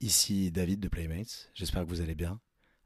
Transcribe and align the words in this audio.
Ici 0.00 0.50
David 0.50 0.80
de 0.80 0.88
Playmates, 0.88 1.50
j'espère 1.52 1.82
que 1.82 1.88
vous 1.88 2.00
allez 2.00 2.14
bien. 2.14 2.40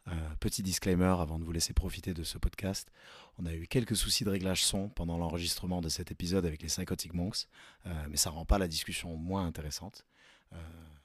Euh, 0.08 0.12
petit 0.40 0.64
disclaimer 0.64 1.14
avant 1.20 1.38
de 1.38 1.44
vous 1.44 1.52
laisser 1.52 1.72
profiter 1.72 2.12
de 2.12 2.24
ce 2.24 2.38
podcast. 2.38 2.90
On 3.38 3.46
a 3.46 3.54
eu 3.54 3.68
quelques 3.68 3.94
soucis 3.94 4.24
de 4.24 4.30
réglage 4.30 4.64
son 4.64 4.88
pendant 4.88 5.16
l'enregistrement 5.16 5.80
de 5.80 5.88
cet 5.88 6.10
épisode 6.10 6.44
avec 6.44 6.60
les 6.60 6.66
Psychotic 6.66 7.14
Monks, 7.14 7.46
euh, 7.86 8.06
mais 8.10 8.16
ça 8.16 8.30
rend 8.30 8.44
pas 8.44 8.58
la 8.58 8.66
discussion 8.66 9.16
moins 9.16 9.46
intéressante. 9.46 10.04
Euh, 10.54 10.56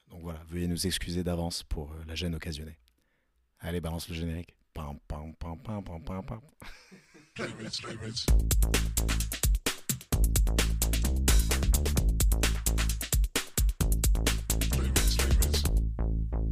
donc 0.09 0.23
voilà, 0.23 0.43
veuillez 0.49 0.67
nous 0.67 0.87
excuser 0.87 1.23
d'avance 1.23 1.61
pour 1.61 1.93
la 2.07 2.15
gêne 2.15 2.33
occasionnée. 2.33 2.79
Allez, 3.59 3.79
balance 3.79 4.09
le 4.09 4.15
générique. 4.15 4.55
Pam, 4.73 4.97
pam, 5.07 5.35
pam, 5.35 5.59
pam, 5.59 5.83
pam, 5.83 6.03
pam, 6.03 6.25
pam. 6.25 6.41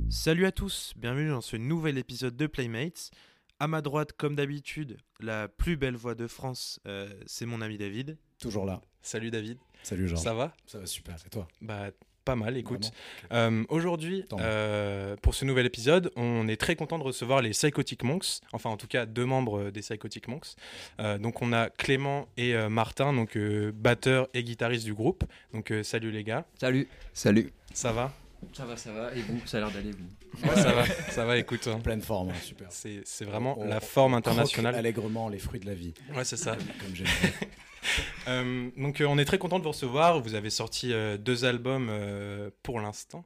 Salut 0.10 0.46
à 0.46 0.54
tous, 0.54 0.94
bienvenue 0.96 1.30
dans 1.30 1.42
ce 1.42 1.58
nouvel 1.58 1.98
épisode 1.98 2.38
de 2.38 2.48
Playmates. 2.48 3.12
À 3.60 3.68
ma 3.68 3.82
droite, 3.82 4.14
comme 4.14 4.36
d'habitude, 4.36 4.98
la 5.20 5.50
plus 5.50 5.76
belle 5.76 5.96
voix 5.96 6.16
de 6.16 6.28
France, 6.28 6.80
euh, 6.88 7.10
c'est 7.26 7.46
mon 7.46 7.60
ami 7.60 7.78
David. 7.78 8.18
Toujours 8.40 8.66
là. 8.66 8.82
Salut 9.02 9.32
David. 9.32 9.58
Salut 9.84 10.08
Jean. 10.08 10.16
Ça 10.16 10.34
va? 10.34 10.56
Ça 10.66 10.80
va 10.80 10.86
super, 10.86 11.16
et 11.26 11.30
toi? 11.30 11.48
Bah 11.62 11.90
pas 12.24 12.36
mal, 12.36 12.56
écoute. 12.58 12.92
Euh, 13.32 13.64
Aujourd'hui, 13.70 14.26
euh, 14.34 15.16
pour 15.18 15.34
ce 15.36 15.44
nouvel 15.44 15.66
épisode, 15.66 16.12
on 16.16 16.48
est 16.48 16.58
très 16.58 16.76
content 16.76 17.00
de 17.00 17.04
recevoir 17.04 17.42
les 17.42 17.50
Psychotic 17.52 18.04
Monks, 18.04 18.42
enfin 18.54 18.70
en 18.70 18.78
tout 18.78 18.88
cas 18.88 19.06
deux 19.06 19.26
membres 19.26 19.72
des 19.72 19.82
Psychotic 19.82 20.28
Monks. 20.30 20.56
Euh, 21.00 21.18
donc 21.18 21.42
on 21.42 21.52
a 21.52 21.70
Clément 21.70 22.28
et 22.38 22.54
euh, 22.54 22.70
Martin, 22.70 23.14
donc 23.14 23.38
batteur 23.74 24.28
et 24.34 24.44
guitariste 24.44 24.86
du 24.86 24.94
groupe. 24.94 25.26
Donc 25.54 25.74
salut 25.84 26.12
les 26.12 26.24
gars. 26.24 26.46
Salut. 26.60 26.88
Salut. 27.14 27.52
Ça 27.74 27.92
va? 27.92 28.14
Ça 28.54 28.66
va, 28.66 28.78
ça 28.78 28.92
va. 28.92 29.14
Et 29.14 29.22
vous, 29.22 29.40
ça 29.46 29.58
a 29.58 29.60
l'air 29.62 29.72
d'aller, 29.72 29.92
vous 29.92 30.48
Ouais, 30.48 30.56
ça 30.56 30.74
va, 30.74 30.86
ça 30.86 31.26
va, 31.26 31.38
écoute. 31.38 31.68
Hein. 31.68 31.80
Pleine 31.80 32.02
forme, 32.02 32.30
hein, 32.30 32.36
super. 32.44 32.68
C'est 32.72 33.26
vraiment 33.26 33.58
la 33.64 33.80
forme 33.80 34.14
internationale. 34.14 34.76
allègrement 34.78 35.30
les 35.30 35.40
fruits 35.40 35.60
de 35.60 35.66
la 35.66 35.74
vie. 35.74 35.94
Ouais, 36.16 36.24
c'est 36.24 36.38
ça. 36.38 36.56
Comme 36.56 36.96
j'aime 36.96 37.08
euh, 38.28 38.70
donc, 38.78 39.02
euh, 39.02 39.06
on 39.06 39.18
est 39.18 39.26
très 39.26 39.38
content 39.38 39.60
de 39.60 39.64
vous 39.64 39.72
recevoir. 39.72 40.22
Vous 40.22 40.36
avez 40.36 40.50
sorti 40.50 40.94
euh, 40.94 41.18
deux 41.18 41.46
albums 41.46 41.88
euh, 41.90 42.50
pour 42.64 42.80
l'instant. 42.80 43.26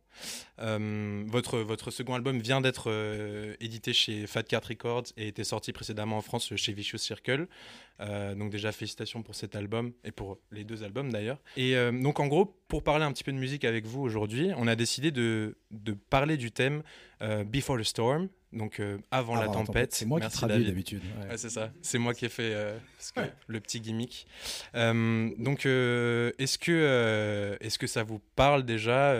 Euh, 0.59 1.23
votre, 1.27 1.59
votre 1.59 1.91
second 1.91 2.13
album 2.15 2.39
vient 2.39 2.61
d'être 2.61 2.89
euh, 2.91 3.55
édité 3.59 3.93
chez 3.93 4.27
Fat 4.27 4.43
Cat 4.43 4.61
Records 4.67 5.05
et 5.17 5.27
était 5.27 5.43
sorti 5.43 5.73
précédemment 5.73 6.17
en 6.17 6.21
France 6.21 6.55
chez 6.55 6.73
Vicious 6.73 6.97
Circle. 6.97 7.47
Euh, 7.99 8.35
donc 8.35 8.51
déjà 8.51 8.71
félicitations 8.71 9.21
pour 9.21 9.35
cet 9.35 9.55
album 9.55 9.93
et 10.03 10.11
pour 10.11 10.39
les 10.51 10.63
deux 10.63 10.83
albums 10.83 11.11
d'ailleurs. 11.11 11.39
Et 11.57 11.75
donc 11.91 12.19
en 12.19 12.27
gros, 12.27 12.45
pour 12.67 12.83
parler 12.83 13.05
un 13.05 13.11
petit 13.11 13.23
peu 13.23 13.31
de 13.31 13.37
musique 13.37 13.65
avec 13.65 13.85
vous 13.85 14.01
aujourd'hui, 14.01 14.51
on 14.57 14.67
a 14.67 14.75
décidé 14.75 15.11
de, 15.11 15.57
de 15.71 15.93
parler 15.93 16.37
du 16.37 16.51
thème 16.51 16.83
euh, 17.21 17.43
Before 17.43 17.77
the 17.77 17.83
Storm, 17.83 18.29
donc 18.51 18.79
euh, 18.79 18.97
avant, 19.11 19.35
avant, 19.35 19.41
la 19.41 19.47
tempête. 19.47 19.93
C'est 19.93 20.05
moi 20.05 20.19
Merci 20.19 20.37
qui 20.37 20.45
traduis 20.45 20.65
d'habitude. 20.65 21.01
Ouais. 21.21 21.29
Ouais, 21.31 21.37
c'est 21.37 21.49
ça, 21.49 21.71
c'est 21.81 21.97
moi 21.97 22.13
qui 22.13 22.25
ai 22.25 22.29
fait 22.29 22.53
euh, 22.53 22.77
parce 22.97 23.11
que- 23.11 23.33
le 23.47 23.59
petit 23.59 23.79
gimmick. 23.79 24.27
Donc, 24.73 25.65
est-ce 25.65 26.57
que, 26.57 27.57
est-ce 27.61 27.79
que 27.79 27.87
ça 27.87 28.03
vous 28.03 28.19
parle 28.35 28.63
déjà 28.63 29.15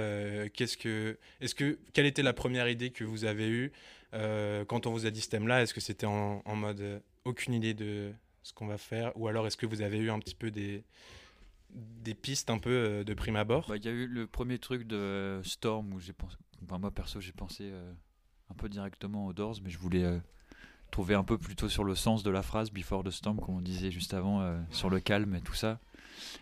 Qu'est-ce 0.53 0.77
que, 0.77 1.17
est-ce 1.39 1.55
que, 1.55 1.79
quelle 1.93 2.05
était 2.05 2.23
la 2.23 2.33
première 2.33 2.67
idée 2.67 2.89
que 2.89 3.03
vous 3.03 3.25
avez 3.25 3.47
eue 3.49 3.71
quand 4.11 4.85
on 4.87 4.91
vous 4.91 5.05
a 5.05 5.11
dit 5.11 5.21
ce 5.21 5.29
thème-là? 5.29 5.61
Est-ce 5.61 5.73
que 5.73 5.81
c'était 5.81 6.07
en, 6.07 6.41
en 6.45 6.55
mode 6.55 7.01
aucune 7.25 7.53
idée 7.53 7.73
de 7.73 8.11
ce 8.43 8.53
qu'on 8.53 8.65
va 8.65 8.77
faire, 8.77 9.11
ou 9.15 9.27
alors 9.27 9.45
est-ce 9.47 9.57
que 9.57 9.65
vous 9.65 9.81
avez 9.81 9.99
eu 9.99 10.09
un 10.09 10.19
petit 10.19 10.35
peu 10.35 10.49
des 10.49 10.83
des 11.73 12.13
pistes 12.13 12.49
un 12.49 12.57
peu 12.59 12.69
euh, 12.69 13.03
de 13.03 13.13
prime 13.13 13.35
abord 13.35 13.65
Bah, 13.67 13.77
Il 13.77 13.85
y 13.85 13.87
a 13.87 13.91
eu 13.91 14.07
le 14.07 14.27
premier 14.27 14.59
truc 14.59 14.87
de 14.87 15.39
Storm 15.43 15.93
où 15.93 15.99
j'ai 15.99 16.13
pensé. 16.13 16.35
Enfin, 16.63 16.77
moi 16.77 16.91
perso, 16.91 17.19
j'ai 17.19 17.31
pensé 17.31 17.69
euh, 17.71 17.93
un 18.49 18.53
peu 18.55 18.69
directement 18.69 19.25
aux 19.27 19.33
Doors, 19.33 19.57
mais 19.63 19.69
je 19.69 19.77
voulais 19.79 20.03
euh, 20.03 20.19
trouver 20.91 21.15
un 21.15 21.23
peu 21.23 21.37
plutôt 21.37 21.69
sur 21.69 21.83
le 21.83 21.95
sens 21.95 22.23
de 22.23 22.29
la 22.31 22.41
phrase 22.41 22.71
Before 22.71 23.03
the 23.03 23.11
Storm, 23.11 23.39
comme 23.39 23.55
on 23.55 23.61
disait 23.61 23.91
juste 23.91 24.13
avant, 24.13 24.41
euh, 24.41 24.59
sur 24.71 24.89
le 24.89 24.99
calme 24.99 25.35
et 25.35 25.41
tout 25.41 25.53
ça. 25.53 25.79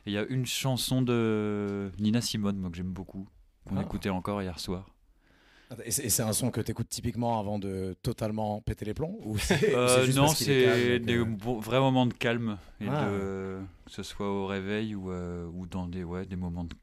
Et 0.05 0.11
il 0.11 0.13
y 0.13 0.17
a 0.17 0.25
une 0.25 0.45
chanson 0.45 1.01
de 1.01 1.91
Nina 1.99 2.21
Simone, 2.21 2.57
moi 2.57 2.69
que 2.69 2.75
j'aime 2.77 2.91
beaucoup, 2.91 3.27
qu'on 3.65 3.77
Ah. 3.77 3.81
écoutait 3.81 4.09
encore 4.09 4.41
hier 4.41 4.59
soir. 4.59 4.89
Et 5.85 5.91
c'est 5.91 6.23
un 6.23 6.33
son 6.33 6.49
que 6.49 6.61
tu 6.61 6.71
écoutes 6.71 6.89
typiquement 6.89 7.39
avant 7.39 7.59
de 7.59 7.95
totalement 8.01 8.59
péter 8.61 8.85
les 8.85 8.93
plombs 8.95 9.17
ou 9.23 9.37
Euh, 9.71 10.03
juste 10.05 10.17
non, 10.17 10.27
c'est 10.29 10.99
des 10.99 11.17
euh, 11.19 11.25
vrais 11.59 11.79
moments 11.79 12.07
de 12.07 12.13
calme, 12.13 12.57
et 12.81 12.87
Ah. 12.89 13.05
de, 13.07 13.59
que 13.85 13.91
ce 13.91 14.01
soit 14.01 14.27
au 14.29 14.47
réveil 14.47 14.95
ou, 14.95 15.11
euh, 15.11 15.45
ou 15.53 15.67
dans 15.67 15.87
des, 15.87 16.03
ouais, 16.03 16.25
des 16.25 16.35
moments 16.35 16.63
de- 16.63 16.75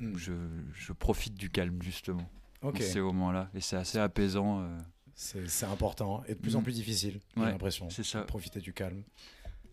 hmm, 0.00 0.12
où 0.12 0.18
je, 0.18 0.32
je 0.74 0.92
profite 0.92 1.34
du 1.34 1.48
calme 1.48 1.80
justement. 1.82 2.28
Ok, 2.62 2.80
dans 2.80 2.84
ces 2.84 3.00
moments-là. 3.00 3.48
Et 3.54 3.60
c'est 3.62 3.76
assez 3.76 3.98
apaisant. 3.98 4.68
c'est 5.14 5.64
important 5.66 6.22
et 6.28 6.34
de 6.34 6.38
plus 6.38 6.54
en 6.56 6.60
Mm. 6.60 6.64
plus 6.64 6.72
difficile, 6.74 7.20
j'ai 7.34 7.42
Ouais, 7.42 7.50
l'impression. 7.50 7.88
c'est 7.88 8.04
ça. 8.04 8.20
de 8.20 8.24
Profiter 8.26 8.60
du 8.60 8.74
calme. 8.74 9.02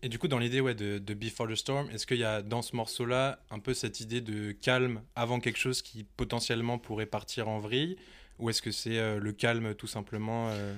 Et 0.04 0.10
du 0.10 0.18
coup, 0.18 0.28
dans 0.28 0.38
l'idée 0.38 0.60
ouais, 0.60 0.74
de, 0.74 0.98
de 0.98 1.14
Before 1.14 1.48
the 1.48 1.54
Storm, 1.54 1.88
est-ce 1.90 2.06
qu'il 2.06 2.18
y 2.18 2.24
a 2.24 2.42
dans 2.42 2.60
ce 2.60 2.76
morceau-là 2.76 3.38
un 3.50 3.58
peu 3.58 3.72
cette 3.72 4.00
idée 4.00 4.20
de 4.20 4.52
calme 4.52 5.00
avant 5.16 5.40
quelque 5.40 5.56
chose 5.58 5.80
qui 5.80 6.04
potentiellement 6.04 6.76
pourrait 6.76 7.06
partir 7.06 7.48
en 7.48 7.58
vrille? 7.58 7.96
Ou 8.38 8.50
est-ce 8.50 8.60
que 8.60 8.70
c'est 8.70 8.98
euh, 8.98 9.18
le 9.18 9.32
calme 9.32 9.74
tout 9.74 9.86
simplement 9.86 10.48
euh, 10.50 10.74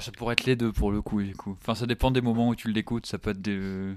ça 0.00 0.12
pourrait 0.12 0.34
être 0.34 0.44
les 0.44 0.54
deux 0.54 0.72
pour 0.72 0.92
le 0.92 1.02
coup, 1.02 1.24
du 1.24 1.34
coup. 1.34 1.56
Enfin, 1.60 1.74
ça 1.74 1.86
dépend 1.86 2.12
des 2.12 2.20
moments 2.20 2.50
où 2.50 2.54
tu 2.54 2.70
l'écoutes. 2.70 3.06
Ça 3.06 3.18
peut 3.18 3.30
être 3.30 3.42
des. 3.42 3.56
euh, 3.58 3.96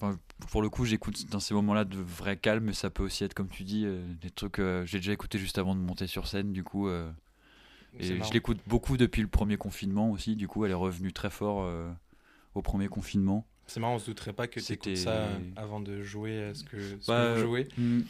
enfin, 0.00 0.16
pour 0.50 0.62
le 0.62 0.68
coup, 0.68 0.84
j'écoute 0.84 1.28
dans 1.28 1.40
ces 1.40 1.52
moments-là 1.54 1.84
de 1.84 1.96
vrai 1.96 2.36
calme, 2.36 2.66
mais 2.66 2.72
ça 2.72 2.88
peut 2.88 3.02
aussi 3.02 3.24
être, 3.24 3.34
comme 3.34 3.48
tu 3.48 3.64
dis, 3.64 3.82
euh, 3.84 4.00
des 4.20 4.30
trucs. 4.30 4.60
euh, 4.60 4.86
j'ai 4.86 4.98
déjà 4.98 5.12
écouté 5.12 5.40
juste 5.40 5.58
avant 5.58 5.74
de 5.74 5.80
monter 5.80 6.06
sur 6.06 6.28
scène, 6.28 6.52
du 6.52 6.62
coup. 6.62 6.88
et 6.88 7.10
je 7.98 8.32
l'écoute 8.32 8.60
beaucoup 8.68 8.96
depuis 8.96 9.22
le 9.22 9.28
premier 9.28 9.56
confinement 9.56 10.12
aussi. 10.12 10.36
Du 10.36 10.46
coup, 10.46 10.64
elle 10.64 10.70
est 10.70 10.74
revenue 10.74 11.12
très 11.12 11.30
fort 11.30 11.68
au 12.54 12.62
premier 12.62 12.88
confinement. 12.88 13.46
C'est 13.66 13.78
marrant, 13.80 13.94
on 13.94 13.98
se 13.98 14.06
douterait 14.06 14.32
pas 14.32 14.46
que 14.48 14.54
tu 14.58 14.66
C'était- 14.66 14.96
ça 14.96 15.28
avant 15.56 15.80
de 15.80 16.02
jouer 16.02 16.32
euh, 16.32 16.54
ce 16.54 16.64
que, 16.64 16.98
ce 17.00 17.06
Bah, 17.06 17.34
que 17.34 17.40
vous 17.40 17.46
jouez. 17.46 17.68
Hmm. 17.78 18.00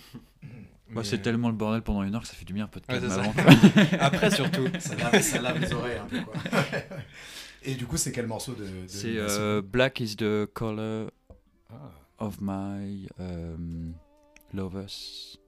Bah, 0.92 1.02
c'est 1.04 1.18
euh, 1.20 1.22
tellement 1.22 1.48
le 1.50 1.54
bordel 1.54 1.82
pendant 1.82 2.02
une 2.02 2.14
heure 2.14 2.22
que 2.22 2.26
ça 2.26 2.34
fait 2.34 2.44
du 2.46 2.52
bien 2.54 2.64
un 2.64 2.68
peu 2.68 2.80
de 2.80 2.86
calme 2.86 3.04
avant. 3.10 3.32
Après, 4.00 4.30
surtout. 4.30 4.66
Ça 4.80 4.96
lave, 4.96 5.20
ça 5.22 5.40
lave 5.40 5.60
les 5.60 5.72
oreilles 5.72 5.98
un 5.98 6.06
peu 6.06 6.20
quoi. 6.22 6.34
et 7.62 7.74
du 7.74 7.86
coup, 7.86 7.96
c'est 7.96 8.10
quel 8.10 8.26
morceau 8.26 8.54
de, 8.54 8.64
de 8.64 8.86
C'est 8.88 9.16
euh, 9.16 9.60
Black 9.62 10.00
is 10.00 10.16
the 10.16 10.46
color 10.46 11.10
Ah, 11.70 11.92
of 12.18 12.38
my 12.40 13.06
um, 13.20 13.92
lovers. 14.54 15.38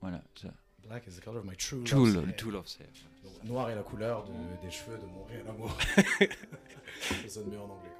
Voilà, 0.00 0.22
ça. 0.34 0.48
Black 0.88 1.06
is 1.06 1.16
the 1.16 1.20
color 1.24 1.38
of 1.40 1.44
my 1.44 1.54
true 1.56 1.84
True, 1.84 2.10
love, 2.10 2.64
c'est. 2.64 2.78
Donc, 3.22 3.44
Noir 3.44 3.68
est 3.70 3.74
la 3.76 3.82
couleur 3.82 4.24
de- 4.24 4.66
des 4.66 4.70
cheveux 4.72 4.96
de 4.96 5.04
mon 5.06 5.24
réel 5.24 5.44
amour. 5.48 5.76
Ça 7.02 7.28
sonne 7.28 7.50
mieux 7.50 7.60
en 7.60 7.64
anglais. 7.64 7.90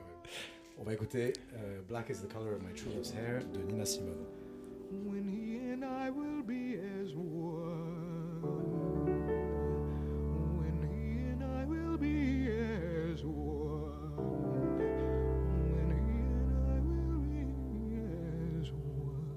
On 0.79 0.85
va 0.85 0.93
écouter 0.95 1.33
euh, 1.55 1.81
Black 1.89 2.09
is 2.11 2.21
the 2.23 2.29
color 2.33 2.53
of 2.55 2.63
my 2.63 2.73
true 2.73 2.91
love's 2.95 3.11
hair 3.11 3.41
de 3.53 3.59
Nina 3.61 3.85
Simone. 3.85 4.25
when 4.91 5.29
he 5.29 5.59
and 5.73 5.85
I 5.85 6.09
will 6.11 6.43
be 6.43 6.77
as 6.77 7.15
one. 7.15 8.41
When 10.59 10.83
he 10.89 11.29
and 11.33 11.43
I 11.45 11.65
will 11.65 11.97
be 11.99 12.49
as 12.49 13.23
one. 13.23 14.17
When 15.75 15.91
he 15.93 16.23
and 16.41 16.51
I 16.71 16.81
will 16.81 17.21
be 17.21 17.45
as 18.61 18.71
one. 18.73 19.29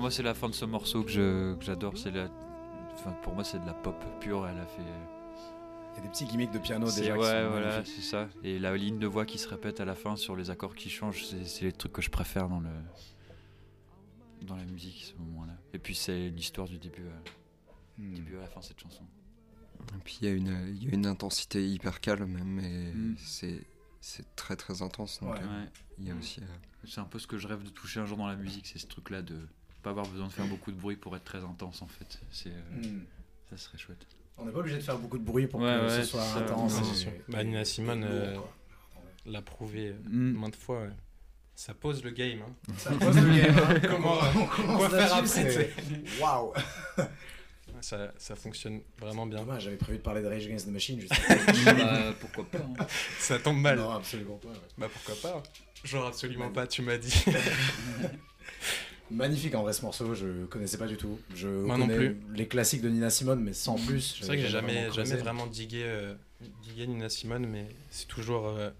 Moi, 0.00 0.10
c'est 0.10 0.22
la 0.22 0.34
fin 0.34 0.48
de 0.48 0.54
ce 0.54 0.64
morceau 0.64 1.02
que 1.02 1.56
j'adore. 1.60 1.96
C'est 1.96 2.10
la. 2.10 2.28
Enfin, 2.94 3.12
pour 3.22 3.34
moi, 3.34 3.44
c'est 3.44 3.58
de 3.58 3.66
la 3.66 3.74
pop 3.74 3.96
pure. 4.20 4.46
Elle 4.46 4.58
a 4.60 4.66
fait. 4.66 4.82
Il 5.96 6.00
y 6.00 6.00
a 6.00 6.02
des 6.02 6.08
petits 6.10 6.24
gimmicks 6.26 6.52
de 6.52 6.58
piano 6.58 6.86
déjà 6.90 7.12
qui 7.14 7.18
ouais, 7.18 7.42
sont 7.42 7.50
voilà, 7.50 7.84
c'est 7.84 8.02
ça. 8.02 8.28
Et 8.44 8.58
la 8.58 8.76
ligne 8.76 8.98
de 8.98 9.06
voix 9.06 9.24
qui 9.24 9.38
se 9.38 9.48
répète 9.48 9.80
à 9.80 9.84
la 9.86 9.94
fin 9.94 10.14
sur 10.16 10.36
les 10.36 10.50
accords 10.50 10.74
qui 10.74 10.90
changent, 10.90 11.24
c'est 11.24 11.44
c'est 11.46 11.64
les 11.64 11.72
trucs 11.72 11.92
que 11.92 12.02
je 12.02 12.10
préfère 12.10 12.48
dans 12.48 12.60
le 12.60 12.70
dans 14.42 14.56
la 14.56 14.64
musique, 14.64 15.04
ce 15.12 15.18
moment-là. 15.22 15.54
Et 15.72 15.78
puis 15.78 15.94
c'est 15.94 16.28
l'histoire 16.28 16.68
du 16.68 16.78
début, 16.78 17.06
euh, 17.06 17.18
Hmm. 17.98 18.12
début 18.14 18.36
à 18.36 18.40
la 18.40 18.46
fin 18.46 18.60
de 18.60 18.64
cette 18.66 18.78
chanson. 18.78 19.04
Et 19.94 19.98
puis 20.04 20.18
il 20.20 20.28
y, 20.28 20.30
a 20.30 20.34
une- 20.34 20.68
il 20.76 20.84
y 20.84 20.90
a 20.90 20.94
une 20.94 21.06
intensité 21.06 21.66
hyper 21.66 22.00
calme, 22.02 22.38
mais 22.44 22.92
Mm. 22.92 23.16
c'est 23.18 23.66
c'est 24.02 24.36
très 24.36 24.54
très 24.54 24.82
intense. 24.82 25.18
Donc 25.20 25.32
Ouais. 25.34 25.40
euh, 25.42 25.64
il 25.98 26.04
y 26.06 26.10
a 26.10 26.14
aussi. 26.14 26.40
euh, 26.40 26.46
C'est 26.84 27.00
un 27.00 27.04
peu 27.04 27.18
ce 27.18 27.26
que 27.26 27.38
je 27.38 27.48
rêve 27.48 27.62
de 27.64 27.70
toucher 27.70 27.98
un 28.00 28.04
jour 28.04 28.18
dans 28.18 28.26
la 28.28 28.36
musique, 28.36 28.66
c'est 28.66 28.78
ce 28.78 28.86
truc-là 28.86 29.22
de 29.22 29.48
pas 29.82 29.90
avoir 29.90 30.06
besoin 30.06 30.28
de 30.28 30.32
faire 30.32 30.46
beaucoup 30.46 30.70
de 30.70 30.76
bruit 30.76 30.96
pour 30.96 31.16
être 31.16 31.24
très 31.24 31.42
intense 31.42 31.80
en 31.82 31.86
fait. 31.88 32.20
C'est 32.30 32.52
euh, 32.52 32.82
Hmm. 32.82 33.04
ça 33.50 33.56
serait 33.56 33.78
chouette. 33.78 34.06
On 34.38 34.44
n'est 34.44 34.52
pas 34.52 34.58
obligé 34.58 34.76
de 34.76 34.82
faire 34.82 34.98
beaucoup 34.98 35.18
de 35.18 35.24
bruit 35.24 35.46
pour 35.46 35.60
Ouais, 35.60 35.66
que 35.78 35.84
ouais, 35.86 36.00
ce 36.02 36.04
soit 36.04 36.22
intense. 36.36 37.06
Bah, 37.28 37.42
Nina 37.44 37.64
Simone, 37.64 38.04
euh. 38.08 38.36
L'a 39.24 39.42
prouvé 39.42 39.88
euh, 39.88 39.94
Mm. 40.08 40.38
maintes 40.38 40.56
fois. 40.56 40.82
ouais. 40.82 40.90
Ça 41.54 41.72
pose 41.74 42.04
le 42.04 42.10
game. 42.10 42.40
hein. 42.42 42.72
Ça 42.78 42.90
pose 42.92 43.16
le 43.18 43.34
game, 43.34 43.56
hein. 43.58 43.80
Comment- 43.88 44.18
on 44.36 44.46
commence 44.46 44.76
quoi 44.78 44.90
faire 44.90 45.14
après, 45.14 45.26
c'est- 45.26 45.72
Waouh 46.20 46.52
Ça, 47.80 48.12
ça 48.16 48.34
fonctionne 48.36 48.80
vraiment 48.98 49.26
bien. 49.26 49.40
Dommage, 49.40 49.64
j'avais 49.64 49.76
prévu 49.76 49.98
de 49.98 50.02
parler 50.02 50.22
de 50.22 50.26
Rage 50.28 50.46
Against 50.46 50.66
the 50.66 50.70
Machine 50.70 50.98
juste 51.00 51.12
Bah, 51.64 52.14
pourquoi 52.20 52.44
pas 52.46 52.58
hein. 52.58 52.86
Ça 53.18 53.38
tombe 53.38 53.58
mal. 53.58 53.76
Non, 53.78 53.90
absolument 53.90 54.36
pas. 54.36 54.48
ouais. 54.48 54.54
Bah 54.78 54.88
pourquoi 54.92 55.14
pas 55.30 55.42
Genre 55.84 56.06
absolument 56.06 56.50
pas, 56.50 56.66
tu 56.66 56.80
m'as 56.82 56.96
dit. 56.96 57.24
Magnifique 59.10 59.54
en 59.54 59.62
vrai 59.62 59.72
ce 59.72 59.82
morceau, 59.82 60.14
je 60.14 60.46
connaissais 60.46 60.78
pas 60.78 60.86
du 60.88 60.96
tout. 60.96 61.18
Je 61.34 61.46
Moi 61.48 61.76
non 61.78 61.86
connais 61.86 61.96
plus. 62.10 62.16
les 62.34 62.48
classiques 62.48 62.82
de 62.82 62.88
Nina 62.88 63.08
Simone, 63.10 63.40
mais 63.40 63.52
sans 63.52 63.76
plus. 63.76 64.16
C'est 64.20 64.26
vrai 64.26 64.36
que 64.36 64.42
j'ai 64.42 64.48
jamais, 64.48 64.72
vraiment 64.74 64.92
jamais 64.94 65.08
creusé. 65.08 65.22
vraiment 65.22 65.46
digué, 65.46 65.82
euh, 65.84 66.14
digué 66.64 66.86
Nina 66.88 67.08
Simone, 67.08 67.46
mais 67.46 67.68
c'est 67.90 68.08
toujours. 68.08 68.46
euh, 68.48 68.70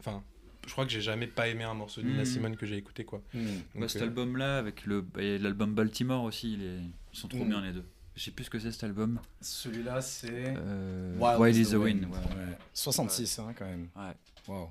Enfin, 0.00 0.22
je 0.66 0.72
crois 0.72 0.84
que 0.86 0.92
j'ai 0.92 1.00
jamais 1.00 1.26
pas 1.26 1.48
aimé 1.48 1.64
un 1.64 1.74
morceau 1.74 2.00
de 2.00 2.06
Nina 2.06 2.20
Mhm. 2.20 2.24
Simone 2.26 2.56
que 2.56 2.64
j'ai 2.64 2.76
écouté, 2.76 3.04
quoi. 3.04 3.22
Bah, 3.34 3.40
Donc, 3.74 3.90
cet 3.90 4.02
euh, 4.02 4.04
album-là, 4.06 4.58
avec 4.58 4.86
le, 4.86 5.04
et 5.18 5.36
l'album 5.38 5.74
Baltimore 5.74 6.22
aussi, 6.24 6.54
il 6.54 6.62
est- 6.62 6.80
ils 7.12 7.18
sont 7.18 7.28
trop 7.28 7.44
bien 7.44 7.60
les 7.60 7.72
deux. 7.72 7.84
Je 8.14 8.22
sais 8.22 8.30
plus 8.30 8.44
ce 8.44 8.50
que 8.50 8.58
c'est 8.58 8.70
cet 8.72 8.84
album. 8.84 9.18
Celui-là, 9.42 10.00
c'est. 10.00 10.54
Euh, 10.56 11.16
Wild, 11.18 11.40
Wild 11.40 11.56
is 11.56 11.60
is 11.60 11.70
the 11.72 11.74
Wind. 11.74 12.04
ouais. 12.04 12.10
Ouais. 12.10 12.58
66, 12.72 13.38
hein, 13.40 13.52
quand 13.58 13.66
même. 13.66 13.88
Ouais. 13.96 14.12
Wow. 14.48 14.70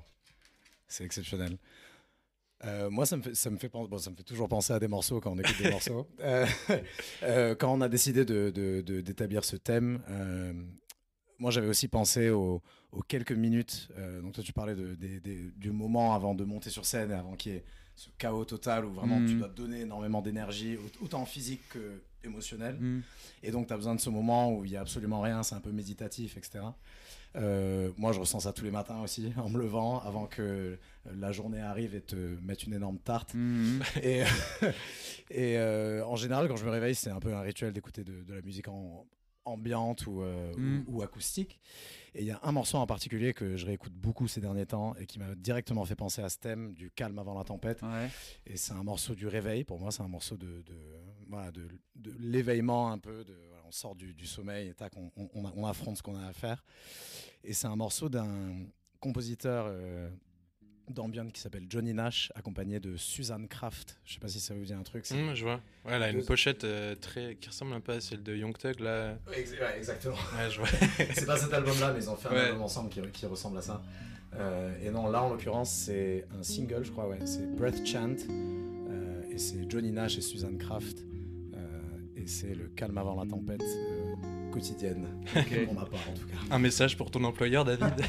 C'est 0.88 1.04
exceptionnel. 1.04 1.56
Euh, 2.64 2.88
moi, 2.90 3.04
ça 3.04 3.16
me, 3.16 3.22
fait, 3.22 3.34
ça, 3.34 3.50
me 3.50 3.58
fait, 3.58 3.68
pen- 3.68 3.86
bon, 3.86 3.98
ça 3.98 4.10
me 4.10 4.16
fait 4.16 4.22
toujours 4.22 4.48
penser 4.48 4.72
à 4.72 4.78
des 4.78 4.88
morceaux 4.88 5.20
quand 5.20 5.32
on 5.32 5.38
écoute 5.38 5.56
des 5.62 5.70
morceaux. 5.70 6.06
Euh, 6.20 6.46
euh, 7.22 7.54
quand 7.54 7.72
on 7.72 7.80
a 7.82 7.88
décidé 7.88 8.24
de- 8.24 8.50
de- 8.50 8.80
de- 8.80 9.00
d'établir 9.00 9.44
ce 9.44 9.56
thème, 9.56 10.00
moi, 11.38 11.50
j'avais 11.50 11.68
aussi 11.68 11.86
pensé 11.88 12.30
aux, 12.30 12.62
aux 12.92 13.02
quelques 13.02 13.32
minutes. 13.32 13.88
donc, 14.22 14.32
toi, 14.32 14.42
tu 14.42 14.52
parlais 14.54 14.74
du 14.74 15.70
moment 15.70 16.14
avant 16.14 16.34
de 16.34 16.44
monter 16.44 16.70
sur 16.70 16.86
scène, 16.86 17.12
avant 17.12 17.34
qu'il 17.36 17.52
y 17.52 17.56
ait 17.56 17.64
ce 17.94 18.08
chaos 18.18 18.44
total 18.44 18.84
où 18.84 18.92
vraiment 18.92 19.18
tu 19.26 19.34
dois 19.38 19.48
donner 19.48 19.80
énormément 19.82 20.22
d'énergie, 20.22 20.76
au- 20.76 21.04
autant 21.04 21.24
physique 21.26 21.62
que 21.70 22.02
émotionnelle. 22.24 22.76
Mm. 22.80 23.02
Et 23.42 23.50
donc, 23.50 23.66
tu 23.68 23.72
as 23.72 23.76
besoin 23.76 23.94
de 23.94 24.00
ce 24.00 24.10
moment 24.10 24.52
où 24.52 24.64
il 24.64 24.70
n'y 24.70 24.76
a 24.76 24.80
absolument 24.80 25.20
rien, 25.20 25.42
c'est 25.42 25.54
un 25.54 25.60
peu 25.60 25.70
méditatif, 25.72 26.36
etc. 26.36 26.64
Euh, 27.36 27.90
moi, 27.96 28.12
je 28.12 28.20
ressens 28.20 28.40
ça 28.40 28.52
tous 28.52 28.64
les 28.64 28.70
matins 28.70 29.00
aussi, 29.02 29.32
en 29.36 29.48
me 29.48 29.58
levant, 29.58 30.00
avant 30.00 30.26
que 30.26 30.78
la 31.14 31.32
journée 31.32 31.60
arrive 31.60 31.94
et 31.94 32.00
te 32.00 32.16
mette 32.42 32.64
une 32.64 32.72
énorme 32.74 32.98
tarte. 32.98 33.34
Mm. 33.34 33.80
Et, 34.02 34.22
et 35.30 35.58
euh, 35.58 36.04
en 36.04 36.16
général, 36.16 36.48
quand 36.48 36.56
je 36.56 36.64
me 36.64 36.70
réveille, 36.70 36.94
c'est 36.94 37.10
un 37.10 37.20
peu 37.20 37.34
un 37.34 37.40
rituel 37.42 37.72
d'écouter 37.72 38.04
de, 38.04 38.22
de 38.22 38.34
la 38.34 38.42
musique 38.42 38.68
en, 38.68 39.06
ambiante 39.44 40.06
ou, 40.06 40.22
euh, 40.22 40.52
Mm. 40.56 40.84
ou, 40.88 40.98
ou 40.98 41.02
acoustique. 41.02 41.60
Et 42.14 42.22
il 42.22 42.26
y 42.26 42.30
a 42.30 42.40
un 42.42 42.52
morceau 42.52 42.78
en 42.78 42.86
particulier 42.86 43.34
que 43.34 43.56
je 43.56 43.66
réécoute 43.66 43.92
beaucoup 43.92 44.26
ces 44.26 44.40
derniers 44.40 44.64
temps 44.66 44.94
et 44.96 45.04
qui 45.06 45.18
m'a 45.18 45.34
directement 45.34 45.84
fait 45.84 45.94
penser 45.94 46.22
à 46.22 46.30
ce 46.30 46.38
thème 46.38 46.72
du 46.72 46.90
calme 46.90 47.18
avant 47.18 47.36
la 47.36 47.44
tempête. 47.44 47.82
Ouais. 47.82 48.08
Et 48.46 48.56
c'est 48.56 48.72
un 48.72 48.82
morceau 48.82 49.14
du 49.14 49.26
réveil. 49.26 49.64
Pour 49.64 49.78
moi, 49.78 49.90
c'est 49.92 50.02
un 50.02 50.08
morceau 50.08 50.36
de, 50.38 50.62
de, 50.62 50.74
voilà, 51.28 51.50
de, 51.52 51.68
de 51.96 52.12
l'éveillement 52.18 52.90
un 52.90 52.98
peu. 52.98 53.22
De, 53.22 53.36
on 53.66 53.72
sort 53.72 53.94
du, 53.96 54.14
du 54.14 54.26
sommeil 54.26 54.68
et 54.68 54.74
tac, 54.74 54.92
on, 54.96 55.10
on- 55.16 55.28
on, 55.34 55.52
on 55.56 55.66
affronte 55.66 55.96
ce 55.96 56.02
qu'on 56.02 56.16
a 56.16 56.26
à 56.26 56.32
faire. 56.32 56.64
Et 57.44 57.52
c'est 57.52 57.66
un 57.66 57.76
morceau 57.76 58.08
d'un 58.08 58.54
compositeur 59.00 59.66
euh, 59.68 60.08
d'ambient 60.88 61.26
qui 61.28 61.40
s'appelle 61.40 61.66
Johnny 61.68 61.92
Nash, 61.92 62.30
accompagné 62.34 62.78
de 62.80 62.96
Suzanne 62.96 63.48
Kraft. 63.48 63.98
Je 64.04 64.14
sais 64.14 64.20
pas 64.20 64.28
si 64.28 64.38
ça 64.40 64.54
vous 64.54 64.64
dit 64.64 64.72
un 64.72 64.82
truc. 64.82 65.04
Hum, 65.10 65.34
je 65.34 65.42
vois. 65.44 65.60
Ouais, 65.84 65.92
elle 65.94 66.02
a 66.02 66.10
une 66.10 66.24
pochette 66.24 66.64
euh, 66.64 66.94
très 66.94 67.36
qui 67.36 67.48
ressemble 67.48 67.72
un 67.72 67.80
peu 67.80 67.92
à 67.92 68.00
celle 68.00 68.22
de 68.22 68.34
Young 68.36 68.56
Thug 68.56 68.80
là. 68.80 69.18
Ouais, 69.28 69.40
ex- 69.40 69.50
ouais, 69.52 69.76
exactement. 69.78 70.14
Ouais, 70.14 70.50
je 70.50 70.58
vois. 70.60 70.68
c'est 71.14 71.26
pas 71.26 71.36
cet 71.36 71.52
album-là, 71.52 71.92
mais 71.92 72.00
ils 72.04 72.08
ont 72.10 72.16
fait 72.16 72.28
un 72.28 72.36
album 72.36 72.62
ensemble 72.62 72.88
qui, 72.90 73.00
qui 73.12 73.26
ressemble 73.26 73.58
à 73.58 73.62
ça. 73.62 73.82
Euh, 74.34 74.72
et 74.84 74.90
non, 74.90 75.08
là 75.08 75.22
en 75.22 75.30
l'occurrence, 75.30 75.70
c'est 75.72 76.26
un 76.38 76.42
single, 76.42 76.84
je 76.84 76.90
crois, 76.92 77.08
ouais. 77.08 77.18
C'est 77.26 77.46
Breath 77.56 77.84
Chant. 77.86 78.14
euh, 78.28 79.22
et 79.30 79.38
c'est 79.38 79.68
Johnny 79.70 79.90
Nash 79.92 80.18
et 80.18 80.20
Suzanne 80.20 80.58
Kraft. 80.58 80.98
Et 82.26 82.28
c'est 82.28 82.54
le 82.56 82.66
calme 82.66 82.98
avant 82.98 83.14
la 83.14 83.24
tempête 83.24 83.62
euh, 83.62 84.50
quotidienne, 84.50 85.06
pour 85.64 85.74
ma 85.74 85.84
part 85.84 86.00
en 86.10 86.14
tout 86.18 86.26
cas. 86.26 86.34
Un 86.50 86.58
message 86.58 86.96
pour 86.96 87.08
ton 87.12 87.22
employeur, 87.22 87.64
David. 87.64 87.94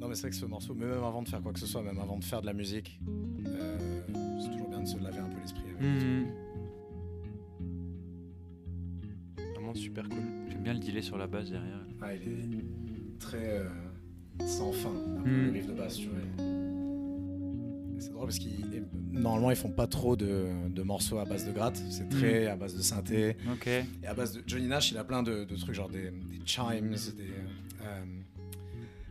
Non, 0.00 0.08
mais 0.08 0.14
c'est 0.16 0.22
vrai 0.22 0.30
que 0.30 0.36
ce 0.36 0.46
morceau, 0.46 0.74
mais 0.74 0.86
même 0.86 1.04
avant 1.04 1.22
de 1.22 1.28
faire 1.28 1.40
quoi 1.42 1.52
que 1.52 1.60
ce 1.60 1.66
soit, 1.66 1.82
même 1.82 1.98
avant 2.00 2.18
de 2.18 2.24
faire 2.24 2.40
de 2.40 2.46
la 2.46 2.52
musique, 2.52 3.00
euh, 3.46 4.00
c'est 4.40 4.50
toujours 4.50 4.68
bien 4.68 4.80
de 4.80 4.86
se 4.86 4.98
laver 4.98 5.18
un 5.18 5.28
peu 5.28 5.40
l'esprit. 5.40 5.62
avec. 5.68 5.80
Mm. 5.82 6.26
Vraiment 9.54 9.74
super 9.74 10.08
cool. 10.08 10.22
J'aime 10.48 10.62
bien 10.62 10.74
le 10.74 10.80
delay 10.80 11.02
sur 11.02 11.18
la 11.18 11.26
base 11.28 11.50
derrière. 11.50 11.84
Ah, 12.02 12.14
il 12.14 12.22
est 12.22 13.18
très 13.18 13.58
euh, 13.60 13.68
sans 14.44 14.72
fin, 14.72 14.90
un 15.18 15.22
peu 15.22 15.30
Mm. 15.30 15.46
le 15.46 15.52
riff 15.52 15.66
de 15.66 15.72
basse, 15.72 15.96
tu 15.96 16.08
vois. 16.08 16.18
C'est 17.98 18.12
drôle 18.12 18.26
parce 18.26 18.38
qu'ils 18.38 18.84
normalement 19.12 19.50
ils 19.50 19.56
font 19.56 19.70
pas 19.70 19.86
trop 19.86 20.16
de, 20.16 20.46
de 20.68 20.82
morceaux 20.82 21.18
à 21.18 21.24
base 21.24 21.46
de 21.46 21.52
gratte, 21.52 21.80
c'est 21.90 22.08
très 22.08 22.46
à 22.46 22.54
base 22.56 22.74
de 22.76 22.82
synthé 22.82 23.36
Ok. 23.50 23.66
et 23.66 23.84
à 24.06 24.12
base 24.14 24.32
de 24.32 24.42
Johnny 24.46 24.66
Nash, 24.66 24.90
il 24.92 24.98
a 24.98 25.04
plein 25.04 25.22
de, 25.22 25.44
de 25.44 25.56
trucs 25.56 25.74
genre 25.74 25.88
des, 25.88 26.10
des 26.10 26.40
chimes, 26.44 26.90
des 26.90 27.24
euh, 27.82 28.04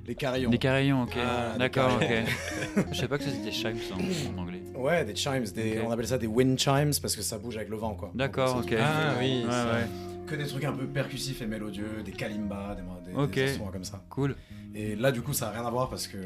les 0.07 0.13
carillons. 0.13 0.51
Des 0.51 0.59
carillons, 0.59 1.01
ok. 1.03 1.17
Ah, 1.17 1.53
des 1.53 1.59
D'accord, 1.59 1.95
ok. 1.99 2.85
Je 2.91 2.97
sais 2.97 3.07
pas 3.07 3.17
que 3.17 3.23
ça 3.23 3.31
c'était 3.31 3.51
chimes 3.51 3.77
en, 3.91 4.37
en 4.37 4.43
anglais. 4.43 4.61
Ouais, 4.75 5.03
des 5.03 5.15
chimes, 5.15 5.43
des, 5.55 5.79
on 5.81 5.89
appelle 5.89 6.07
ça 6.07 6.19
des 6.19 6.27
wind 6.27 6.59
chimes 6.59 6.91
parce 7.01 7.15
que 7.15 7.23
ça 7.23 7.39
bouge 7.39 7.57
avec 7.57 7.69
le 7.69 7.77
vent 7.77 7.95
quoi. 7.95 8.11
D'accord, 8.13 8.57
ok. 8.57 8.75
Ah 8.79 9.15
oui, 9.19 9.43
Ouais, 9.43 9.49
ouais. 9.49 9.87
Que 10.27 10.35
des 10.35 10.45
trucs 10.45 10.63
un 10.63 10.73
peu 10.73 10.85
percussifs 10.85 11.41
et 11.41 11.47
mélodieux, 11.47 12.03
des 12.05 12.11
kalimbas, 12.11 12.75
des, 12.75 13.11
des, 13.11 13.53
des 13.53 13.57
comme 13.71 13.83
ça. 13.83 14.03
Cool. 14.09 14.35
Et 14.75 14.95
là 14.95 15.11
du 15.11 15.21
coup 15.21 15.33
ça 15.33 15.49
a 15.49 15.51
rien 15.51 15.65
à 15.65 15.69
voir 15.71 15.89
parce 15.89 16.07
que 16.07 16.17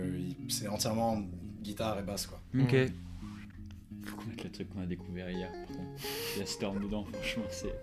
c'est 0.48 0.68
entièrement 0.68 1.22
guitare 1.62 2.00
et 2.00 2.04
basse 2.04 2.28
quoi. 2.28 2.42
Ok. 2.60 2.76
Faut 4.06 4.16
qu'on 4.16 4.26
mette 4.26 4.44
le 4.44 4.50
truc 4.50 4.70
qu'on 4.70 4.82
a 4.82 4.86
découvert 4.86 5.30
hier. 5.30 5.52
Il 6.36 6.40
y 6.40 6.42
a 6.42 6.46
Storm 6.46 6.82
dedans, 6.82 7.04
franchement. 7.04 7.44
c'est... 7.52 7.76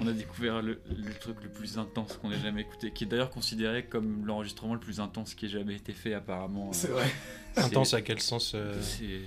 On 0.00 0.06
a 0.06 0.12
découvert 0.12 0.62
le, 0.62 0.80
le 0.88 1.12
truc 1.14 1.36
le 1.42 1.50
plus 1.50 1.76
intense 1.78 2.16
qu'on 2.16 2.30
ait 2.30 2.38
jamais 2.38 2.62
écouté, 2.62 2.90
qui 2.92 3.04
est 3.04 3.06
d'ailleurs 3.06 3.30
considéré 3.30 3.84
comme 3.84 4.24
l'enregistrement 4.24 4.74
le 4.74 4.80
plus 4.80 5.00
intense 5.00 5.34
qui 5.34 5.46
ait 5.46 5.48
jamais 5.50 5.74
été 5.74 5.92
fait, 5.92 6.14
apparemment. 6.14 6.72
C'est 6.72 6.88
vrai. 6.88 7.10
Intense 7.56 7.92
à 7.92 8.02
quel 8.02 8.20
sens 8.20 8.52
euh, 8.54 8.80
C'est. 8.80 9.20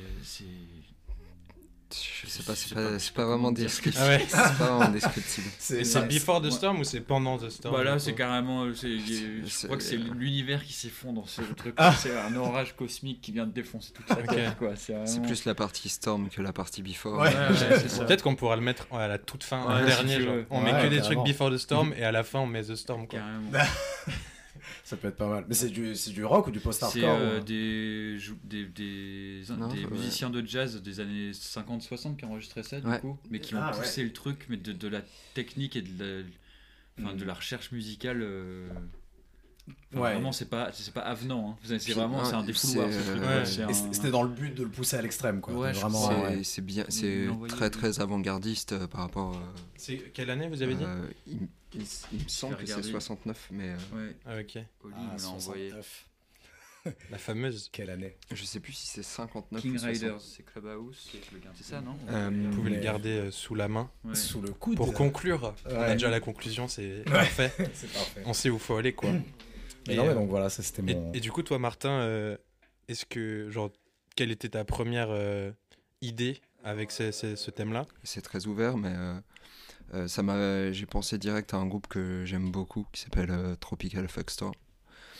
Je 2.23 2.27
sais 2.29 2.43
pas, 2.43 2.53
c'est 2.55 2.73
pas, 2.75 2.81
pas- 2.83 2.97
pas 3.15 3.25
vraiment 3.25 3.51
descriptible. 3.51 4.03
Ah 4.05 4.09
ouais. 4.09 4.25
C'est 4.27 4.37
pas 4.37 4.51
vraiment 4.53 4.89
descriptible. 4.91 5.47
C'est 5.57 5.79
Et 5.79 5.83
c'est 5.85 5.99
ouais, 5.99 6.07
Before 6.07 6.41
the 6.41 6.45
ouais. 6.45 6.51
Storm 6.51 6.79
ou 6.79 6.83
c'est 6.83 6.99
pendant 6.99 7.37
the 7.37 7.49
Storm 7.49 7.73
Bah 7.75 7.83
là, 7.83 7.93
du 7.93 7.99
c'est 8.01 8.13
carrément. 8.13 8.65
c'est- 8.73 8.97
Je 8.99 9.65
crois 9.65 9.77
que 9.77 9.83
c'est 9.83 9.95
l'univers 9.97 10.63
qui 10.63 10.73
s'effondre. 10.73 11.23
C'est 11.27 11.47
le 11.47 11.53
truc. 11.55 11.73
Ah. 11.77 11.93
C'est 11.97 12.17
un 12.17 12.35
orage 12.35 12.75
cosmique 12.75 13.21
qui 13.21 13.31
vient 13.31 13.45
de 13.47 13.53
défoncer 13.53 13.93
toute 13.93 14.07
sa 14.07 14.15
Ok. 14.19 14.27
terre. 14.35 14.55
C'est, 14.75 14.93
vraiment- 14.93 15.25
plus 15.27 15.45
la 15.45 15.55
partie 15.55 15.87
Storm 15.89 16.29
que 16.29 16.41
la 16.41 16.51
partie 16.53 16.81
Before. 16.81 17.19
Ouais. 17.19 17.29
Ouais, 17.29 17.35
ouais, 17.49 17.79
c'est 17.79 17.89
ça. 17.89 18.03
Peut-être 18.05 18.23
qu'on 18.23 18.35
pourra 18.35 18.55
le 18.57 18.61
mettre 18.61 18.87
à 18.93 19.07
la 19.07 19.17
toute 19.17 19.43
fin, 19.43 19.65
si 19.79 19.85
dernier. 19.85 20.19
veux. 20.19 20.45
On 20.49 20.63
Ouais, 20.63 20.73
met 20.73 20.81
que 20.83 20.87
des 20.93 21.01
trucs 21.01 21.23
Before 21.23 21.51
the 21.51 21.57
Storm 21.57 21.93
et 21.97 22.03
à 22.03 22.11
la 22.11 22.23
fin 22.23 22.39
on 22.39 22.47
met 22.47 22.63
The 22.63 22.75
Storm. 22.75 23.07
Quoi. 23.07 23.19
Carrément. 23.19 23.51
Ça 24.83 24.97
peut 24.97 25.07
être 25.09 25.17
pas 25.17 25.27
mal. 25.29 25.45
Mais 25.47 25.53
c'est 25.55 25.69
du, 25.69 25.95
c'est 25.95 26.11
du 26.11 26.23
rock 26.25 26.47
ou 26.47 26.51
du 26.51 26.59
C'est 26.59 26.63
post-hardcore 26.63 27.09
euh, 27.19 27.39
ou- 27.39 27.43
des, 27.43 28.17
des, 28.43 28.65
des, 28.65 29.41
Non, 29.57 29.67
des 29.67 29.85
ouais. 29.85 29.91
musiciens 29.91 30.29
de 30.29 30.45
jazz 30.45 30.81
des 30.81 30.99
années 30.99 31.31
50-60 31.31 32.15
qui 32.17 32.25
enregistraient 32.25 32.63
ça, 32.63 32.79
du 32.81 32.87
Ouais. 32.87 32.99
coup, 32.99 33.17
mais 33.29 33.39
qui 33.39 33.55
ont 33.55 33.59
Ah, 33.61 33.71
ouais. 33.71 33.79
poussé 33.79 34.03
le 34.03 34.13
truc, 34.13 34.45
mais 34.49 34.57
de, 34.57 34.71
de 34.71 34.87
la 34.87 35.01
technique 35.33 35.75
et 35.75 35.81
de 35.81 36.03
la, 36.03 36.23
enfin, 36.99 37.13
Mm. 37.15 37.17
de 37.17 37.23
la 37.25 37.33
recherche 37.33 37.71
musicale. 37.71 38.21
euh, 38.21 38.69
Ouais. 39.93 40.13
Vraiment, 40.13 40.31
c'est 40.31 40.49
pas, 40.49 40.69
c'est 40.73 40.93
pas 40.93 41.01
avenant. 41.01 41.51
hein. 41.63 41.77
C'est 41.79 41.91
vraiment 41.93 42.23
c'est 42.25 42.33
un 42.35 42.43
défouloir. 42.43 42.87
ce 42.91 42.97
euh, 42.97 43.17
quoi. 43.17 43.27
ouais. 43.65 43.71
Un- 43.71 43.93
C'était 43.93 44.11
dans 44.11 44.23
le 44.23 44.29
but 44.29 44.53
de 44.53 44.63
le 44.63 44.69
pousser 44.69 44.95
à 44.97 45.01
l'extrême, 45.01 45.41
quoi. 45.41 45.53
Ouais, 45.53 45.71
vraiment. 45.71 46.09
C'est 46.43 46.61
bien, 46.63 46.85
c'est 46.89 47.27
très 47.47 47.69
très 47.69 47.99
avant-gardiste 48.01 48.73
euh, 48.73 48.87
par 48.87 49.01
rapport. 49.01 49.35
euh, 49.35 49.39
C'est 49.75 49.97
quelle 50.13 50.29
année 50.29 50.47
vous 50.49 50.61
avez 50.61 50.75
dit 50.75 50.83
euh, 50.83 51.07
il, 51.25 51.47
il- 51.73 51.81
il 52.13 52.23
me 52.23 52.27
semble 52.27 52.55
que 52.57 52.65
c'est 52.65 52.73
regarder. 52.73 52.91
69, 52.91 53.47
mais 53.51 53.69
euh, 53.69 53.75
Ouais, 53.95 54.15
Ah 54.25 54.39
ok. 54.39 54.63
Oli 54.83 54.93
Ah, 54.97 55.15
l'a 55.21 55.27
envoyé. 55.29 55.69
69. 55.71 56.05
La 57.11 57.17
fameuse. 57.17 57.67
Quelle 57.71 57.89
année 57.89 58.15
je 58.33 58.45
sais 58.45 58.61
plus 58.61 58.71
si 58.73 58.87
c'est 58.87 59.03
59 59.03 59.61
King 59.61 59.75
ou 59.75 59.77
60. 59.77 59.93
Riders, 59.93 60.21
c'est 60.21 60.43
Clubhouse, 60.45 61.09
c'est 61.55 61.63
ça, 61.65 61.81
non 61.81 61.97
Euh, 62.09 62.29
Vous 62.31 62.55
pouvez 62.55 62.69
Mais- 62.69 62.77
le 62.77 62.81
garder 62.83 63.27
sous 63.31 63.55
la 63.55 63.67
main. 63.67 63.89
Ouais. 64.05 64.15
Sous 64.15 64.41
le 64.41 64.51
coude. 64.53 64.77
Pour 64.77 64.93
conclure, 64.93 65.53
on 65.65 65.75
a 65.75 65.93
déjà 65.93 66.09
la 66.09 66.19
conclusion, 66.21 66.67
c'est 66.69 67.03
parfait. 67.05 67.51
c'est 67.73 67.91
parfait. 67.91 68.23
On 68.25 68.33
sait 68.33 68.49
où 68.49 68.57
faut 68.59 68.75
aller 68.77 68.93
quoi. 68.93 69.09
Mais 69.87 69.93
Et, 69.93 69.97
non, 69.97 70.03
mais 70.03 70.09
euh, 70.11 70.13
donc 70.15 70.29
voilà, 70.29 70.49
ça 70.49 70.63
c'était 70.63 70.81
mon. 70.81 71.11
et 71.13 71.19
du 71.19 71.31
coup, 71.31 71.43
toi, 71.43 71.59
Martin, 71.59 71.89
euh, 71.91 72.37
est-ce 72.87 73.05
que, 73.05 73.49
genre, 73.49 73.71
quelle 74.15 74.31
était 74.31 74.49
ta 74.49 74.65
première 74.65 75.07
euh, 75.09 75.51
idée 76.01 76.41
avec 76.63 76.91
ce, 76.91 77.11
ce- 77.11 77.35
ce 77.35 77.51
thème-là? 77.51 77.85
C'est 78.03 78.21
très 78.21 78.47
ouvert, 78.47 78.77
mais 78.77 78.93
euh, 78.93 79.19
euh, 79.93 80.07
ça 80.07 80.23
m'a. 80.23 80.71
J'ai 80.71 80.85
pensé 80.85 81.17
direct 81.17 81.53
à 81.53 81.57
un 81.57 81.65
groupe 81.65 81.87
que 81.87 82.23
j'aime 82.25 82.51
beaucoup 82.51 82.85
qui 82.91 83.01
s'appelle 83.01 83.31
euh, 83.31 83.55
Tropical 83.55 84.07
Fuckstorm. 84.07 84.53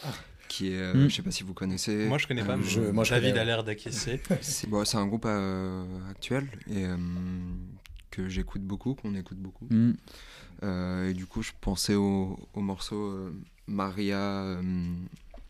Ah. 0.04 0.14
Qui 0.48 0.72
est, 0.72 0.78
euh, 0.80 0.94
Mm. 0.94 1.10
je 1.10 1.16
sais 1.16 1.22
pas 1.24 1.32
si 1.32 1.44
vous 1.44 1.54
connaissez. 1.54 2.08
Moi, 2.08 2.18
je 2.18 2.28
connais 2.28 2.44
pas. 2.44 2.54
Euh, 2.54 2.58
mais 2.58 2.64
je- 2.64 2.80
moi, 2.82 3.04
je 3.04 3.10
David 3.12 3.32
connais, 3.32 3.42
a 3.42 3.46
l'air 3.46 3.64
d'acquiescer. 3.64 4.22
C'est 4.42 4.68
bon, 4.70 4.86
c'est 4.86 4.98
un 4.98 5.06
groupe 5.08 5.26
euh, 5.26 5.86
actuel 6.10 6.48
et 6.70 6.86
euh, 6.86 6.98
que 8.12 8.30
j'écoute 8.30 8.62
beaucoup, 8.62 8.96
qu'on 8.96 9.14
écoute 9.16 9.38
beaucoup. 9.40 9.68
Mm. 9.70 9.94
Euh, 10.64 11.10
et 11.10 11.14
du 11.14 11.26
coup, 11.26 11.42
je 11.44 11.52
pensais 11.60 11.96
au, 11.96 12.40
au 12.54 12.62
morceau 12.62 12.96
euh, 12.96 13.34
Maria 13.68 14.18
euh, 14.18 14.62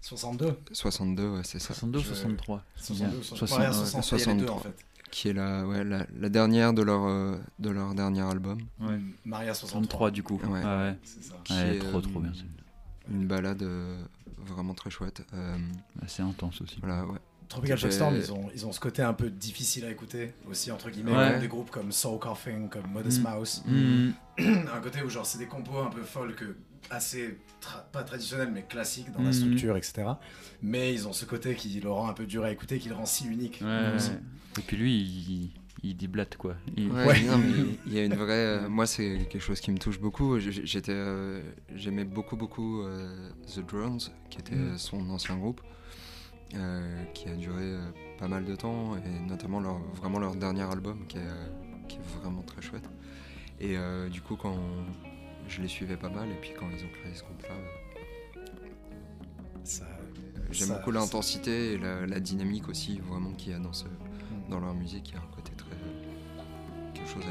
62. 0.02 0.58
62, 0.72 1.30
ouais, 1.30 1.42
c'est 1.44 1.60
ça. 1.60 1.74
62 1.74 2.00
ou 2.00 2.02
Je- 2.02 2.08
63 2.08 2.64
62, 2.76 3.22
60, 3.24 3.60
Ouais, 3.60 3.66
ouais, 3.68 3.74
60, 3.74 4.12
il 4.12 4.20
y 4.20 4.30
a 4.30 4.34
les 4.34 4.40
deux, 4.40 4.46
en 4.46 4.58
63. 4.60 4.62
fait. 4.62 4.86
Qui 5.10 5.30
est 5.30 5.34
la, 5.34 5.66
ouais, 5.66 5.84
la, 5.84 6.06
la 6.20 6.30
dernière 6.30 6.74
de 6.74 6.82
leur, 6.82 7.06
euh, 7.06 7.38
de 7.60 7.70
leur 7.70 7.94
dernier 7.96 8.22
album. 8.22 8.60
Ouais. 8.82 9.00
Maria 9.26 9.54
63. 9.54 10.10
63 10.10 10.12
du 10.12 10.24
coup. 10.24 10.40
Ouais. 10.44 10.64
Ouais. 10.64 10.98
C'est 11.04 11.24
ça. 11.24 11.36
Qui 11.44 11.54
est, 11.54 11.80
trop 11.80 11.98
euh, 12.00 12.02
trop 12.02 12.20
bien. 12.20 12.34
celle-là. 12.34 12.64
Une 13.10 13.26
balade 13.26 13.64
euh, 13.64 13.98
vraiment 14.46 14.74
très 14.74 14.90
chouette. 14.90 15.26
Euh, 15.34 15.58
Assez 16.04 16.22
intense 16.24 16.62
aussi. 16.62 16.78
voilà, 16.82 17.06
ouais. 17.06 17.20
Tropical 17.50 17.78
J'ai- 17.78 17.84
Shockstorm, 17.84 18.16
ils 18.16 18.32
ont, 18.34 18.50
ils 18.54 18.66
ont 18.66 18.72
ce 18.74 18.80
côté 18.80 19.02
un 19.02 19.14
peu 19.14 19.30
difficile 19.30 19.86
à 19.86 19.90
écouter 19.92 20.34
aussi, 20.50 20.70
entre 20.72 20.90
guillemets, 20.90 21.16
Ouais. 21.16 21.32
comme 21.32 21.40
des 21.42 21.48
groupes 21.48 21.72
comme 21.72 21.92
Soul 21.94 22.20
Coughing, 22.20 22.68
comme 22.70 22.88
Modest 22.92 23.22
Mm. 23.22 23.24
Mouse. 23.24 23.64
Mm. 23.66 24.10
un 24.74 24.80
côté 24.82 25.02
où 25.02 25.10
genre 25.10 25.26
c'est 25.26 25.38
des 25.38 25.46
compos 25.46 25.78
un 25.80 25.90
peu 25.90 26.02
folk, 26.04 26.44
assez, 26.90 27.38
tra- 27.62 27.84
pas 27.92 28.04
traditionnels, 28.04 28.52
mais 28.54 28.64
classiques 28.64 29.12
dans 29.14 29.20
la 29.22 29.28
Mhm. 29.28 29.34
structure, 29.34 29.78
etc. 29.78 30.04
Mais 30.62 30.94
ils 30.94 31.08
ont 31.08 31.14
ce 31.14 31.26
côté 31.26 31.56
qui 31.56 31.80
le 31.80 31.90
rend 31.90 32.10
un 32.10 32.14
peu 32.14 32.26
dur 32.26 32.44
à 32.44 32.52
écouter, 32.52 32.80
qui 32.80 32.90
le 32.90 32.96
rend 32.96 33.06
si 33.06 33.28
unique. 33.28 33.62
Ouais. 33.64 33.96
Et 34.58 34.62
puis 34.62 34.76
lui, 34.78 34.94
il, 34.98 35.52
il 35.84 35.96
déblate 35.98 36.36
quoi. 36.38 36.56
Il- 36.76 36.92
Ouais, 36.92 37.06
Ouais. 37.06 37.22
non, 37.24 37.38
mais 37.38 37.46
il 37.88 37.94
y 37.94 38.00
a 38.00 38.04
une 38.06 38.14
vraie. 38.16 38.60
euh, 38.64 38.70
moi, 38.70 38.86
c'est 38.86 39.28
quelque 39.30 39.42
chose 39.44 39.60
qui 39.62 39.72
me 39.72 39.78
touche 39.78 40.00
beaucoup. 40.00 40.38
J'étais, 40.40 40.92
euh, 40.94 41.42
j'aimais 41.76 42.04
beaucoup, 42.06 42.36
beaucoup 42.36 42.82
euh, 42.84 43.30
The 43.56 43.66
Drones, 43.66 44.00
qui 44.30 44.40
était 44.40 44.56
Mm. 44.56 44.78
son 44.78 45.10
ancien 45.10 45.38
groupe, 45.38 45.62
qui 47.14 47.30
a 47.30 47.36
duré 47.36 47.64
euh, 47.64 47.82
pas 48.18 48.28
mal 48.28 48.46
de 48.46 48.56
temps, 48.56 48.96
et 48.98 49.20
notamment 49.28 49.60
leur, 49.60 49.78
vraiment 49.96 50.20
leur 50.20 50.36
dernier 50.36 50.64
album, 50.64 51.06
qui 51.08 51.18
est, 51.18 51.22
euh, 51.22 51.48
qui 51.88 51.98
est 51.98 52.20
vraiment 52.22 52.42
très 52.42 52.62
chouette. 52.62 52.90
Et 53.60 53.78
euh, 53.78 54.10
du 54.10 54.22
coup, 54.22 54.36
quand 54.36 54.58
je 55.48 55.62
les 55.62 55.68
suivais 55.68 55.98
pas 55.98 56.10
mal, 56.10 56.30
et 56.30 56.36
puis 56.42 56.52
quand 56.58 56.68
ils 56.70 56.84
ont 56.86 56.90
créé 57.02 57.14
ce 57.14 57.24
groupe-là, 57.24 57.56
euh, 59.82 59.86
j'aime 60.52 60.70
beaucoup 60.70 60.92
l'intensité 60.92 61.74
et 61.74 61.78
la, 61.78 62.06
la 62.06 62.20
dynamique 62.20 62.70
aussi, 62.70 63.00
vraiment 63.00 63.32
qu'il 63.32 63.52
y 63.52 63.56
a 63.56 63.60
dans, 63.60 63.74
ce, 63.74 63.86
dans 64.50 64.60
leur 64.60 64.74
musique. 64.74 65.10
Il 65.10 65.16
y 65.16 65.18
a 65.18 65.22
un 65.22 65.36
côté 65.36 65.52
très. 65.58 65.70
quelque 66.94 67.10
chose 67.10 67.24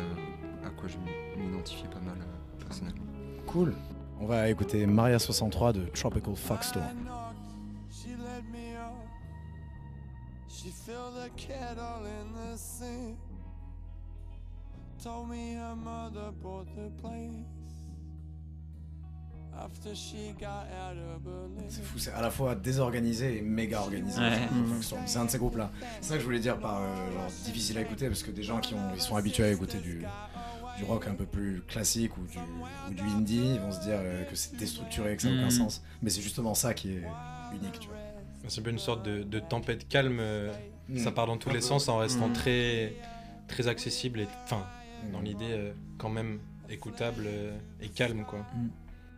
à, 0.63 0.67
à 0.67 0.71
quoi 0.71 0.89
je 0.89 0.97
m'identifie 1.41 1.87
pas 1.87 2.01
mal 2.01 2.19
euh, 2.21 2.65
personnellement. 2.65 3.05
Cool. 3.47 3.75
On 4.19 4.27
va 4.27 4.49
écouter 4.49 4.87
Maria 4.87 5.19
63 5.19 5.73
de 5.75 5.85
Tropical 5.87 6.35
Foxstorm. 6.37 6.85
She 10.67 10.73
filled 10.73 11.15
the 11.15 11.31
kettle 11.37 12.05
in 12.07 12.33
the 12.35 12.57
sink. 12.59 13.17
Told 15.01 15.29
me 15.29 15.55
her 15.55 15.77
mother 15.77 16.33
bought 16.43 16.67
the 16.75 16.91
place. 17.01 17.31
After 19.57 19.95
she 19.95 20.33
got 20.41 20.67
out 20.73 20.97
of 20.97 21.23
Berlin. 21.23 21.69
C'est 21.69 21.85
fou, 21.85 21.99
c'est 22.01 22.11
à 22.11 22.21
la 22.21 22.31
fois 22.33 22.57
désorganisé 22.57 23.39
et 23.39 23.43
méga 23.43 23.81
organisé. 23.81 24.21
Ouais. 24.21 24.41
Foxstorm. 24.75 25.03
C'est 25.07 25.19
un 25.21 25.27
de 25.27 25.31
ces 25.31 25.39
groupes-là. 25.39 25.71
C'est 26.01 26.09
ça 26.09 26.15
que 26.15 26.21
je 26.21 26.25
voulais 26.25 26.41
dire 26.41 26.59
par 26.59 26.83
euh, 26.83 27.13
genre, 27.13 27.31
difficile 27.45 27.79
à 27.79 27.83
écouter, 27.83 28.09
parce 28.09 28.25
que 28.25 28.33
des 28.33 28.43
gens 28.43 28.59
qui 28.59 28.75
ont, 28.75 28.93
ils 28.93 29.01
sont 29.01 29.15
habitués 29.15 29.45
à 29.45 29.51
écouter 29.53 29.79
du, 29.79 30.05
du 30.79 30.85
rock 30.85 31.07
un 31.07 31.15
peu 31.15 31.27
plus 31.27 31.63
classique 31.69 32.19
ou 32.19 32.23
du, 32.27 32.39
ou 32.91 32.93
du 32.95 33.03
indie, 33.03 33.53
ils 33.55 33.61
vont 33.61 33.71
se 33.71 33.81
dire 33.83 33.99
euh, 33.99 34.25
que 34.25 34.35
c'est 34.35 34.57
déstructuré, 34.57 35.15
que 35.15 35.23
ça 35.23 35.29
n'a 35.29 35.35
aucun 35.37 35.45
Mhm. 35.45 35.51
sens. 35.51 35.83
Mais 36.03 36.11
c'est 36.11 36.23
justement 36.23 36.55
ça 36.55 36.75
qui 36.75 36.91
est 36.95 37.05
unique, 37.55 37.79
tu 37.79 37.87
vois. 37.87 37.97
C'est 38.49 38.61
un 38.61 38.65
peu 38.65 38.71
une 38.71 38.79
sorte 38.79 39.03
de, 39.05 39.23
de 39.23 39.39
tempête 39.39 39.89
calme. 39.89 40.19
euh, 40.21 40.53
Ça 40.97 41.11
Mm. 41.11 41.15
part 41.15 41.27
dans 41.27 41.37
tous 41.37 41.51
les 41.51 41.61
sens 41.61 41.89
en 41.89 41.99
restant 41.99 42.29
Mm. 42.29 42.33
très, 42.33 42.93
très 43.49 43.67
accessible 43.67 44.21
et 44.21 44.29
enfin 44.45 44.65
Mm. 45.09 45.13
dans 45.13 45.21
l'idée 45.21 45.51
euh, 45.51 45.73
quand 45.99 46.09
même 46.11 46.39
écoutable 46.69 47.25
euh, 47.27 47.57
et 47.81 47.89
calme 47.89 48.25
quoi. 48.25 48.39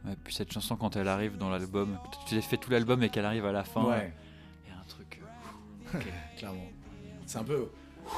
Ouais, 0.06 0.14
puis 0.25 0.35
cette 0.35 0.50
chanson 0.52 0.76
quand 0.76 0.97
elle 0.97 1.08
arrive 1.08 1.37
dans 1.37 1.50
l'album, 1.50 1.99
tu 2.26 2.37
as 2.38 2.40
fait 2.40 2.56
tout 2.56 2.70
l'album 2.70 3.02
et 3.02 3.11
qu'elle 3.11 3.26
arrive 3.26 3.44
à 3.44 3.52
la 3.52 3.64
fin, 3.64 3.85
Ouais, 3.85 4.12
il 4.66 4.70
y 4.70 4.75
a 4.75 4.78
un 4.80 4.85
truc. 4.85 5.20
clairement. 6.38 6.66
C'est 7.26 7.38
un 7.38 7.44
peu. 7.44 7.68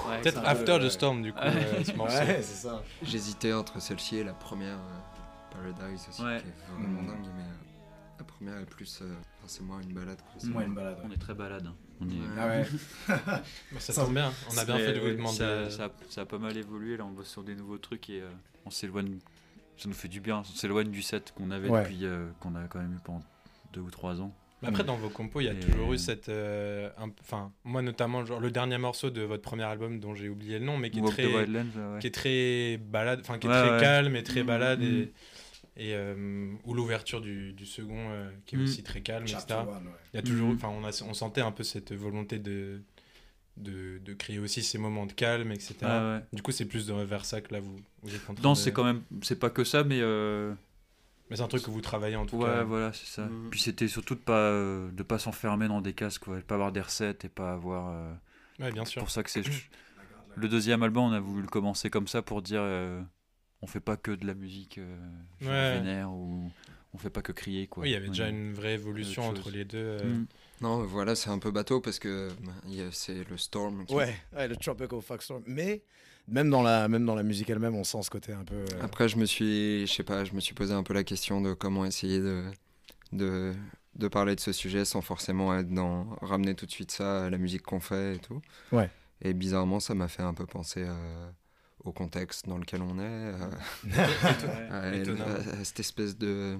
Ouais, 0.08 0.20
Peut-être 0.22 0.40
peu, 0.42 0.46
After 0.46 0.78
the 0.78 0.88
Storm 0.88 1.22
du 1.22 1.32
coup 1.32 1.40
Ouais. 1.40 1.46
euh, 1.48 1.82
ce 1.84 1.92
morceau. 1.96 2.16
Ouais, 2.18 2.42
c'est 2.42 2.68
ça. 2.68 2.82
J'hésitais 3.02 3.52
entre 3.52 3.80
celle-ci 3.82 4.18
et 4.18 4.24
la 4.24 4.34
première, 4.34 4.74
euh, 4.76 5.50
Paradise 5.74 6.06
aussi, 6.08 6.22
Ouais. 6.22 6.38
qui 6.40 6.46
est 6.48 6.72
vraiment 6.72 7.02
dingue, 7.02 7.26
mais 7.36 7.42
euh, 7.42 7.59
première 8.40 8.60
est 8.60 8.66
plus. 8.66 9.00
euh, 9.02 9.06
enfin, 9.38 9.46
c'est 9.46 9.62
moins 9.62 9.80
une 9.80 9.92
balade. 9.92 10.18
que 10.40 10.46
moins 10.46 10.64
une 10.64 10.74
balade. 10.74 10.98
On 11.04 11.10
est 11.10 11.16
très 11.20 11.34
balade. 11.34 11.66
hein. 11.66 11.74
On 12.00 12.08
est... 12.08 12.12
Ouais. 12.12 12.26
Ah 12.38 12.46
ouais. 12.48 12.66
Ça 13.78 13.92
tombe 13.92 14.14
bien, 14.14 14.32
on 14.52 14.56
a 14.58 14.64
bien 14.64 14.78
fait 14.78 14.92
de 14.94 15.00
vous 15.00 15.10
demander. 15.10 15.36
Ça, 15.38 15.44
euh, 15.44 15.70
ça 15.70 15.84
a, 15.84 15.90
ça 16.08 16.20
a 16.22 16.26
pas 16.26 16.38
mal 16.38 16.56
évolué, 16.56 16.96
là 16.96 17.04
on 17.04 17.10
bosse 17.10 17.28
sur 17.28 17.42
des 17.42 17.54
nouveaux 17.54 17.78
trucs 17.78 18.08
et 18.10 18.22
euh, 18.22 18.28
on 18.66 18.70
s'éloigne. 18.70 19.18
Ça 19.76 19.88
nous 19.88 19.94
fait 19.94 20.08
du 20.08 20.20
bien, 20.20 20.38
on 20.38 20.44
s'éloigne 20.44 20.90
du 20.90 21.02
set 21.02 21.32
qu'on 21.36 21.50
avait 21.50 21.68
Ouais. 21.68 21.82
depuis, 21.82 22.04
euh, 22.04 22.26
qu'on 22.40 22.54
a 22.54 22.64
quand 22.68 22.78
même 22.80 22.94
eu 22.94 22.98
pendant 23.04 23.22
deux 23.72 23.80
ou 23.80 23.90
trois 23.90 24.20
ans. 24.20 24.34
Mais 24.62 24.68
après, 24.68 24.84
dans 24.84 24.96
vos 24.96 25.08
compos, 25.08 25.40
il 25.40 25.44
y 25.44 25.48
a 25.48 25.52
Et- 25.54 25.60
toujours 25.60 25.92
eu 25.94 25.98
cette. 25.98 26.28
euh, 26.28 26.90
Enfin, 27.22 27.50
moi 27.64 27.80
notamment, 27.80 28.24
genre, 28.26 28.40
le 28.40 28.50
dernier 28.50 28.76
morceau 28.76 29.08
de 29.10 29.22
votre 29.22 29.42
premier 29.42 29.62
album 29.64 30.00
dont 30.00 30.14
j'ai 30.14 30.28
oublié 30.28 30.58
le 30.58 30.64
nom, 30.66 30.76
mais 30.76 30.90
qui 30.90 30.98
est 30.98 31.02
Walk 31.02 31.12
très, 31.14 31.26
Wildlands, 31.26 31.94
ouais. 31.94 31.98
qui 32.00 32.06
est 32.06 32.10
très 32.14 32.76
balade, 32.78 33.20
enfin 33.22 33.38
qui 33.38 33.46
est 33.46 33.50
Ouais, 33.50 33.58
très 33.60 33.70
ouais. 33.72 33.80
calme 33.80 34.16
et 34.16 34.22
très 34.22 34.40
Mhm, 34.40 34.46
balade 34.46 34.82
et, 34.82 35.12
et 35.76 35.94
euh, 35.94 36.52
ou 36.64 36.74
l'ouverture 36.74 37.20
du, 37.20 37.52
du 37.52 37.66
second 37.66 38.10
euh, 38.10 38.30
qui 38.46 38.54
est 38.54 38.58
Mhm. 38.58 38.64
aussi 38.64 38.82
très 38.82 39.00
calme, 39.00 39.26
Chapter 39.26 39.54
etc. 39.54 39.68
one, 39.76 39.86
ouais. 39.86 39.92
Il 40.12 40.16
y 40.16 40.18
a 40.18 40.22
toujours, 40.22 40.48
Mhm. 40.50 40.56
enfin, 40.56 40.68
on, 40.68 40.84
a- 40.84 41.02
on 41.08 41.14
sentait 41.14 41.40
un 41.40 41.52
peu 41.52 41.62
cette 41.62 41.92
volonté 41.92 42.38
de, 42.38 42.80
de, 43.56 43.98
de 43.98 44.14
créer 44.14 44.38
aussi 44.38 44.62
ces 44.62 44.78
moments 44.78 45.06
de 45.06 45.12
calme, 45.12 45.52
etc. 45.52 45.74
Ah 45.82 46.16
ouais. 46.18 46.24
Du 46.32 46.42
coup, 46.42 46.52
c'est 46.52 46.64
plus 46.66 46.90
vers 46.90 47.24
ça 47.24 47.40
que 47.40 47.52
là 47.54 47.60
vous, 47.60 47.76
vous 48.02 48.14
êtes 48.14 48.28
en 48.28 48.34
train 48.34 48.42
Non, 48.44 48.52
de- 48.52 48.58
c'est 48.58 48.72
quand 48.72 48.84
même, 48.84 49.02
c'est 49.22 49.38
pas 49.38 49.50
que 49.50 49.64
ça, 49.64 49.84
mais 49.84 50.00
euh, 50.00 50.54
Mais 51.30 51.36
c'est 51.36 51.42
un 51.42 51.48
truc 51.48 51.62
que 51.62 51.70
vous 51.70 51.80
travaillez 51.80 52.16
en 52.16 52.26
tout 52.26 52.36
ouais, 52.38 52.44
cas. 52.44 52.64
voilà, 52.64 52.92
c'est 52.92 53.06
ça. 53.06 53.26
Mhm. 53.26 53.50
Puis 53.50 53.60
c'était 53.60 53.88
surtout 53.88 54.14
de 54.16 54.20
pas, 54.20 54.32
euh, 54.38 54.90
de 54.92 55.02
pas 55.02 55.18
s'enfermer 55.18 55.68
dans 55.68 55.80
des 55.80 55.92
casques, 55.94 56.24
quoi, 56.24 56.36
de 56.36 56.42
pas 56.42 56.54
avoir 56.56 56.72
des 56.72 56.80
recettes 56.80 57.24
et 57.24 57.28
pas 57.28 57.52
avoir. 57.52 57.88
euh, 57.92 58.12
Ouais, 58.58 58.72
bien 58.72 58.84
c'est 58.84 58.92
sûr. 58.92 59.02
pour 59.02 59.10
ça 59.10 59.22
que 59.22 59.30
c'est. 59.30 59.42
Le 60.36 60.48
deuxième 60.48 60.82
album, 60.82 61.04
on 61.04 61.12
a 61.12 61.20
voulu 61.20 61.42
le 61.42 61.48
commencer 61.48 61.90
comme 61.90 62.06
ça 62.06 62.22
pour 62.22 62.40
dire, 62.40 62.60
euh, 62.62 63.02
on 63.62 63.66
fait 63.66 63.80
pas 63.80 63.96
que 63.96 64.10
de 64.12 64.26
la 64.26 64.34
musique 64.34 64.78
euh, 64.78 64.96
genre 65.40 65.50
Ouais. 65.52 65.74
vénère 65.78 66.10
ou 66.12 66.50
on 66.92 66.98
fait 66.98 67.10
pas 67.10 67.22
que 67.22 67.32
crier, 67.32 67.66
quoi. 67.68 67.82
Oui, 67.84 67.90
il 67.90 67.92
y 67.92 67.96
avait 67.96 68.08
déjà 68.08 68.24
Ouais. 68.24 68.30
une 68.30 68.52
vraie 68.52 68.74
évolution 68.74 69.22
entre 69.28 69.50
les 69.50 69.64
deux. 69.64 69.78
euh. 69.78 70.04
Mhm. 70.04 70.26
Non, 70.60 70.84
voilà, 70.84 71.14
c'est 71.14 71.30
un 71.30 71.38
peu 71.38 71.50
bateau 71.50 71.80
parce 71.80 71.98
que 71.98 72.28
bah, 72.44 72.52
c'est 72.90 73.28
le 73.28 73.36
Storm. 73.38 73.84
qui- 73.86 73.94
Ouais, 73.94 74.14
ouais, 74.34 74.48
le 74.48 74.56
Tropical 74.56 75.00
Foxstorm. 75.00 75.42
Mais 75.46 75.82
même 76.28 76.50
dans 76.50 76.62
la, 76.62 76.88
même 76.88 77.06
dans 77.06 77.14
la 77.14 77.22
musique 77.22 77.48
elle-même, 77.48 77.74
on 77.76 77.84
sent 77.84 78.02
ce 78.02 78.10
côté 78.10 78.32
un 78.32 78.44
peu. 78.44 78.56
euh, 78.56 78.66
Après, 78.82 79.08
je 79.08 79.16
me 79.16 79.24
suis, 79.24 79.86
je 79.86 79.92
sais 79.92 80.02
pas, 80.02 80.24
je 80.24 80.34
me 80.34 80.40
suis 80.40 80.54
posé 80.54 80.74
un 80.74 80.82
peu 80.82 80.92
la 80.92 81.04
question 81.04 81.40
de 81.40 81.54
comment 81.54 81.84
essayer 81.86 82.18
de, 82.18 82.42
de, 83.12 83.52
de 83.96 84.08
parler 84.08 84.34
de 84.34 84.40
ce 84.40 84.52
sujet 84.52 84.84
sans 84.84 85.00
forcément 85.00 85.56
être 85.56 85.70
dans 85.72 86.04
ramener 86.22 86.54
tout 86.54 86.66
de 86.66 86.70
suite 86.72 86.90
ça 86.90 87.26
à 87.26 87.30
la 87.30 87.38
musique 87.38 87.62
qu'on 87.62 87.80
fait 87.80 88.16
et 88.16 88.18
tout. 88.18 88.40
Ouais. 88.72 88.90
Et 89.22 89.32
bizarrement, 89.32 89.80
ça 89.80 89.94
m'a 89.94 90.08
fait 90.08 90.22
un 90.22 90.34
peu 90.34 90.44
penser 90.46 90.82
euh, 90.86 91.30
au 91.84 91.92
contexte 91.92 92.46
dans 92.48 92.58
lequel 92.58 92.82
on 92.82 92.98
est, 92.98 93.02
euh, 93.02 93.50
à, 94.70 95.64
cette 95.64 95.80
espèce 95.80 96.16
de 96.16 96.58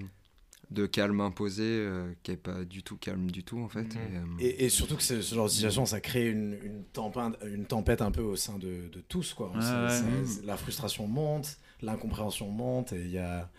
de 0.71 0.85
calme 0.85 1.19
imposé 1.19 1.63
euh, 1.65 2.13
qui 2.23 2.31
est 2.31 2.37
pas 2.37 2.63
du 2.63 2.81
tout 2.81 2.95
calme 2.95 3.29
du 3.29 3.43
tout 3.43 3.59
en 3.59 3.67
fait. 3.67 3.83
Mhm. 3.83 3.91
Et, 3.91 4.15
euh, 4.15 4.21
Et, 4.39 4.65
et 4.65 4.69
surtout 4.69 4.95
que 4.95 5.03
ce, 5.03 5.21
ce 5.21 5.35
genre 5.35 5.45
de 5.45 5.51
situation, 5.51 5.85
ça 5.85 5.99
crée 5.99 6.29
une, 6.29 6.57
une, 6.63 6.83
tempête, 6.85 7.37
une 7.45 7.65
tempête 7.65 8.01
un 8.01 8.11
peu 8.11 8.21
au 8.21 8.37
sein 8.37 8.57
de, 8.57 8.87
de 8.87 9.01
tous. 9.01 9.33
Quoi. 9.33 9.51
Ouais. 9.51 9.57
Mm. 9.59 10.45
la 10.45 10.55
frustration 10.57 11.07
monte, 11.07 11.57
l'incompréhension 11.81 12.49
monte, 12.49 12.93
et 12.93 13.01
il 13.01 13.11
y 13.11 13.19
a. 13.19 13.49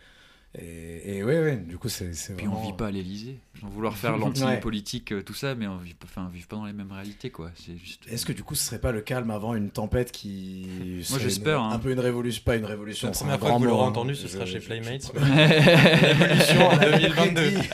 Et, 0.59 1.17
et 1.17 1.25
ouais, 1.25 1.41
ouais, 1.41 1.57
du 1.57 1.79
coup, 1.79 1.89
c'est 1.89 2.11
Puis 2.11 2.35
vraiment. 2.47 2.61
on 2.63 2.67
vit 2.67 2.75
pas 2.75 2.89
à 2.89 2.91
l'Élysée. 2.91 3.39
On 3.63 3.69
vouloir 3.69 3.97
faire 3.97 4.17
l'anti-politique, 4.19 5.13
euh, 5.13 5.23
tout 5.23 5.33
ça, 5.33 5.55
mais 5.55 5.67
on 5.67 5.79
vit, 5.79 5.95
enfin, 6.05 6.27
on 6.27 6.29
vit 6.29 6.43
pas 6.43 6.57
dans 6.57 6.67
les 6.67 6.75
mêmes 6.75 6.93
réalités, 6.93 7.31
quoi. 7.31 7.51
C'est 7.55 7.79
juste. 7.79 8.03
Est-ce 8.07 8.27
que 8.27 8.33
du 8.35 8.43
coup, 8.45 8.55
ce 8.55 8.63
serait 8.65 8.79
pas 8.81 8.93
le 8.93 9.01
calme 9.01 9.31
avant 9.31 9.55
une 9.55 9.71
tempête 9.71 10.13
qui. 10.13 11.01
serait 11.05 11.21
j'espère, 11.21 11.59
une- 11.59 11.65
hein. 11.65 11.71
Un 11.73 11.79
peu 11.79 11.91
une 11.91 12.01
révolution, 12.01 12.43
pas 12.45 12.57
une 12.57 12.67
révolution. 12.67 13.09
La 13.09 13.15
première 13.15 13.39
fois 13.41 13.53
que 13.55 13.59
vous 13.61 13.65
l'aurez 13.65 13.87
entendu, 13.87 14.15
ce 14.15 14.25
Je- 14.27 14.33
sera 14.33 14.45
chez 14.45 14.61
je- 14.61 14.67
Playmates. 14.67 15.11
je- 15.15 16.09
L'évolution 16.09 16.69
en 16.69 16.73
On 16.75 16.77
l'avait 16.77 16.99
2022. 17.09 17.33
prédit. 17.53 17.69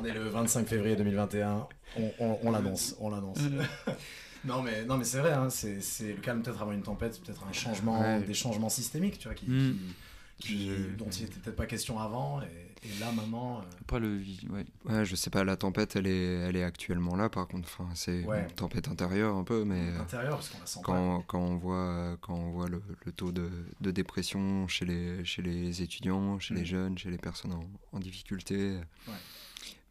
on 0.00 0.04
est 0.06 0.14
le 0.14 0.28
25 0.28 0.66
février 0.68 0.96
2021. 0.96 1.66
On, 1.98 2.10
on, 2.18 2.38
on 2.44 2.50
l'annonce, 2.50 2.96
on 3.00 3.10
l'annonce. 3.10 3.38
non 4.46 4.62
mais 4.62 4.84
non 4.86 4.96
mais 4.96 5.04
c'est 5.04 5.18
vrai, 5.18 5.32
hein, 5.32 5.48
c'est 5.50 5.82
c'est 5.82 6.08
le 6.14 6.20
calme 6.20 6.40
peut-être 6.40 6.62
avant 6.62 6.72
une 6.72 6.82
tempête, 6.82 7.20
peut-être 7.22 7.44
un 7.46 7.52
changement, 7.52 8.00
Ouais. 8.00 8.22
des 8.22 8.32
changements 8.32 8.70
systémiques, 8.70 9.18
tu 9.18 9.28
vois, 9.28 9.34
qui, 9.34 9.44
Mm. 9.50 9.72
qui- 9.72 9.78
qui- 10.40 10.68
Je- 10.68 10.96
dont 10.96 11.08
il 11.10 11.22
n'était 11.24 11.38
peut-être 11.40 11.56
pas 11.56 11.66
question 11.66 11.98
avant, 11.98 12.40
et, 12.42 12.46
et 12.82 12.98
là 12.98 13.12
maintenant. 13.12 13.58
euh, 13.60 13.62
Pas 13.86 13.98
le. 13.98 14.20
Ouais. 14.50 14.64
ouais, 14.86 15.04
je 15.04 15.14
sais 15.14 15.30
pas, 15.30 15.44
la 15.44 15.56
tempête, 15.56 15.96
elle 15.96 16.06
est, 16.06 16.24
elle 16.48 16.56
est 16.56 16.64
actuellement 16.64 17.14
là. 17.14 17.28
Par 17.28 17.46
contre, 17.46 17.68
enfin, 17.68 17.88
c'est 17.94 18.24
Ouais. 18.24 18.44
une 18.48 18.54
tempête 18.54 18.88
intérieure 18.88 19.36
un 19.36 19.44
peu, 19.44 19.64
mais. 19.64 19.90
euh, 19.90 20.00
intérieur 20.00 20.36
parce 20.36 20.48
qu'on 20.48 20.58
la 20.60 20.66
sent 20.66 20.80
pas. 20.80 20.84
quand, 20.86 21.22
quand 21.28 21.40
on 21.40 21.56
voit, 21.56 22.16
quand 22.20 22.34
on 22.34 22.50
voit 22.50 22.68
le, 22.68 22.82
le 23.04 23.12
taux 23.12 23.32
de, 23.32 23.50
de 23.80 23.90
dépression 23.90 24.66
chez 24.66 24.84
les, 24.86 25.24
chez 25.24 25.42
les 25.42 25.82
étudiants, 25.82 26.38
chez 26.38 26.54
Mm. 26.54 26.56
les 26.56 26.64
jeunes, 26.64 26.98
chez 26.98 27.10
les 27.10 27.18
personnes 27.18 27.52
en, 27.52 27.64
en 27.92 27.98
difficulté, 28.00 28.78
Ouais. 29.06 29.14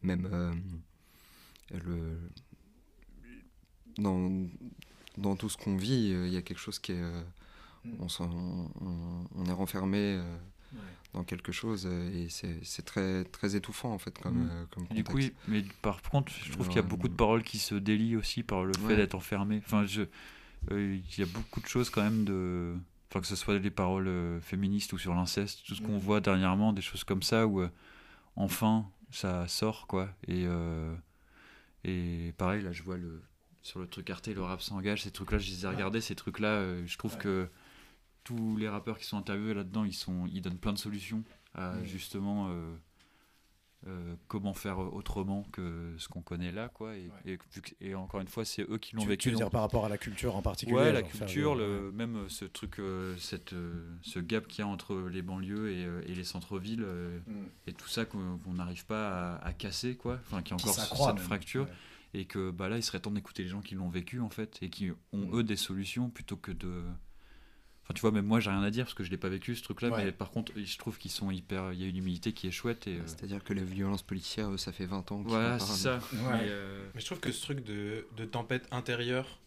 même 0.02 0.28
euh, 0.32 0.52
le, 1.84 2.18
dans, 3.98 4.30
dans 5.18 5.36
tout 5.36 5.48
ce 5.48 5.56
qu'on 5.56 5.76
vit, 5.76 6.12
euh, 6.12 6.26
il 6.26 6.32
y 6.32 6.36
a 6.36 6.42
quelque 6.42 6.58
chose 6.60 6.78
qui 6.78 6.92
est... 6.92 7.02
Mm. 7.84 7.94
on, 7.98 8.06
on, 8.80 9.24
on 9.34 9.44
est 9.46 9.52
renfermé 9.52 9.98
euh, 9.98 10.36
Ouais. 10.72 10.78
dans 11.14 11.24
quelque 11.24 11.50
chose 11.50 11.86
euh, 11.90 12.12
et 12.12 12.28
c'est 12.28 12.82
très, 12.84 13.24
très 13.24 13.56
étouffant 13.56 13.92
en 13.92 13.98
fait 13.98 14.16
comme, 14.18 14.44
Mm. 14.44 14.48
euh, 14.50 14.64
comme 14.70 14.86
Du 14.88 15.02
coup, 15.02 15.18
mais 15.48 15.64
par 15.82 16.00
contre, 16.02 16.32
je 16.32 16.52
trouve 16.52 16.68
qu'il 16.68 16.76
y 16.76 16.78
a 16.78 16.82
beaucoup 16.82 17.08
de 17.08 17.14
paroles 17.14 17.42
qui 17.42 17.58
se 17.58 17.74
délient 17.74 18.16
aussi 18.16 18.42
par 18.44 18.64
le 18.64 18.72
fait 18.74 18.94
d'être 18.96 19.14
enfermé. 19.16 19.60
Enfin, 19.64 19.84
je, 19.86 20.02
euh, 20.70 20.96
il 21.10 21.18
y 21.18 21.22
a 21.22 21.26
beaucoup 21.26 21.60
de 21.60 21.66
choses 21.66 21.90
quand 21.90 22.02
même 22.02 22.24
de, 22.24 22.76
enfin 23.08 23.20
que 23.20 23.26
ce 23.26 23.34
soit 23.34 23.58
des 23.58 23.70
paroles 23.70 24.40
féministes 24.42 24.92
ou 24.92 24.98
sur 24.98 25.14
l'inceste, 25.14 25.64
tout 25.66 25.74
ce 25.74 25.82
qu'on 25.82 25.94
Mhm. 25.94 25.98
voit 25.98 26.20
dernièrement, 26.20 26.72
des 26.72 26.82
choses 26.82 27.02
comme 27.02 27.22
ça 27.22 27.46
où 27.48 27.64
enfin 28.36 28.86
ça 29.10 29.48
sort 29.48 29.86
quoi. 29.88 30.08
Et, 30.28 30.44
euh, 30.46 30.94
et 31.84 32.32
pareil, 32.38 32.62
là 32.62 32.70
je 32.72 32.82
vois 32.82 32.96
le, 32.96 33.20
sur 33.62 33.80
le 33.80 33.86
truc 33.88 34.08
Arte, 34.10 34.28
le 34.28 34.42
rap 34.42 34.60
s'engage, 34.62 35.02
ces 35.02 35.10
trucs-là, 35.10 35.38
je 35.38 35.50
les 35.50 35.64
ai 35.64 35.68
regardés, 35.68 36.00
ces 36.00 36.14
trucs-là, 36.14 36.48
euh, 36.48 36.82
je 36.86 36.96
trouve 36.98 37.14
Ouais. 37.14 37.18
que 37.20 37.48
tous 38.24 38.56
les 38.56 38.68
rappeurs 38.68 38.98
qui 38.98 39.04
sont 39.06 39.16
interviewés 39.18 39.54
là-dedans, 39.54 39.84
ils, 39.84 39.92
sont, 39.94 40.26
ils 40.32 40.42
donnent 40.42 40.58
plein 40.58 40.72
de 40.72 40.78
solutions 40.78 41.24
à 41.54 41.82
justement 41.84 42.48
euh, 42.50 42.74
euh, 43.86 44.14
comment 44.28 44.52
faire 44.52 44.78
autrement 44.78 45.42
que 45.52 45.94
ce 45.96 46.06
qu'on 46.08 46.20
connaît 46.20 46.52
là, 46.52 46.68
quoi. 46.68 46.96
Et, 46.96 47.06
Ouais. 47.08 47.32
et, 47.32 47.38
vu 47.54 47.62
que- 47.62 47.70
et 47.80 47.94
encore 47.94 48.20
une 48.20 48.28
fois, 48.28 48.44
c'est 48.44 48.62
eux 48.68 48.76
qui 48.76 48.94
l'ont 48.94 49.06
vécu. 49.06 49.16
tu 49.22 49.28
veux 49.30 49.32
donc- 49.36 49.40
dire 49.44 49.50
par 49.50 49.62
rapport 49.62 49.86
à 49.86 49.88
la 49.88 49.96
culture 49.96 50.36
en 50.36 50.42
particulier 50.42 50.76
Ouais, 50.78 50.92
la 50.92 51.02
culture, 51.02 51.54
le- 51.54 51.90
même 51.92 52.16
euh, 52.16 52.28
ce 52.28 52.44
truc, 52.44 52.78
euh, 52.78 53.16
cette, 53.16 53.54
ce 54.02 54.18
gap 54.18 54.46
qu'il 54.48 54.58
y 54.62 54.62
a 54.62 54.68
entre 54.68 55.08
les 55.10 55.22
banlieues 55.22 55.70
et, 55.72 56.10
et 56.10 56.14
les 56.14 56.24
centres-villes, 56.24 56.84
Mm. 57.26 57.32
et 57.68 57.72
tout 57.72 57.88
ça 57.88 58.04
qu'on 58.04 58.38
n'arrive 58.52 58.84
pas 58.84 59.36
à, 59.36 59.46
à 59.46 59.52
casser, 59.54 59.96
quoi. 59.96 60.18
Enfin, 60.26 60.42
qui 60.42 60.52
est 60.52 60.56
Qui 60.58 60.62
encore 60.68 60.74
cette 60.74 61.14
même. 61.16 61.16
fracture. 61.24 61.64
Ouais. 61.64 61.70
Et 62.12 62.24
que 62.26 62.50
bah, 62.50 62.68
là, 62.68 62.76
il 62.76 62.82
serait 62.82 63.00
temps 63.00 63.12
d'écouter 63.12 63.44
les 63.44 63.48
gens 63.48 63.60
qui 63.62 63.76
l'ont 63.76 63.88
vécu, 63.88 64.20
en 64.20 64.28
fait, 64.30 64.58
et 64.62 64.68
qui 64.68 64.90
ont, 64.90 64.96
Mm. 65.30 65.36
eux, 65.38 65.42
des 65.42 65.56
solutions 65.56 66.10
plutôt 66.10 66.36
que 66.36 66.52
de. 66.52 66.82
Enfin, 67.90 67.94
tu 67.94 68.02
vois, 68.02 68.12
même 68.12 68.24
moi, 68.26 68.38
j'ai 68.38 68.50
rien 68.50 68.62
à 68.62 68.70
dire 68.70 68.84
parce 68.84 68.94
que 68.94 69.02
je 69.02 69.10
l'ai 69.10 69.16
pas 69.16 69.28
vécu, 69.28 69.56
ce 69.56 69.64
truc-là, 69.64 69.88
Ouais. 69.90 70.04
mais 70.04 70.12
par 70.12 70.30
contre, 70.30 70.52
je 70.56 70.78
trouve 70.78 70.96
qu'ils 70.96 71.10
sont 71.10 71.28
hyper. 71.32 71.72
Il 71.72 71.80
y 71.82 71.84
a 71.84 71.88
une 71.88 71.96
humilité 71.96 72.32
qui 72.32 72.46
est 72.46 72.52
chouette. 72.52 72.86
Et, 72.86 72.98
euh, 72.98 73.02
C'est-à-dire 73.06 73.42
que 73.42 73.52
les 73.52 73.64
violences 73.64 74.02
policières, 74.04 74.48
ça 74.60 74.70
fait 74.70 74.86
20 74.86 75.10
ans 75.10 75.22
voilà, 75.26 75.58
c'est 75.58 75.72
ça. 75.82 75.96
Ouais. 76.12 76.18
Mais, 76.32 76.38
euh, 76.50 76.86
Mais 76.94 77.00
je 77.00 77.06
trouve 77.06 77.18
que 77.18 77.32
ce 77.32 77.42
truc 77.42 77.64
de, 77.64 78.06
de 78.16 78.24
tempête 78.24 78.68
intérieure 78.70 79.40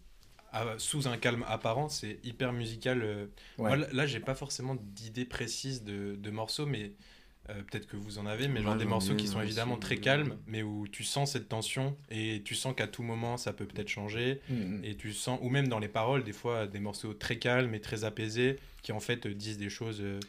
à- 0.51 0.77
sous 0.77 1.07
un 1.07 1.15
calme 1.17 1.45
apparent, 1.47 1.87
c'est 1.87 2.19
hyper 2.25 2.51
musical. 2.51 3.01
euh. 3.01 3.25
Ouais. 3.57 3.69
Moi, 3.69 3.75
là, 3.77 3.87
là, 3.93 4.05
j'ai 4.05 4.19
pas 4.19 4.35
forcément 4.35 4.75
d'idée 4.77 5.23
précise 5.25 5.83
de, 5.85 6.15
de 6.17 6.29
morceaux, 6.29 6.65
mais 6.65 6.91
euh, 7.49 7.61
peut-être 7.63 7.87
que 7.87 7.97
vous 7.97 8.19
en 8.19 8.25
avez, 8.25 8.47
mais 8.47 8.59
Ouais, 8.59 8.65
genre 8.65 8.75
des 8.77 8.85
morceaux 8.85 9.15
qui 9.15 9.27
sont 9.27 9.41
évidemment 9.41 9.73
aussi, 9.73 9.81
très 9.81 9.95
euh. 9.97 9.99
calmes, 9.99 10.37
mais 10.47 10.63
où 10.63 10.87
tu 10.87 11.03
sens 11.03 11.31
cette 11.33 11.49
tension 11.49 11.97
et 12.09 12.41
tu 12.45 12.55
sens 12.55 12.73
qu'à 12.75 12.87
tout 12.87 13.03
moment 13.03 13.35
ça 13.37 13.51
peut 13.53 13.65
peut-être 13.65 13.89
changer. 13.89 14.39
Mm, 14.49 14.53
mm. 14.55 14.81
Et 14.85 14.95
tu 14.95 15.11
sens, 15.13 15.39
ou 15.41 15.49
même 15.49 15.67
dans 15.67 15.79
les 15.79 15.87
paroles, 15.89 16.23
des 16.23 16.31
fois 16.33 16.67
des 16.67 16.79
morceaux 16.79 17.13
très 17.13 17.37
calmes 17.39 17.73
et 17.75 17.81
très 17.81 18.03
apaisés 18.05 18.57
qui 18.81 18.91
en 18.91 18.99
fait 18.99 19.25
euh, 19.25 19.33
disent 19.33 19.57
des 19.57 19.69
choses. 19.69 19.99
euh, 20.01 20.19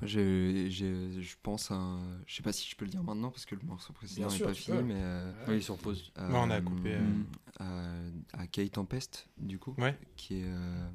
Moi, 0.00 0.08
j'ai- 0.08 0.70
j'ai- 0.70 1.22
je 1.22 1.36
pense 1.42 1.70
à. 1.70 1.74
un- 1.74 2.18
Je 2.26 2.34
sais 2.34 2.42
pas 2.42 2.52
si 2.52 2.68
je 2.68 2.74
peux 2.76 2.84
le 2.84 2.90
dire 2.90 3.02
maintenant 3.04 3.30
parce 3.30 3.46
que 3.46 3.54
le 3.54 3.60
morceau 3.62 3.92
précédent 3.92 4.28
n'est 4.28 4.38
pas 4.40 4.52
fini, 4.54 4.78
peux. 4.78 4.82
mais. 4.82 4.96
euh, 4.96 5.32
oui, 5.48 5.56
ils 5.58 5.62
se 5.62 5.70
reposent. 5.72 6.10
Ouais, 6.18 6.24
on 6.32 6.50
a 6.50 6.60
coupé, 6.60 6.94
euh, 6.94 7.22
à, 7.60 8.40
à 8.40 8.46
Kate 8.48 8.72
Tempest, 8.72 9.28
du 9.38 9.58
coup. 9.58 9.74
Ouais. 9.78 9.96
Qui 10.16 10.40
est. 10.40 10.46
euh, 10.46 10.88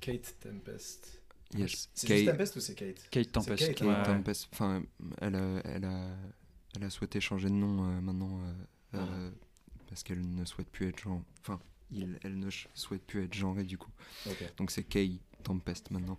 Kate 0.00 0.34
Tempest. 0.40 1.17
Yes, 1.56 1.88
C'est 1.94 2.06
Kate- 2.06 2.16
juste 2.18 2.30
Tempest 2.30 2.56
ou 2.56 2.60
c'est 2.60 2.74
Kate 2.74 3.08
Kate 3.10 3.32
Tempest. 3.32 3.58
Kate, 3.66 3.80
ouais. 3.82 3.86
Kate 3.94 4.04
Tempest. 4.06 4.48
Enfin, 4.52 4.82
elle 5.20 5.34
a, 5.36 5.60
elle, 5.64 5.84
a, 5.84 6.08
elle 6.76 6.84
a 6.84 6.90
souhaité 6.90 7.20
changer 7.20 7.48
de 7.48 7.54
nom 7.54 7.84
euh, 7.84 8.00
maintenant 8.00 8.40
euh, 8.42 8.52
Ah. 8.94 8.96
euh, 8.98 9.30
parce 9.88 10.02
qu'elle 10.02 10.20
ne 10.34 10.44
souhaite 10.44 10.68
plus 10.70 10.88
être 10.88 10.98
genre. 11.00 11.22
Enfin, 11.40 11.58
il, 11.90 12.18
elle 12.22 12.38
ne 12.38 12.50
souhaite 12.74 13.02
plus 13.06 13.24
être 13.24 13.34
genrée 13.34 13.64
du 13.64 13.78
coup. 13.78 13.90
Donc 14.58 14.70
c'est 14.70 14.84
Kay 14.84 15.20
Tempest 15.42 15.90
maintenant. 15.90 16.16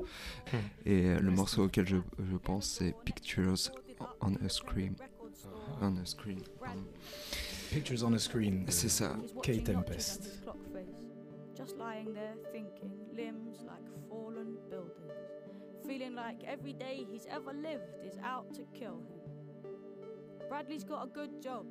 Hmm. 0.52 0.58
Et 0.86 1.06
euh, 1.06 1.20
le 1.20 1.30
morceau 1.32 1.66
auquel 1.66 1.86
je, 1.88 1.98
je 2.18 2.38
pense 2.38 2.68
c'est 2.68 2.96
Pictures 3.06 3.56
on 4.22 4.34
a 4.36 4.50
Screen. 4.50 4.96
On 5.82 5.96
a 5.98 6.06
Screen. 6.06 6.40
pardon. 6.60 6.84
Pictures 7.70 8.04
on 8.04 8.14
a 8.14 8.18
Screen. 8.18 8.66
C'est 8.70 8.90
ça. 8.90 9.16
Kate 9.44 9.64
Tempest. 9.66 10.42
Just 11.56 11.76
lying 11.78 12.14
there 12.14 12.36
thinking, 12.54 12.90
limbs 13.16 13.60
like 13.68 13.84
fallen 14.10 14.56
buildings. 14.69 14.69
Feeling 15.90 16.14
like 16.14 16.44
every 16.46 16.74
day 16.74 17.04
he's 17.12 17.26
ever 17.32 17.52
lived 17.52 18.06
is 18.06 18.20
out 18.24 18.54
to 18.54 18.62
kill 18.78 18.98
him. 18.98 19.72
Bradley's 20.48 20.84
got 20.84 21.04
a 21.04 21.08
good 21.08 21.42
job. 21.42 21.66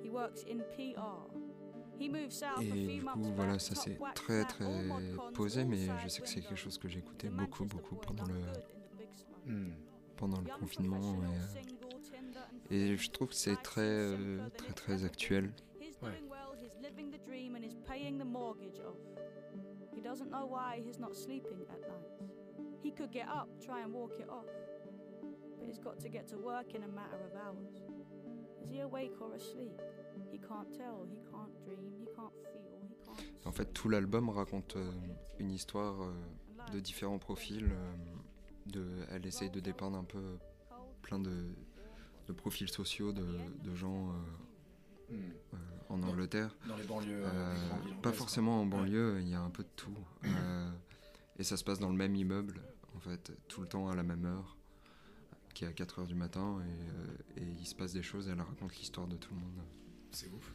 He 0.00 0.10
works 0.10 0.44
in 0.44 0.60
PR. 0.76 1.26
He 1.98 2.08
moved 2.08 2.32
south 2.32 2.60
a 2.60 2.62
Et 2.62 2.70
few 2.70 3.00
du 3.00 3.04
months 3.04 3.26
coup, 3.26 3.34
voilà, 3.34 3.58
ça 3.58 3.74
c'est 3.74 3.98
très 4.14 4.44
très 4.44 4.64
posé, 5.34 5.64
mais 5.64 5.88
je 6.04 6.08
sais 6.08 6.22
que 6.22 6.28
c'est 6.28 6.40
quelque 6.40 6.54
chose 6.54 6.78
que 6.78 6.86
j'écoutais 6.86 7.30
beaucoup, 7.30 7.64
beaucoup 7.64 7.96
pendant 7.96 8.26
le, 8.26 8.34
good 8.34 8.46
in 8.46 8.80
the 8.80 8.96
big 8.96 9.08
smoke. 9.12 9.46
Mm. 9.46 9.72
pendant 10.16 10.40
le 10.40 10.50
confinement. 10.60 11.16
Et, 12.70 12.92
et 12.92 12.96
je 12.96 13.10
trouve 13.10 13.30
que 13.30 13.34
c'est 13.34 13.60
très, 13.60 13.82
euh, 13.82 14.38
très 14.56 14.72
très 14.72 15.04
actuel. 15.04 15.52
Ouais. 16.00 16.10
doing 16.10 16.28
well, 16.28 16.54
he's 16.60 16.76
living 16.80 17.10
the 17.10 17.18
dream 17.26 17.56
and 17.56 17.64
he's 17.64 17.76
paying 17.88 18.18
the 18.18 18.24
mortgage 18.24 18.78
off. 18.86 18.98
He 19.92 20.00
doesn't 20.00 20.30
know 20.30 20.46
why 20.46 20.80
he's 20.84 21.00
not 21.00 21.16
sleeping 21.16 21.66
at 21.70 21.80
night. 21.80 22.41
He 22.82 22.90
could 22.90 23.10
get 23.12 23.28
up, 23.28 23.48
try 23.64 23.82
and 23.82 23.92
walk 23.92 24.12
it 24.18 24.28
off. 24.28 24.46
But 25.58 25.66
he's 25.68 25.78
got 25.78 25.98
to 26.00 26.08
get 26.08 26.26
to 26.28 26.36
work 26.36 26.74
in 26.74 26.82
a 26.82 26.88
matter 26.88 27.18
of 27.24 27.32
hours. 27.46 27.74
Is 28.62 28.70
he 28.70 28.80
awake 28.80 29.12
or 29.20 29.34
asleep? 29.34 29.80
He 30.30 30.38
can't 30.38 30.72
tell, 30.72 31.06
he 31.10 31.18
can't 31.30 31.54
dream, 31.64 31.92
he 31.98 32.06
can't 32.16 32.32
feel, 32.42 32.80
he 32.88 32.94
can't. 33.04 33.46
En 33.46 33.52
fait, 33.52 33.72
tout 33.72 33.88
l'album 33.88 34.28
raconte 34.30 34.76
euh, 34.76 34.90
une 35.38 35.50
histoire 35.50 36.02
euh, 36.02 36.12
de 36.72 36.80
différents 36.80 37.18
profils. 37.18 37.64
euh, 37.70 37.92
de, 38.66 38.86
elle 39.10 39.26
essaye 39.26 39.50
de 39.50 39.58
dépeindre 39.60 39.98
un 39.98 40.04
peu 40.04 40.38
plein 41.02 41.18
de, 41.18 41.32
de 42.28 42.32
profils 42.32 42.68
sociaux 42.68 43.12
de, 43.12 43.26
de 43.62 43.74
gens 43.74 44.08
euh, 44.10 44.12
Mm. 45.10 45.14
euh, 45.52 45.56
en 45.90 46.02
Angleterre. 46.04 46.56
Dans 46.66 46.76
les 46.76 46.84
banlieues. 46.84 47.22
Euh, 47.24 47.28
euh, 47.28 47.54
villes 47.84 47.96
pas 48.00 48.12
forcément 48.12 48.60
en 48.60 48.64
banlieue, 48.66 49.18
il 49.20 49.28
y 49.28 49.34
a 49.34 49.40
un 49.42 49.50
peu 49.50 49.62
de 49.64 49.68
tout. 49.76 49.90
Et 51.38 51.44
ça 51.44 51.56
se 51.56 51.64
passe 51.64 51.78
dans 51.78 51.88
le 51.90 51.96
même 51.96 52.14
immeuble, 52.14 52.60
en 52.94 53.00
fait, 53.00 53.32
tout 53.48 53.60
le 53.62 53.66
temps 53.68 53.88
à 53.88 53.94
la 53.96 54.02
même 54.02 54.24
heure, 54.26 54.56
qui 55.54 55.64
est 55.64 55.68
à 55.68 55.72
4h 55.72 56.06
du 56.06 56.14
matin, 56.14 56.60
et, 56.60 56.82
euh, 57.40 57.40
et 57.42 57.54
il 57.58 57.66
se 57.66 57.74
passe 57.74 57.92
des 57.92 58.02
choses, 58.02 58.28
et 58.28 58.32
elle 58.32 58.40
raconte 58.40 58.76
l'histoire 58.76 59.06
de 59.06 59.16
tout 59.16 59.34
le 59.34 59.40
monde. 59.40 59.60
C'est 60.10 60.30
ouf. 60.30 60.54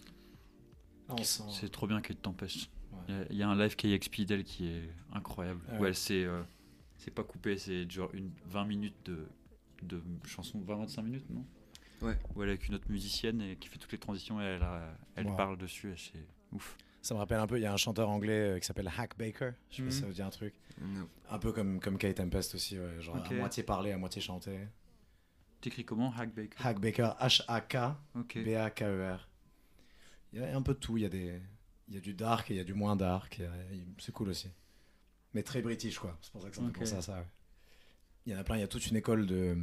Sent. 1.23 1.43
C'est 1.51 1.69
trop 1.71 1.87
bien 1.87 2.01
Kate 2.01 2.21
Tempest. 2.21 2.69
Ouais. 2.91 2.99
Il 3.07 3.13
y 3.15 3.17
a- 3.17 3.25
il 3.31 3.37
y, 3.37 3.43
a 3.43 3.49
un 3.49 3.55
live 3.57 3.75
KXP 3.75 4.25
d'elle 4.25 4.43
qui 4.43 4.67
est 4.67 4.89
incroyable. 5.13 5.61
Ah 5.69 5.75
Où 5.77 5.81
ouais. 5.83 5.89
elle 5.89 5.95
s'est. 5.95 6.25
euh, 6.25 6.43
c'est 6.97 7.11
pas 7.11 7.23
coupé, 7.23 7.57
c'est 7.57 7.89
genre 7.89 8.09
une 8.13 8.31
20 8.45 8.65
minutes 8.65 8.95
de, 9.05 9.25
de 9.83 10.01
chanson, 10.25 10.59
20-25 10.61 11.01
minutes, 11.03 11.29
non? 11.29 11.45
Ouais. 12.01 12.19
Où 12.35 12.43
elle 12.43 12.49
est 12.49 12.53
avec 12.53 12.67
une 12.67 12.75
autre 12.75 12.89
musicienne 12.89 13.41
et 13.41 13.55
qui 13.55 13.69
fait 13.69 13.77
toutes 13.77 13.91
les 13.91 13.97
transitions 13.97 14.41
et 14.41 14.43
elle, 14.45 14.65
elle 15.15 15.27
Wow. 15.27 15.35
parle 15.37 15.57
dessus 15.57 15.91
et 15.93 15.97
c'est 15.97 16.27
ouf. 16.51 16.77
Ça 17.07 17.13
me 17.13 17.19
rappelle 17.19 17.39
un 17.39 17.47
peu, 17.47 17.57
il 17.57 17.61
y 17.61 17.65
a 17.65 17.71
un 17.71 17.77
chanteur 17.77 18.09
anglais 18.09 18.55
euh, 18.55 18.59
qui 18.59 18.65
s'appelle 18.67 18.91
Hack 18.97 19.17
Baker. 19.17 19.51
Je 19.71 19.77
sais 19.77 19.83
pas 19.83 19.89
si 19.91 19.95
Mhm. 19.95 20.01
ça 20.01 20.07
veut 20.07 20.13
dire 20.13 20.25
un 20.25 20.29
truc. 20.29 20.53
Un 21.29 21.39
peu 21.39 21.53
comme, 21.53 21.79
comme 21.79 21.97
Kate 21.97 22.17
Tempest 22.17 22.53
aussi, 22.55 22.77
ouais, 22.77 22.99
genre 22.99 23.15
à 23.15 23.33
moitié 23.33 23.63
parlé, 23.63 23.93
à 23.93 23.97
moitié 23.97 24.21
chanté. 24.21 24.59
T'écris 25.61 25.85
comment 25.85 26.11
Hack 26.13 26.35
Baker? 26.35 26.57
Hack 26.61 26.79
Baker, 26.81 27.11
H-A-K, 27.21 27.75
Ok. 28.15 28.37
B-A-K-E-R. 28.43 29.29
Il 30.33 30.41
y 30.41 30.43
a 30.43 30.53
un 30.57 30.61
peu 30.61 30.73
de 30.73 30.79
tout, 30.79 30.97
il 30.97 31.03
y 31.03 31.05
a, 31.05 31.09
des, 31.09 31.41
il 31.87 31.93
y 31.95 31.97
a 31.97 32.01
du 32.01 32.13
dark 32.13 32.51
et 32.51 32.55
il 32.55 32.57
y 32.57 32.59
a 32.59 32.65
du 32.65 32.73
moins 32.73 32.97
dark. 32.97 33.39
a- 33.39 33.73
C'est 33.99 34.11
cool 34.11 34.27
aussi. 34.27 34.49
Mais 35.33 35.43
très 35.43 35.61
british, 35.61 35.97
quoi. 35.99 36.17
C'est 36.21 36.33
pour 36.33 36.41
ça 36.41 36.49
que 36.49 36.57
ça 36.57 36.61
me 36.61 36.67
fait 36.67 36.71
Ok. 36.75 36.79
penser 36.79 36.95
à 36.97 37.01
ça. 37.01 37.13
ouais. 37.19 37.25
Il 38.25 38.33
y 38.33 38.35
en 38.35 38.39
a 38.39 38.43
plein, 38.43 38.57
il 38.57 38.59
y 38.59 38.63
a 38.63 38.67
toute 38.67 38.85
une 38.85 38.97
école 38.97 39.25
de, 39.27 39.57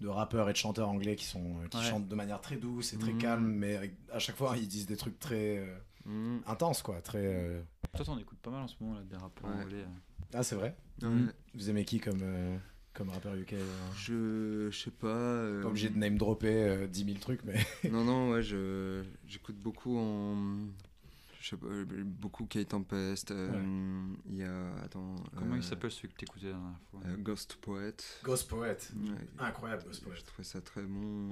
de 0.00 0.08
rappeurs 0.08 0.50
et 0.50 0.52
de 0.54 0.58
chanteurs 0.58 0.88
anglais 0.88 1.14
qui, 1.14 1.24
sont, 1.24 1.54
qui 1.70 1.76
Ouais. 1.76 1.84
chantent 1.84 2.08
de 2.08 2.14
manière 2.16 2.40
très 2.40 2.56
douce 2.56 2.92
et 2.94 2.98
très 2.98 3.12
Mhm. 3.12 3.18
calme, 3.20 3.46
mais 3.46 3.94
à 4.12 4.18
chaque 4.18 4.34
fois 4.34 4.56
ils 4.58 4.66
disent 4.66 4.86
des 4.86 4.96
trucs 4.96 5.20
très 5.20 5.58
euh, 5.58 5.78
Mhm. 6.04 6.42
intenses, 6.46 6.82
quoi. 6.82 7.00
Très, 7.02 7.24
euh, 7.24 7.60
Toi, 7.94 8.04
t'en 8.04 8.18
écoutes 8.18 8.38
pas 8.40 8.50
mal 8.50 8.62
en 8.62 8.68
ce 8.68 8.76
moment, 8.80 8.96
là, 8.96 9.02
des 9.04 9.16
rappeurs 9.16 9.48
Ouais. 9.50 9.62
anglais. 9.64 9.84
euh. 9.84 10.34
Ah, 10.34 10.42
c'est 10.42 10.54
vrai. 10.56 10.76
Mhm. 11.02 11.32
Vous 11.54 11.70
aimez 11.70 11.84
qui 11.84 11.98
comme, 12.00 12.20
euh, 12.22 12.56
comme 12.94 13.10
rappeur 13.10 13.34
UK 13.34 13.54
euh, 13.54 13.66
Je, 13.96 14.68
je 14.70 14.78
sais 14.84 14.90
pas. 14.90 15.06
euh, 15.08 15.62
Pas 15.62 15.68
obligé 15.68 15.88
de 15.90 15.98
name 15.98 16.16
dropper 16.18 16.52
euh, 16.68 16.86
10 16.86 17.04
000 17.04 17.18
trucs, 17.18 17.42
mais. 17.44 17.54
Non, 17.90 18.04
non, 18.04 18.30
ouais, 18.32 18.42
je, 18.42 19.02
j'écoute 19.26 19.56
beaucoup 19.56 19.98
en. 19.98 20.36
Je 21.40 21.48
sais 21.48 21.56
pas, 21.56 21.66
beaucoup 22.04 22.44
Kate 22.44 22.68
Tempest. 22.68 23.30
euh, 23.30 24.04
Il 24.26 24.36
y 24.36 24.42
a. 24.44 24.74
Attends. 24.84 25.16
Comment 25.36 25.54
euh, 25.54 25.58
il 25.58 25.62
s'appelle 25.64 25.90
celui 25.90 26.08
que 26.10 26.18
t'écoutais 26.18 26.46
la 26.46 26.52
dernière 26.52 26.80
fois? 26.90 27.00
euh, 27.06 27.16
Ghost 27.16 27.56
Poet. 27.62 27.96
Ghost 28.22 28.48
Poet. 28.48 28.76
Ouais. 28.94 29.26
Incroyable, 29.38 29.84
Ghost 29.86 30.04
Poet. 30.04 30.16
Je 30.16 30.24
trouvais 30.24 30.44
ça 30.44 30.60
très 30.60 30.82
bon. 30.82 31.30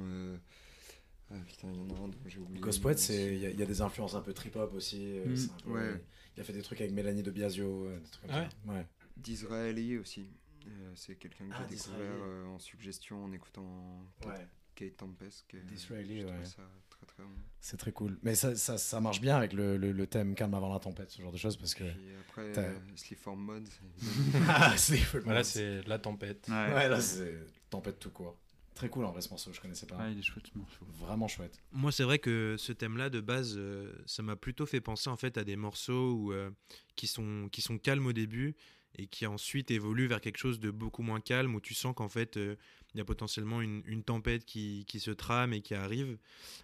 Ah 1.31 1.35
putain, 1.47 1.69
il 1.73 1.77
y 1.77 1.81
en 1.81 1.95
a 1.95 1.99
un 2.05 2.09
dont 2.09 2.15
j'ai 2.27 2.39
oublié. 2.39 2.61
Ghost 2.61 2.81
Poet, 2.81 2.97
c'est- 2.97 3.35
il 3.35 3.41
y, 3.41 3.47
a- 3.47 3.51
il 3.51 3.59
y 3.59 3.63
a 3.63 3.67
des 3.67 3.81
influences 3.83 4.15
un 4.15 4.21
peu 4.23 4.33
trip-hop 4.33 4.73
aussi. 4.75 5.19
euh, 5.19 5.27
Mm. 5.27 5.37
c'est 5.37 5.51
un 5.51 5.57
peu- 5.65 5.71
Ouais. 5.73 6.05
Il 6.37 6.41
a 6.41 6.45
fait 6.45 6.53
des 6.53 6.63
trucs 6.63 6.81
avec 6.81 6.93
Mélanie 6.93 7.23
de 7.23 7.31
Biasio, 7.31 7.85
euh, 7.87 7.99
des 7.99 8.09
trucs 8.11 8.31
comme 8.31 8.47
Ah. 8.69 8.73
Ouais. 8.73 8.87
D'Israeli 9.17 9.99
aussi. 9.99 10.31
Euh, 10.67 10.93
c'est 10.95 11.17
quelqu'un 11.17 11.47
que 11.49 11.55
Ah, 11.55 11.63
j'ai 11.69 11.75
d'Israeli. 11.75 11.99
découvert 12.03 12.23
euh, 12.25 12.47
en 12.47 12.59
suggestion 12.59 13.25
en 13.25 13.33
écoutant 13.33 14.05
Ouais. 14.27 14.47
Kate 14.75 14.97
Tempest. 14.97 15.45
D'Israeli, 15.67 16.25
ouais. 16.25 16.45
ça 16.45 16.63
très 16.91 17.07
très 17.07 17.23
bon. 17.25 17.31
C'est 17.61 17.77
très 17.77 17.91
cool. 17.93 18.19
Mais 18.23 18.35
ça, 18.35 18.55
ça, 18.55 18.79
ça 18.79 19.01
marche 19.01 19.21
bien 19.21 19.37
avec 19.37 19.53
le, 19.53 19.77
le, 19.77 19.91
le 19.93 20.07
thème 20.07 20.35
calme 20.35 20.55
avant 20.55 20.73
la 20.73 20.79
tempête, 20.79 21.11
ce 21.11 21.21
genre 21.21 21.33
de 21.33 21.37
choses, 21.37 21.57
parce 21.57 21.75
que. 21.75 21.85
Puis 21.85 22.15
après, 22.29 22.59
euh, 22.59 22.79
Sleep 22.97 23.19
for 23.19 23.37
Mod. 23.37 23.69
ah, 24.49 24.75
c'est 24.77 24.97
Voilà, 25.25 25.43
c'est 25.43 25.83
la 25.89 25.99
tempête. 25.99 26.47
Ouais, 26.49 26.75
Ouais, 26.75 26.89
là, 26.89 27.01
c'est 27.01 27.35
tempête 27.71 27.99
tout 27.99 28.11
court. 28.11 28.39
Très 28.79 28.89
cool 28.89 29.05
en 29.07 29.11
vrai 29.11 29.21
ce 29.23 29.29
morceau, 29.31 29.53
je 29.53 29.61
connaissais 29.61 29.87
pas. 29.87 29.97
Ouais, 29.97 30.13
il 30.13 30.21
est 30.21 30.23
chouette 30.23 30.47
ce 30.53 30.57
morceau. 30.57 30.87
Vraiment 31.01 31.27
chouette. 31.27 31.61
Moi, 31.73 31.91
c'est 31.91 32.05
vrai 32.05 32.21
que 32.21 32.55
ce 32.59 32.73
thème-là, 32.73 33.11
de 33.11 33.21
base, 33.21 33.55
euh, 33.57 33.93
ça 34.07 34.23
m'a 34.23 34.37
plutôt 34.37 34.67
fait 34.67 34.81
penser 34.81 35.11
en 35.11 35.17
fait 35.17 35.37
à 35.37 35.43
des 35.43 35.57
morceaux 35.57 36.13
où, 36.13 36.33
euh, 36.33 36.49
qui, 36.95 37.09
sont, 37.09 37.49
qui 37.51 37.61
sont 37.61 37.77
calmes 37.77 38.07
au 38.07 38.13
début 38.13 38.55
et 38.97 39.09
qui 39.09 39.27
ensuite 39.27 39.73
évolue 39.73 40.07
vers 40.07 40.21
quelque 40.21 40.39
chose 40.39 40.61
de 40.61 40.71
beaucoup 40.71 41.03
moins 41.03 41.21
calme 41.21 41.57
où 41.57 41.61
tu 41.61 41.75
sens 41.75 41.93
qu'en 41.95 42.09
fait 42.09 42.37
euh, 42.37 42.55
il 42.95 42.99
y 42.99 43.01
a 43.01 43.05
potentiellement 43.05 43.61
une, 43.61 43.83
une 43.85 44.03
tempête 44.05 44.45
qui, 44.45 44.85
qui 44.87 45.01
se 45.01 45.11
trame 45.11 45.53
et 45.53 45.61
qui 45.61 45.75
arrive. 45.75 46.17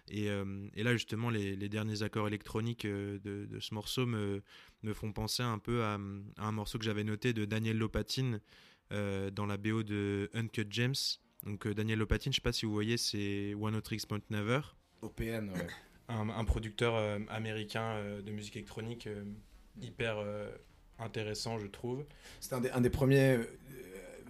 Et, 0.09 0.29
euh, 0.29 0.67
et 0.73 0.83
là 0.83 0.93
justement 0.93 1.29
les, 1.29 1.55
les 1.57 1.69
derniers 1.69 2.01
accords 2.01 2.27
électroniques 2.27 2.85
euh, 2.85 3.19
de, 3.19 3.45
de 3.45 3.59
ce 3.59 3.73
morceau 3.73 4.05
me, 4.05 4.41
me 4.83 4.93
font 4.93 5.11
penser 5.11 5.43
un 5.43 5.59
peu 5.59 5.83
à, 5.83 5.95
à 6.37 6.47
un 6.47 6.51
morceau 6.51 6.79
que 6.79 6.85
j'avais 6.85 7.03
noté 7.03 7.33
de 7.33 7.43
Daniel 7.43 7.77
Lopatine 7.77 8.39
euh, 8.91 9.31
dans 9.31 9.45
la 9.45 9.57
BO 9.57 9.83
de 9.83 10.29
Uncut 10.33 10.67
James. 10.69 10.95
Donc 11.45 11.67
euh, 11.67 11.73
Daniel 11.73 11.99
Lopatine, 11.99 12.31
je 12.31 12.37
sais 12.37 12.41
pas 12.41 12.51
si 12.53 12.65
vous 12.65 12.73
voyez, 12.73 12.97
c'est 12.97 13.53
One 13.59 13.79
Tricks 13.81 14.05
Point 14.07 14.19
Never. 14.29 14.61
OPN, 15.01 15.49
ouais. 15.51 15.67
un, 16.09 16.29
un 16.29 16.43
producteur 16.45 16.95
euh, 16.95 17.19
américain 17.29 17.83
euh, 17.97 18.21
de 18.21 18.31
musique 18.31 18.55
électronique 18.55 19.07
hyper 19.81 20.17
intéressant, 20.99 21.57
je 21.59 21.67
trouve. 21.67 22.05
C'était 22.39 22.55
un, 22.55 22.61
des- 22.61 22.69
un 22.71 22.81
des 22.81 22.89
premiers 22.89 23.35
euh, 23.37 23.43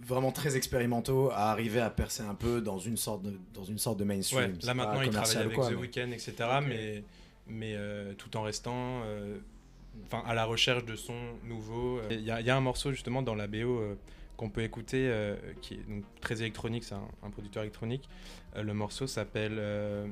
vraiment 0.02 0.32
très 0.32 0.56
expérimentaux 0.56 1.30
à 1.30 1.50
arriver 1.52 1.80
à 1.80 1.90
percer 1.90 2.22
un 2.22 2.34
peu 2.34 2.60
dans 2.60 2.78
une 2.78 2.96
sorte 2.96 3.22
de, 3.22 3.38
dans 3.54 3.64
une 3.64 3.78
sorte 3.78 3.98
de 3.98 4.04
mainstream. 4.04 4.50
Ouais, 4.52 4.56
C'est 4.60 4.66
là 4.66 4.74
maintenant 4.74 5.00
il 5.02 5.10
travaille 5.10 5.36
avec 5.36 5.54
quoi, 5.54 5.68
The 5.68 5.72
mais- 5.72 5.76
Weeknd, 5.76 6.10
etc. 6.12 6.34
Mais, 6.66 7.04
mais 7.46 7.74
euh, 7.76 8.12
tout 8.14 8.36
en 8.36 8.42
restant 8.42 9.02
euh, 9.04 9.38
à 10.24 10.34
la 10.34 10.44
recherche 10.44 10.84
de 10.84 10.96
sons 10.96 11.38
nouveaux. 11.44 12.00
Il 12.10 12.20
y, 12.20 12.24
y 12.24 12.30
a 12.50 12.56
un 12.56 12.60
morceau 12.60 12.90
justement 12.90 13.22
dans 13.22 13.34
la 13.36 13.46
BO 13.46 13.96
qu'on 14.36 14.50
peut 14.50 14.62
écouter 14.62 15.08
euh, 15.08 15.36
qui 15.62 15.74
est 15.74 15.88
donc 15.88 16.04
très 16.20 16.40
électronique, 16.40 16.84
c'est 16.84 16.94
un, 16.94 17.08
un 17.22 17.30
producteur 17.30 17.62
électronique. 17.62 18.08
Euh, 18.54 18.62
le 18.62 18.74
morceau 18.74 19.06
s'appelle 19.06 19.56
euh, 19.58 20.06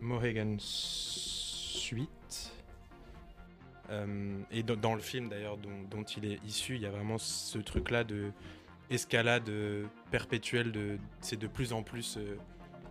Mohegan 0.00 0.56
Suite. 0.58 2.52
Euh, 3.90 4.38
et 4.52 4.62
dans, 4.62 4.76
dans 4.76 4.94
le 4.94 5.00
film 5.00 5.28
d'ailleurs 5.28 5.56
dont, 5.56 5.82
dont 5.90 6.04
il 6.04 6.24
est 6.24 6.38
issu, 6.44 6.76
il 6.76 6.82
y 6.82 6.86
a 6.86 6.90
vraiment 6.90 7.18
ce 7.18 7.58
truc-là 7.58 8.04
de 8.04 8.30
escalade 8.90 9.50
perpétuelle. 10.10 10.70
De, 10.70 10.98
c'est 11.20 11.38
de 11.38 11.46
plus 11.46 11.72
en 11.72 11.82
plus 11.82 12.16
euh, 12.18 12.36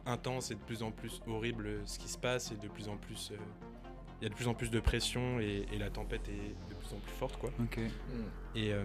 intense 0.06 0.52
et 0.52 0.56
de 0.56 0.60
plus 0.62 0.84
en 0.84 0.92
plus 0.92 1.22
horrible 1.28 1.82
ce 1.86 2.00
qui 2.00 2.08
se 2.10 2.18
passe 2.18 2.52
et 2.52 2.56
de 2.56 2.68
plus 2.68 2.90
en 2.90 2.98
plus. 2.98 3.32
euh, 3.32 3.38
il 4.20 4.24
y 4.24 4.26
a 4.26 4.30
de 4.30 4.36
plus 4.36 4.50
en 4.50 4.54
plus 4.54 4.70
de 4.70 4.82
pression 4.82 5.40
et, 5.40 5.66
et 5.72 5.78
la 5.78 5.90
tempête 5.90 6.28
est 6.28 6.70
de 6.70 6.76
plus 6.76 6.94
en 6.94 7.00
plus 7.00 7.14
forte 7.14 7.38
quoi. 7.38 7.52
Ok. 7.62 7.78
Hmm. 7.78 8.58
Et, 8.58 8.74
euh, 8.74 8.84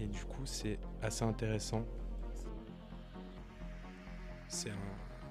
et 0.00 0.06
du 0.06 0.24
coup 0.24 0.42
c'est 0.44 0.78
assez 1.02 1.24
intéressant. 1.24 1.84
C'est 4.48 4.70
un, 4.70 4.74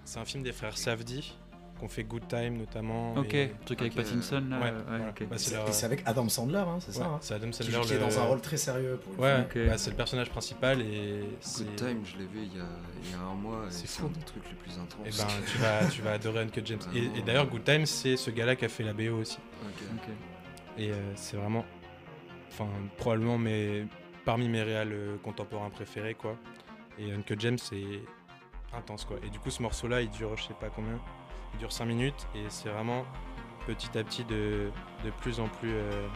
c'est 0.03 0.19
un 0.19 0.25
film 0.25 0.43
des 0.43 0.51
frères 0.51 0.77
Safdie 0.77 1.37
qu'on 1.79 1.89
fait 1.89 2.03
Good 2.05 2.27
Time 2.29 2.57
notamment. 2.57 3.15
Ok, 3.15 3.33
et- 3.33 3.47
le 3.47 3.65
truc 3.65 3.81
avec 3.81 3.95
Pattinson 3.95 4.43
là. 4.49 4.57
Ouais, 4.59 4.71
ouais, 4.71 4.77
voilà. 4.87 5.09
ok. 5.09 5.27
Bah, 5.29 5.37
c'est 5.37 5.51
Et 5.51 5.55
leur- 5.55 5.73
c'est 5.73 5.85
avec 5.85 6.03
Adam 6.05 6.29
Sandler, 6.29 6.57
hein, 6.59 6.77
c'est 6.79 6.87
Ouais, 6.97 7.03
ça 7.03 7.05
hein, 7.07 7.17
c'est 7.21 7.33
Adam 7.33 7.51
Sandler. 7.51 7.79
qui 7.81 7.93
est 7.93 7.97
dans 7.99 8.07
le- 8.07 8.17
un 8.17 8.23
rôle 8.23 8.41
très 8.41 8.55
sérieux 8.57 8.97
pour 9.03 9.19
Ouais, 9.19 9.45
bah, 9.67 9.77
c'est 9.77 9.89
le 9.89 9.95
personnage 9.97 10.29
principal 10.29 10.81
et 10.81 11.23
c'est. 11.41 11.65
Good 11.65 11.75
Time, 11.75 12.01
je 12.05 12.17
l'ai 12.17 12.25
vu 12.27 12.39
il 12.43 12.57
y 12.57 12.61
a, 12.61 12.65
il 13.03 13.11
y 13.11 13.13
a 13.13 13.19
un 13.19 13.33
mois 13.35 13.65
C'est 13.69 13.87
c'est 13.87 13.99
fou. 14.01 14.07
un 14.07 14.09
des 14.17 14.23
trucs 14.25 14.47
les 14.49 14.55
plus 14.55 14.71
intenses. 14.79 15.05
Et 15.05 15.09
ben 15.21 15.27
tu 15.51 15.57
vas, 15.57 15.85
tu 15.89 16.01
vas 16.01 16.11
adorer 16.13 16.39
Uncut 16.43 16.61
James. 16.65 16.79
Et, 16.93 17.21
d'ailleurs 17.23 17.47
Good 17.47 17.63
Time 17.65 17.85
c'est 17.85 18.15
ce 18.15 18.31
gars-là 18.31 18.55
qui 18.55 18.63
a 18.65 18.69
fait 18.69 18.83
la 18.83 18.93
BO 18.93 19.19
aussi. 19.19 19.37
Et 20.77 20.91
euh, 20.91 20.95
c'est 21.15 21.35
vraiment, 21.37 21.65
enfin, 22.51 22.67
probablement 22.97 23.37
mes, 23.37 23.85
parmi 24.25 24.49
mes 24.49 24.63
réals 24.63 24.91
euh, 24.91 25.17
contemporains 25.23 25.69
préférés, 25.69 26.15
quoi. 26.15 26.35
Et 26.97 27.11
Uncut 27.13 27.35
James, 27.39 27.57
c'est 27.57 28.01
intense, 28.73 29.05
quoi. 29.05 29.17
Et 29.23 29.29
du 29.29 29.39
coup, 29.39 29.49
ce 29.51 29.61
morceau-là, 29.61 30.01
il 30.01 30.09
dure, 30.09 30.35
je 30.37 30.43
sais 30.43 30.53
pas 30.53 30.69
combien, 30.69 30.99
il 31.53 31.59
dure 31.59 31.71
5 31.71 31.85
minutes, 31.85 32.27
et 32.35 32.45
c'est 32.49 32.69
vraiment 32.69 33.05
petit 33.67 33.97
à 33.97 34.03
petit 34.03 34.23
de, 34.25 34.69
de 35.03 35.09
plus 35.21 35.39
en 35.39 35.47
plus. 35.47 35.71
euh, 35.73 36.07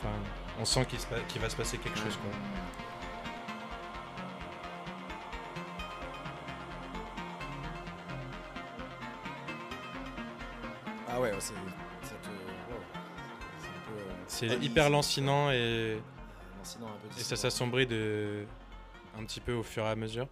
Enfin, 0.00 0.14
on 0.60 0.64
sent 0.64 0.86
qu'il 0.86 1.00
se 1.00 1.06
pa- 1.08 1.18
qu'il 1.26 1.40
va 1.42 1.50
se 1.50 1.56
passer 1.56 1.76
quelque 1.78 1.98
chose, 1.98 2.16
quoi. 2.18 2.30
Ah 11.10 11.20
ouais, 11.20 11.32
c'est 11.38 11.54
ça 11.54 12.14
te- 12.22 12.28
wow. 12.28 12.80
C'est 13.58 13.66
un 13.68 13.80
peu, 13.86 14.00
euh, 14.00 14.14
C'est 14.58 14.64
hyper 14.64 14.90
lancinant 14.90 15.50
et, 15.50 16.00
lancinant 16.58 16.88
un 16.88 16.96
peu. 16.98 17.08
et 17.18 17.22
ça 17.22 17.36
s'assombrit 17.36 17.86
de 17.86 18.44
un 19.16 19.24
petit 19.24 19.40
peu 19.40 19.52
au 19.54 19.62
fur 19.62 19.84
et 19.84 19.88
à 19.88 19.96
mesure. 19.96 20.28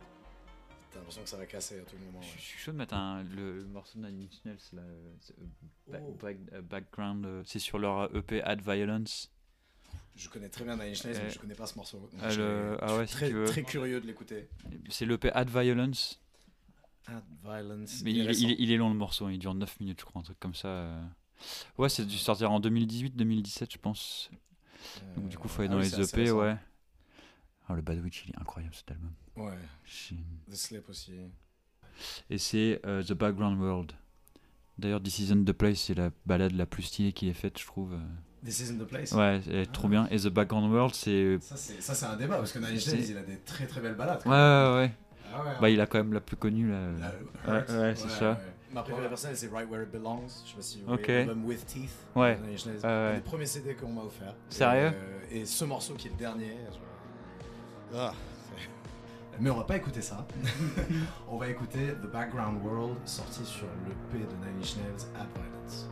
T'as 0.91 0.99
l'impression 0.99 1.23
que 1.23 1.29
ça 1.29 1.37
va 1.37 1.47
casser 1.47 1.79
à 1.81 1.83
tout 1.83 1.97
moment. 1.99 2.21
Je 2.23 2.27
ouais. 2.27 2.33
je 2.37 2.43
suis 2.43 2.59
chaud 2.59 2.73
de 2.73 2.77
mettre 2.79 2.95
un, 2.95 3.23
le 3.25 3.65
morceau 3.67 3.99
de 3.99 4.07
Nine 4.07 4.23
Inch 4.29 4.45
Nails, 4.45 4.57
là, 4.73 4.83
euh, 4.83 5.15
back- 5.89 6.03
Oh. 6.07 6.13
back- 6.21 6.37
euh, 6.53 6.63
background, 6.63 7.27
euh, 7.27 7.43
c'est 7.45 7.59
sur 7.59 7.79
leur 7.79 8.15
EP 8.17 8.43
Add 8.43 8.63
Violence. 8.63 9.31
Je 10.15 10.29
connais 10.31 10.49
très 10.49 10.65
bien 10.65 10.75
Nine 10.77 10.91
Inch 10.93 11.05
Nails, 11.05 11.17
Euh, 11.17 11.21
mais 11.25 11.31
je 11.31 11.39
connais 11.39 11.55
pas 11.55 11.67
ce 11.67 11.75
morceau. 11.77 11.99
Donc 11.99 12.11
ah, 12.23 12.31
je- 12.31 12.41
le- 12.41 12.79
ah 12.81 12.87
je 12.87 12.93
suis 12.93 12.99
ouais, 13.01 13.07
si 13.07 13.13
très, 13.15 13.29
tu 13.29 13.35
veux. 13.35 13.45
très 13.47 13.63
curieux 13.63 14.01
de 14.01 14.07
l'écouter. 14.07 14.49
C'est 14.89 15.05
l'EP 15.05 15.31
Add 15.33 15.51
Violence. 15.51 16.21
Add 17.09 17.23
Violence. 17.45 18.01
Mais 18.03 18.13
il, 18.13 18.31
est- 18.31 18.39
il 18.41 18.51
est- 18.53 18.57
il 18.59 18.73
est 18.73 18.77
long 18.77 18.89
le 18.89 18.97
morceau, 18.97 19.29
il 19.29 19.39
dure 19.39 19.55
9 19.55 19.79
minutes, 19.81 20.01
je 20.01 20.05
crois, 20.07 20.21
un 20.21 20.25
truc 20.25 20.41
comme 20.41 20.55
ça. 20.55 20.91
Ouais, 21.77 21.91
c'est 21.91 22.07
dû 22.07 22.17
sortir 22.17 22.51
en 22.51 22.61
2018-2017, 22.61 23.71
je 23.73 23.79
pense. 23.79 24.31
Donc 25.17 25.29
du 25.29 25.39
coup, 25.39 25.49
faut 25.49 25.63
aller 25.63 25.69
Ah 25.71 25.75
dans 25.75 25.81
les 25.81 25.95
EP, 26.01 26.17
récent. 26.23 26.39
ouais. 26.39 26.57
Ah, 27.69 27.75
le 27.75 27.83
Bad 27.83 27.99
Witch, 28.01 28.25
il 28.27 28.31
est 28.35 28.39
incroyable 28.41 28.75
cet 28.75 28.91
album. 28.93 29.11
Ouais, 29.37 29.53
The 30.51 30.55
Sleep 30.55 30.89
aussi. 30.89 31.13
Et 32.31 32.39
c'est 32.39 32.81
euh, 32.87 33.03
The 33.03 33.13
Background 33.15 33.59
World. 33.61 33.93
D'ailleurs, 34.79 35.03
This 35.03 35.19
Isn't 35.21 35.45
the 35.47 35.53
Place, 35.53 35.79
c'est 35.81 35.95
la 35.95 36.11
balade 36.27 36.53
la 36.53 36.67
plus 36.67 36.83
stylée 36.83 37.13
qu'il 37.13 37.29
ait 37.29 37.33
faite, 37.35 37.59
je 37.59 37.67
trouve. 37.67 37.95
euh. 37.95 37.99
This 38.45 38.61
Isn't 38.61 38.79
the 38.79 38.87
Place? 38.87 39.13
Ouais, 39.13 39.41
elle 39.47 39.57
est 39.57 39.73
trop 39.73 39.89
bien. 39.89 40.07
Et 40.11 40.19
The 40.19 40.29
Background 40.29 40.71
World, 40.73 40.95
c'est. 40.95 41.39
Ça, 41.41 41.57
c'est 41.57 42.07
un 42.07 42.17
débat 42.17 42.37
parce 42.37 42.53
que 42.53 42.59
Nine 42.59 42.69
Inch 42.77 42.87
il 43.09 43.17
a 43.17 43.23
des 43.23 43.39
très 43.39 43.67
très 43.67 43.81
belles 43.81 43.97
balades. 43.97 44.21
Ouais, 44.27 44.31
ouais, 44.33 44.75
ouais. 44.77 44.95
Ah 45.35 45.43
ouais, 45.45 45.53
Bah, 45.61 45.71
il 45.71 45.81
a 45.81 45.87
quand 45.87 45.99
même 45.99 46.13
la 46.13 46.21
plus 46.21 46.37
connue, 46.37 46.71
là. 46.71 46.91
La- 47.47 47.53
Ouais, 47.53 47.79
ouais, 47.79 47.95
c'est 47.97 48.09
ça. 48.09 48.41
Ma 48.77 48.83
première 48.83 49.09
personnelle, 49.09 49.39
c'est 49.39 49.51
Right 49.51 49.71
Where 49.71 49.85
It 49.85 49.91
Belongs. 49.91 50.27
Je 50.45 50.51
sais 50.51 50.57
pas 50.57 50.63
si 50.63 50.83
vous 50.83 50.93
Ok. 50.93 51.05
voyez 51.07 51.25
l'album 51.25 51.45
With 51.47 51.65
Teeth. 51.65 51.91
Ouais. 52.15 52.39
Un 52.85 53.09
ouais. 53.09 53.15
des 53.15 53.21
premiers 53.23 53.47
CD 53.47 53.75
qu'on 53.75 53.89
m'a 53.89 54.03
offert. 54.03 54.35
Sérieux 54.51 54.89
et, 55.31 55.37
euh, 55.39 55.41
et 55.41 55.47
ce 55.47 55.65
morceau 55.65 55.95
qui 55.95 56.09
est 56.09 56.11
le 56.11 56.17
dernier. 56.19 56.59
je- 56.71 57.97
Ah, 57.97 58.13
Mais 59.41 59.49
on 59.49 59.57
va 59.57 59.65
pas 59.65 59.77
écouter 59.77 60.03
ça. 60.03 60.27
on 61.31 61.39
va 61.39 61.49
écouter 61.49 61.95
The 62.03 62.07
Background 62.13 62.63
World, 62.63 62.97
sorti 63.07 63.47
sur 63.47 63.67
le 63.87 63.95
P 64.11 64.19
de 64.19 64.25
Nine 64.45 64.59
Inch 64.61 64.77
Nails, 64.77 65.07
Violence. 65.35 65.89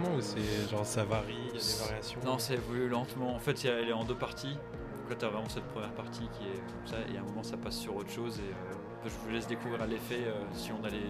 Lentement 0.00 0.16
ou 0.16 0.20
c'est 0.20 0.70
genre 0.70 0.86
ça 0.86 1.04
varie, 1.04 1.34
il 1.52 1.56
y 1.56 1.60
a 1.60 1.62
des 1.62 1.84
variations 1.84 2.20
Non, 2.24 2.38
ça 2.38 2.54
évolue 2.54 2.88
lentement. 2.88 3.34
En 3.34 3.38
fait, 3.38 3.64
elle 3.64 3.88
est 3.88 3.92
en 3.92 4.04
deux 4.04 4.14
parties. 4.14 4.54
Donc 4.54 5.10
là, 5.10 5.16
tu 5.18 5.24
as 5.24 5.28
vraiment 5.28 5.48
cette 5.48 5.64
première 5.64 5.92
partie 5.92 6.28
qui 6.38 6.44
est 6.44 6.56
comme 6.56 6.86
ça, 6.86 6.96
et 7.12 7.16
à 7.16 7.20
un 7.20 7.24
moment, 7.24 7.42
ça 7.42 7.56
passe 7.56 7.76
sur 7.76 7.96
autre 7.96 8.10
chose. 8.10 8.38
Et 8.38 8.50
euh, 8.50 8.74
je 9.08 9.10
vous 9.10 9.30
laisse 9.30 9.46
découvrir 9.46 9.86
l'effet 9.86 10.24
euh, 10.26 10.42
si 10.52 10.70
on 10.72 10.84
a 10.84 10.88
les. 10.88 11.06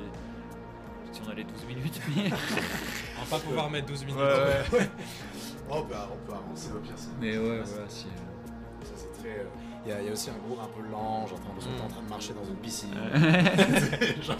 Si 1.12 1.20
on 1.26 1.30
a 1.30 1.34
les 1.34 1.44
12 1.44 1.64
minutes, 1.66 2.00
mais. 2.14 2.30
On 3.20 3.24
va 3.24 3.38
pas 3.38 3.38
pouvoir 3.44 3.68
mettre 3.68 3.86
12 3.86 4.04
minutes. 4.04 4.20
ouais. 4.20 4.88
Oh, 5.72 5.76
on, 5.76 5.82
peut, 5.84 5.94
on 5.94 6.26
peut 6.26 6.36
avancer 6.36 6.72
au 6.72 6.80
pire. 6.80 6.94
Mais 7.20 7.38
ouais, 7.38 7.62
voilà, 7.62 7.88
si. 7.88 8.06
ça, 8.82 8.92
c'est 8.96 9.22
très. 9.22 9.46
Euh, 9.86 9.86
Il 9.86 9.90
y, 9.90 9.92
a- 9.92 10.00
il 10.00 10.06
y 10.06 10.08
a 10.08 10.12
aussi 10.12 10.30
un 10.30 10.34
groupe 10.46 10.58
un 10.62 10.66
peu 10.68 10.82
lent, 10.90 11.26
genre 11.26 11.38
t'as 11.40 11.46
l'impression 11.48 11.70
que 11.72 11.76
t'es 11.78 11.84
en 11.84 11.88
train 11.88 12.02
de 12.02 12.08
marcher 12.08 12.32
dans 12.34 12.44
une 12.44 12.56
piscine. 12.56 12.94
Genre, 14.22 14.36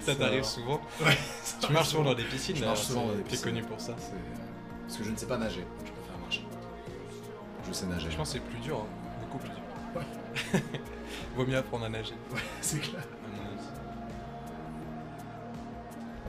Ça 0.00 0.14
t'arrive 0.14 0.44
souvent 0.44 0.80
Tu 1.60 1.72
marches 1.72 1.88
souvent 1.88 2.04
dans 2.04 2.14
des 2.14 2.24
piscines, 2.24 2.56
Je 2.56 2.64
marche 2.64 2.80
souvent 2.82 3.02
c'est- 3.02 3.06
dans 3.08 3.12
des 3.14 3.22
t'es 3.22 3.28
piscines. 3.30 3.44
connu 3.46 3.62
pour 3.62 3.80
ça. 3.80 3.94
C'est, 3.98 4.12
euh, 4.12 4.16
Parce 4.86 4.98
que 4.98 5.04
je 5.04 5.10
ne 5.10 5.16
sais 5.16 5.26
pas 5.26 5.38
nager, 5.38 5.64
je 5.84 5.90
préfère 5.92 6.18
marcher. 6.20 6.44
Je 7.66 7.72
sais 7.72 7.86
nager. 7.86 8.10
Je 8.10 8.16
pense 8.16 8.28
que 8.32 8.38
c'est 8.38 8.44
plus 8.44 8.60
dur, 8.60 8.78
hein. 8.80 8.86
beaucoup 9.22 9.38
plus 9.38 9.48
dur. 9.50 10.60
Vaut 11.36 11.46
mieux 11.46 11.56
apprendre 11.56 11.84
à 11.86 11.88
nager. 11.88 12.14
c'est 12.60 12.80
clair. 12.80 13.02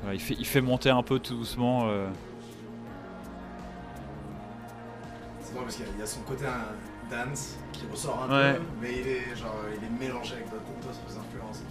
Ouais, 0.06 0.16
il, 0.16 0.20
fait, 0.22 0.36
il 0.38 0.46
fait 0.46 0.62
monter 0.62 0.92
un 0.92 1.02
peu 1.02 1.18
tout 1.20 1.36
doucement. 1.36 1.88
euh. 1.88 2.08
C'est 5.42 5.54
drôle 5.54 5.64
parce 5.66 5.78
qu'il 5.78 5.86
y 5.96 6.00
y 6.00 6.02
a 6.02 6.06
son 6.06 6.22
côté 6.22 6.46
un 6.46 6.66
dance 7.10 7.58
qui 7.74 7.86
ressort 7.92 8.24
un 8.30 8.38
Ouais. 8.54 8.54
peu, 8.56 8.62
mais 8.82 8.92
il 9.02 9.08
est, 9.08 9.36
genre, 9.36 9.56
il 9.78 9.84
est 9.84 10.08
mélangé 10.08 10.34
avec 10.36 10.50
d'autres 10.50 10.64
influences. 11.20 11.64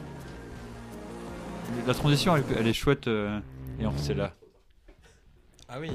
La 1.86 1.94
transition, 1.94 2.36
elle, 2.36 2.44
elle 2.58 2.66
est 2.66 2.72
chouette. 2.72 3.08
euh, 3.08 3.40
et 3.80 3.86
en- 3.86 3.92
c'est 3.96 4.14
là. 4.14 4.32
Ah 5.68 5.76
oui. 5.80 5.90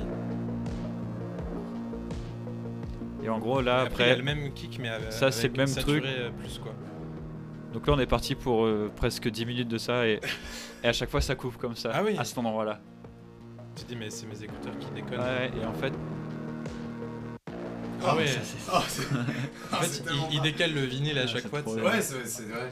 Et 3.24 3.30
en 3.30 3.40
gros, 3.40 3.62
là, 3.62 3.82
après, 3.82 4.04
il 4.04 4.08
y 4.08 4.10
a 4.10 4.14
après. 4.14 4.18
le 4.18 4.24
même 4.24 4.54
kick, 4.54 4.80
mais 4.80 4.90
avec, 4.90 5.12
Ça, 5.12 5.32
c'est 5.32 5.50
le 5.50 5.54
même 5.54 5.74
truc. 5.74 6.04
euh, 6.06 6.30
plus 6.32 6.58
quoi. 6.60 6.72
Donc 7.74 7.86
là, 7.86 7.94
on 7.94 8.00
est 8.00 8.08
parti 8.08 8.34
pour 8.34 8.66
euh, 8.66 8.92
presque 8.96 9.30
10 9.30 9.46
minutes 9.46 9.68
de 9.68 9.78
ça. 9.78 10.08
Et, 10.08 10.20
et 10.84 10.88
à 10.88 10.94
chaque 10.94 11.10
fois, 11.10 11.22
ça 11.22 11.36
coupe 11.36 11.58
comme 11.58 11.76
ça. 11.76 11.92
Ah 11.94 12.02
oui. 12.04 12.16
À 12.18 12.24
cet 12.24 12.38
endroit-là. 12.38 12.80
Tu 13.76 13.84
te 13.84 13.90
dis, 13.90 13.96
mais 13.96 14.10
c'est 14.10 14.26
mes 14.26 14.42
écouteurs 14.42 14.78
qui 14.80 14.90
déconnent. 14.92 15.20
Ouais, 15.20 15.52
et 15.62 15.66
en 15.66 15.74
fait. 15.74 15.94
Ah 18.06 18.16
ouais. 18.16 18.26
Ah, 18.72 18.82
c'est- 18.88 19.02
ah, 19.72 19.76
En 19.78 19.82
fait, 19.82 19.88
c'est 19.88 20.04
il, 20.32 20.42
décale 20.42 20.74
le 20.74 20.82
vinyle 20.86 21.18
à 21.18 21.24
Ah, 21.24 21.28
chaque 21.28 21.48
fois. 21.48 21.62
trop. 21.62 21.76
Ouais, 21.76 22.02
c'est 22.02 22.26
c'est 22.26 22.44
vrai. 22.44 22.70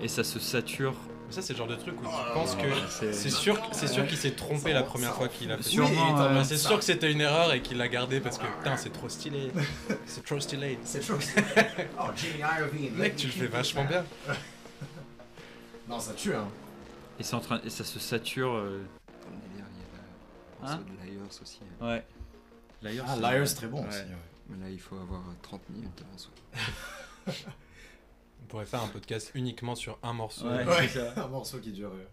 Et 0.00 0.08
ça 0.08 0.24
se 0.24 0.38
sature. 0.38 0.94
Ça, 1.30 1.42
c'est 1.42 1.52
le 1.52 1.58
genre 1.58 1.68
de 1.68 1.76
truc 1.76 1.94
où 2.02 2.04
Oh 2.06 2.08
tu 2.10 2.26
là 2.28 2.34
penses 2.34 2.56
que 2.56 2.62
c'est- 2.88 3.12
c'est 3.12 3.30
sûr, 3.30 3.56
c'est 3.70 3.86
sûr 3.86 4.04
qu'il 4.06 4.16
s'est 4.18 4.32
trompé 4.32 4.72
la 4.72 4.82
première 4.82 5.14
fois 5.14 5.28
qu'il 5.28 5.52
a 5.52 5.58
fait. 5.58 5.62
Sûrement, 5.62 5.88
Oui, 5.90 5.96
ouais. 6.20 6.26
Enfin, 6.28 6.42
c'est 6.44 6.56
sûr 6.56 6.76
que 6.78 6.84
c'était 6.84 7.12
une 7.12 7.20
erreur 7.20 7.52
et 7.52 7.62
qu'il 7.62 7.76
l'a 7.76 7.86
gardé 7.86 8.18
parce 8.18 8.36
que 8.38 8.46
putain, 8.46 8.76
c'est 8.76 8.90
trop 8.92 9.08
stylé. 9.08 9.52
C'est 10.06 10.24
trop 10.24 10.40
stylé. 10.40 10.76
C'est 10.84 11.02
chaud. 11.04 11.18
oh, 12.00 12.04
Jimmy 12.16 12.40
Iovine. 12.58 12.94
Mec, 12.96 13.14
tu 13.14 13.28
le 13.28 13.32
fais 13.32 13.46
vachement 13.46 13.84
bien. 13.84 14.04
Non, 15.88 16.00
ça 16.00 16.14
tue, 16.14 16.34
hein. 16.34 16.48
Et, 17.20 17.22
c'est 17.22 17.34
en 17.34 17.40
train... 17.40 17.60
et 17.64 17.70
ça 17.70 17.84
se 17.84 17.98
sature. 18.00 18.54
euh, 18.54 18.82
délire, 19.52 19.66
il 19.76 20.64
y 20.64 20.68
a 20.68 20.72
Hein 20.72 20.80
aussi. 21.42 21.60
hein. 21.80 21.86
Ouais. 21.86 22.04
Liars, 22.82 23.04
Ah, 23.08 23.14
c'est- 23.16 23.20
Liar, 23.20 23.48
c'est 23.48 23.54
très 23.56 23.66
bon 23.68 23.82
Ouais. 23.82 23.88
aussi. 23.88 23.98
ouais. 23.98 24.06
Mais 24.48 24.64
là, 24.64 24.70
il 24.70 24.80
faut 24.80 24.96
avoir 24.96 25.22
30 25.42 25.68
minutes 25.70 25.98
de 25.98 26.04
morceau. 26.04 26.30
On 28.42 28.46
pourrait 28.48 28.66
faire 28.66 28.82
un 28.82 28.88
podcast 28.88 29.30
uniquement 29.34 29.74
sur 29.74 29.98
un 30.02 30.12
morceau. 30.12 30.48
Ouais, 30.48 30.64
Ouais. 30.66 30.88
Un 31.16 31.28
morceau 31.28 31.58
qui 31.58 31.72
dure. 31.72 31.92
euh, 31.92 32.04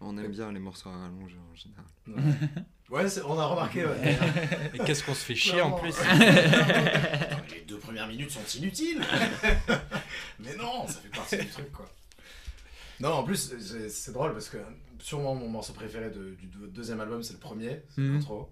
On 0.00 0.16
aime 0.18 0.30
bien 0.32 0.50
les 0.52 0.58
morceaux 0.60 0.88
à 0.88 0.92
rallonge 0.96 1.36
en 1.36 1.54
général. 1.54 1.84
Ouais, 2.90 3.04
on 3.26 3.38
a 3.38 3.46
remarqué. 3.46 3.84
Ouais. 3.84 4.16
Et 4.74 4.78
qu'est-ce 4.78 5.04
qu'on 5.04 5.14
se 5.14 5.24
fait 5.24 5.34
chier 5.34 5.60
en 5.60 5.72
plus 5.72 5.94
Les 7.50 7.60
deux 7.66 7.78
premières 7.78 8.08
minutes 8.08 8.30
sont 8.30 8.58
inutiles. 8.58 9.02
Mais 10.40 10.54
non, 10.56 10.86
ça 10.88 10.94
fait 11.00 11.08
partie 11.10 11.36
du 11.38 11.46
truc, 11.48 11.70
quoi. 11.72 11.88
Non, 13.00 13.10
en 13.12 13.22
plus, 13.24 13.54
c'est- 13.88 14.10
drôle 14.12 14.32
parce 14.32 14.48
que 14.48 14.58
sûrement 15.00 15.34
mon 15.36 15.48
morceau 15.48 15.72
préféré 15.74 16.10
de- 16.10 16.34
du 16.34 16.46
deux- 16.46 16.66
deuxième 16.68 17.00
album, 17.00 17.22
c'est 17.22 17.34
le 17.34 17.38
premier, 17.38 17.82
c'est 17.94 18.00
Mhm. 18.00 18.14
l'intro. 18.14 18.50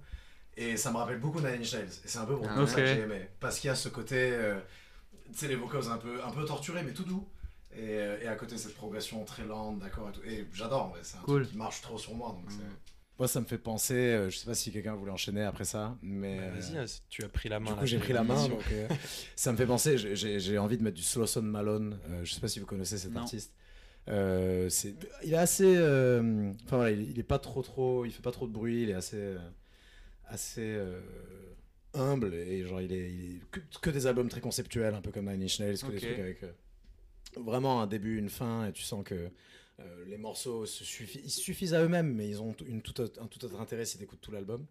Et 0.56 0.76
ça 0.76 0.90
me 0.90 0.96
rappelle 0.96 1.18
beaucoup 1.18 1.40
Nine 1.40 1.60
Inch 1.60 1.72
Nails. 1.74 1.84
Et 2.04 2.08
c'est 2.08 2.18
un 2.18 2.24
peu 2.24 2.36
pour 2.36 2.48
Ah, 2.48 2.66
ça 2.66 2.76
que 2.76 2.86
j'ai 2.86 3.00
aimé. 3.00 3.28
Parce 3.40 3.58
qu'il 3.60 3.68
y 3.68 3.70
a 3.70 3.74
ce 3.74 3.88
côté, 3.90 4.16
euh, 4.16 4.58
tu 5.32 5.38
sais, 5.38 5.48
les 5.48 5.54
vocals 5.56 5.88
un 5.90 5.98
peu, 5.98 6.22
un 6.24 6.30
peu 6.30 6.44
torturés, 6.44 6.82
mais 6.82 6.92
tout 6.92 7.04
doux. 7.04 7.26
Et, 7.74 7.80
euh, 7.98 8.18
et 8.22 8.26
à 8.26 8.36
côté, 8.36 8.56
cette 8.56 8.74
progression 8.74 9.22
très 9.24 9.44
lente, 9.44 9.78
d'accord 9.80 10.08
et 10.08 10.12
tout. 10.12 10.22
Et 10.26 10.46
j'adore, 10.54 10.84
en 10.84 10.88
vrai, 10.88 11.00
c'est 11.02 11.18
un 11.18 11.20
Cool. 11.22 11.42
truc 11.42 11.52
qui 11.52 11.58
marche 11.58 11.82
trop 11.82 11.98
sur 11.98 12.14
moi. 12.14 12.28
Donc 12.28 12.50
Mhm. 12.52 12.60
Moi, 13.18 13.28
ça 13.28 13.40
me 13.40 13.46
fait 13.46 13.56
penser, 13.58 13.94
euh, 13.94 14.28
je 14.30 14.36
sais 14.36 14.44
pas 14.46 14.54
si 14.54 14.70
quelqu'un 14.70 14.94
voulait 14.94 15.10
enchaîner 15.12 15.42
après 15.42 15.64
ça, 15.64 15.96
mais. 16.02 16.36
Bah, 16.38 16.44
euh, 16.44 16.60
Vas-y, 16.60 16.76
hein, 16.78 16.84
tu 17.08 17.24
as 17.24 17.28
pris 17.30 17.48
la 17.48 17.60
main. 17.60 17.72
du 17.72 17.78
coup, 17.78 17.86
j'ai 17.86 17.98
pris 17.98 18.12
la 18.12 18.22
main, 18.24 18.46
donc 18.48 18.60
euh, 18.72 18.86
ça 19.36 19.52
me 19.52 19.56
fait 19.56 19.64
penser. 19.66 19.96
j'ai- 19.98 20.58
envie 20.58 20.76
de 20.78 20.82
mettre 20.82 20.96
du 20.96 21.02
Slowson 21.02 21.40
Malone. 21.42 21.98
euh, 22.10 22.24
je 22.24 22.32
sais 22.34 22.40
pas 22.40 22.48
si 22.48 22.60
vous 22.60 22.66
connaissez 22.66 22.98
cet 22.98 23.12
Non. 23.12 23.22
artiste. 23.22 23.52
Euh, 24.08 24.68
c'est, 24.68 24.94
il 25.24 25.32
est 25.32 25.36
assez. 25.36 25.76
euh, 25.76 26.52
Enfin 26.66 26.76
voilà, 26.76 26.90
il, 26.92 27.10
il 27.10 27.18
est 27.18 27.22
pas 27.24 27.38
trop 27.38 27.62
trop. 27.62 28.04
Il 28.04 28.12
fait 28.12 28.22
pas 28.22 28.32
trop 28.32 28.46
de 28.46 28.52
bruit. 28.52 28.82
Il 28.82 28.90
est 28.90 28.94
assez 28.94 29.16
euh, 29.16 29.38
assez 30.28 30.60
euh, 30.76 31.00
humble 31.94 32.34
et 32.34 32.64
genre 32.66 32.80
il 32.80 32.92
est, 32.92 33.10
il 33.12 33.36
est 33.36 33.40
que, 33.50 33.60
que 33.80 33.90
des 33.90 34.06
albums 34.06 34.28
très 34.28 34.40
conceptuels, 34.40 34.94
un 34.94 35.00
peu 35.00 35.10
comme 35.12 35.30
Nine 35.30 35.42
Inch 35.44 35.60
Nails, 35.60 35.78
que 35.78 35.86
des 35.86 35.96
Ok. 35.96 36.02
trucs 36.02 36.18
avec 36.18 36.42
euh, 36.42 36.52
vraiment 37.36 37.80
un 37.82 37.86
début, 37.86 38.18
une 38.18 38.30
fin, 38.30 38.66
et 38.66 38.72
tu 38.72 38.82
sens 38.82 39.04
que 39.04 39.30
euh, 39.78 40.04
les 40.06 40.16
morceaux 40.18 40.64
se 40.66 40.84
suffi- 40.84 41.20
ils 41.24 41.30
suffisent 41.30 41.74
à 41.74 41.82
eux-mêmes, 41.82 42.12
mais 42.14 42.28
ils 42.28 42.40
ont 42.40 42.54
une 42.66 42.82
tout 42.82 42.98
autre- 43.00 43.20
un 43.22 43.26
tout 43.26 43.44
autre 43.44 43.60
intérêt 43.60 43.84
si 43.84 43.98
tu 43.98 44.04
écoutes 44.04 44.20
tout 44.20 44.32
l'album. 44.32 44.66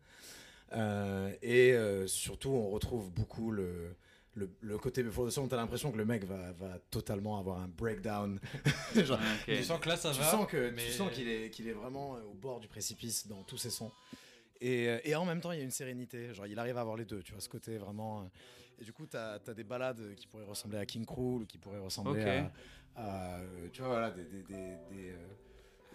Euh, 0.73 1.31
et 1.41 1.73
euh, 1.73 2.07
surtout, 2.07 2.49
on 2.49 2.69
retrouve 2.71 3.11
beaucoup 3.11 3.51
le, 3.51 3.95
le, 4.33 4.49
le 4.61 4.77
côté 4.79 5.03
Before 5.03 5.27
the 5.27 5.29
Storm. 5.29 5.47
T'as 5.47 5.57
l'impression 5.57 5.91
que 5.91 5.97
le 5.97 6.05
mec 6.05 6.23
va, 6.25 6.51
va 6.53 6.79
totalement 6.89 7.37
avoir 7.39 7.59
un 7.59 7.67
breakdown. 7.67 8.39
Genre, 8.95 9.19
Ah, 9.21 9.35
ok. 9.47 9.55
Tu 9.55 9.63
sens 9.63 9.79
que 9.79 9.89
là, 9.89 9.95
ça 9.95 10.11
tu 10.11 10.19
va. 10.19 10.31
sens 10.31 10.47
que 10.47 10.71
mais- 10.71 10.85
tu 10.85 10.91
sens 10.91 11.11
qu'il 11.11 11.27
est 11.29 11.49
qu'il 11.51 11.67
est 11.67 11.73
vraiment 11.73 12.13
au 12.13 12.33
bord 12.33 12.59
du 12.59 12.67
précipice 12.67 13.27
dans 13.27 13.43
tous 13.43 13.57
ses 13.57 13.69
sons. 13.69 13.91
Et, 14.65 14.89
euh, 14.89 14.99
et 15.03 15.15
en 15.15 15.25
même 15.25 15.41
temps, 15.41 15.51
il 15.51 15.59
y 15.59 15.61
a 15.61 15.63
une 15.63 15.71
sérénité. 15.71 16.33
Genre, 16.33 16.47
il 16.47 16.57
arrive 16.57 16.77
à 16.77 16.81
avoir 16.81 16.95
les 16.95 17.05
deux. 17.05 17.21
Tu 17.21 17.31
vois, 17.33 17.41
ce 17.41 17.49
côté 17.49 17.77
vraiment. 17.77 18.21
euh, 18.21 18.81
Et 18.81 18.83
du 18.83 18.91
coup, 18.93 19.05
tu 19.05 19.15
as, 19.15 19.39
des 19.53 19.63
balades 19.63 20.15
qui 20.15 20.25
pourraient 20.27 20.43
ressembler 20.45 20.79
à 20.79 20.85
King 20.85 21.05
Cruel 21.05 21.43
ou 21.43 21.45
qui 21.45 21.57
pourraient 21.57 21.79
ressembler 21.79 22.23
à, 22.23 22.51
à, 22.95 23.35
euh, 23.39 23.69
Tu 23.71 23.81
vois, 23.81 23.89
voilà, 23.89 24.11
des, 24.11 24.23
des, 24.23 24.43
des, 24.43 24.75
des, 24.89 25.13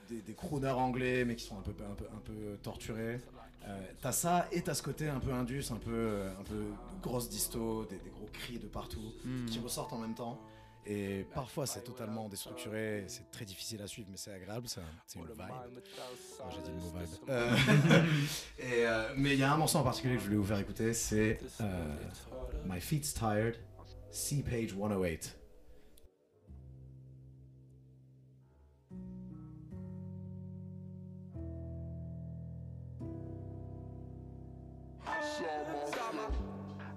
des- 0.08 0.22
des 0.22 0.34
crooners 0.34 0.68
anglais, 0.70 1.24
mais 1.24 1.34
qui 1.36 1.44
sont 1.46 1.58
un 1.58 1.62
peu, 1.62 1.72
un 1.84 1.94
peu, 1.94 2.06
un 2.14 2.20
peu 2.20 2.58
torturés. 2.62 3.20
Euh, 3.66 3.78
t'as 4.00 4.12
ça 4.12 4.48
et 4.52 4.62
t'as 4.62 4.72
ce 4.74 4.82
côté 4.82 5.08
un 5.08 5.20
peu 5.20 5.32
indus, 5.32 5.70
un 5.70 5.76
peu, 5.76 6.22
un 6.38 6.44
peu 6.44 6.64
grosse 7.02 7.28
disto, 7.28 7.84
des, 7.84 7.98
des 7.98 8.08
gros 8.10 8.28
cris 8.32 8.58
de 8.58 8.66
partout 8.68 9.12
Hmm. 9.24 9.46
qui 9.46 9.58
ressortent 9.58 9.92
en 9.92 9.98
même 9.98 10.14
temps. 10.14 10.40
Et 10.92 11.24
parfois 11.32 11.66
c'est 11.68 11.82
totalement 11.84 12.28
déstructuré, 12.28 13.04
c'est 13.06 13.30
très 13.30 13.44
difficile 13.44 13.80
à 13.80 13.86
suivre, 13.86 14.08
mais 14.10 14.16
c'est 14.16 14.32
agréable, 14.32 14.66
c'est 14.66 14.80
un- 14.80 14.84
c'est 15.06 15.20
une 15.20 15.26
vibe. 15.26 15.36
Oh, 16.40 16.44
J'ai 16.50 16.62
dit 16.62 16.70
le 16.70 16.76
mot 16.78 16.90
vibe. 16.98 17.08
Euh, 17.28 17.56
et, 18.58 18.86
euh, 18.86 19.12
mais 19.16 19.34
il 19.34 19.38
y 19.38 19.44
a 19.44 19.52
un 19.52 19.56
morceau 19.56 19.78
en 19.78 19.84
particulier 19.84 20.14
que 20.16 20.20
je 20.20 20.24
voulais 20.26 20.38
vous 20.38 20.44
faire 20.44 20.58
écouter, 20.58 20.92
c'est 20.92 21.38
euh, 21.60 21.96
My 22.66 22.80
Feet's 22.80 23.14
Tired, 23.14 23.56
C 24.10 24.42
Page 24.42 24.70
108. 24.76 25.36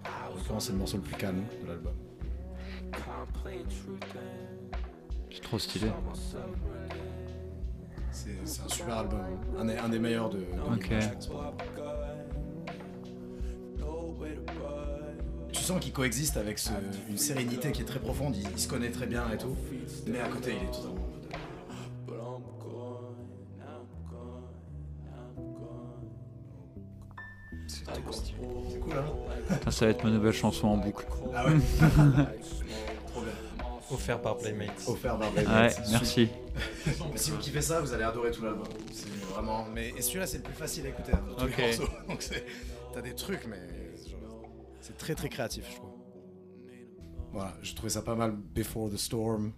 En 0.06 0.36
l'occurrence, 0.36 0.65
c'est 0.65 0.71
le 0.71 0.77
morceau 0.77 0.97
le 0.97 1.03
plus 1.03 1.15
calme 1.15 1.43
de 1.62 1.67
l'album. 1.67 1.93
C'est 5.32 5.41
trop 5.41 5.60
stylé. 5.60 5.88
C'est 8.12 8.62
un 8.63 8.69
super 8.69 8.97
album, 8.97 9.19
un 9.58 9.65
des, 9.65 9.75
un 9.77 9.89
des 9.89 9.99
meilleurs 9.99 10.29
de, 10.29 10.38
de 10.38 10.45
je 11.01 11.08
pense. 11.17 11.29
Tu 15.51 15.62
sens 15.62 15.79
qu'il 15.79 15.93
coexiste 15.93 16.38
avec 16.38 16.60
ce- 16.60 16.71
une 17.10 17.17
sérénité 17.17 17.71
qui 17.71 17.82
est 17.82 17.86
très 17.86 17.99
profonde, 17.99 18.36
il, 18.36 18.47
il 18.49 18.60
se 18.60 18.67
connaît 18.67 18.91
très 18.91 19.08
bien 19.08 19.23
et 19.32 19.38
tout, 19.38 19.56
mais 20.08 20.19
à 20.19 20.27
côté 20.27 20.51
il 20.60 20.67
est 20.67 20.71
totalement 20.71 21.03
en 21.03 21.08
mode. 21.12 21.27
C'est 27.67 27.86
trop 27.86 28.12
stylé. 28.12 28.38
C'est 28.71 28.79
cool 28.79 28.93
hein 28.93 29.71
ça 29.71 29.86
va 29.86 29.91
être 29.91 30.03
ma 30.03 30.10
nouvelle 30.12 30.34
chanson 30.34 30.67
en 30.67 30.77
boucle. 30.77 31.06
Ah 31.36 31.45
ouais. 31.47 31.53
Offert 33.93 34.21
par 34.21 34.38
Playmates. 34.38 34.84
Offert 34.88 35.17
par 35.19 35.32
Red 35.34 35.47
Ouais, 35.47 35.69
merci. 35.91 36.29
Mais 37.12 37.17
si 37.17 37.32
vous 37.32 37.38
kiffez 37.38 37.62
ça, 37.62 37.79
vous 37.82 37.93
allez 37.93 38.03
adorer 38.03 38.32
tout 38.32 38.43
l'album. 38.43 38.67
C'est 38.91 39.08
vraiment. 39.34 39.65
Mais 39.73 39.89
et 39.95 40.01
celui-là, 40.01 40.25
c'est 40.27 40.38
le 40.38 40.43
plus 40.43 40.53
facile 40.53 40.86
à 40.86 40.89
écouter 40.89 41.12
hein, 41.13 41.23
tous 41.38 41.43
Ok. 41.45 41.58
les 41.58 41.77
morceaux. 41.77 41.93
Donc 42.08 42.21
c'est- 42.21 42.45
t'as 42.93 43.01
des 43.01 43.13
trucs, 43.15 43.45
mais 43.47 43.60
c'est 44.82 44.97
très 44.97 45.15
très 45.15 45.29
créatif, 45.29 45.65
je 45.69 45.75
trouve. 45.75 45.89
Voilà, 47.32 47.53
je 47.62 47.73
trouvais 47.73 47.89
ça 47.89 48.01
pas 48.01 48.15
mal. 48.15 48.32
Before 48.36 48.89
the 48.91 48.97
Storm. 48.97 49.53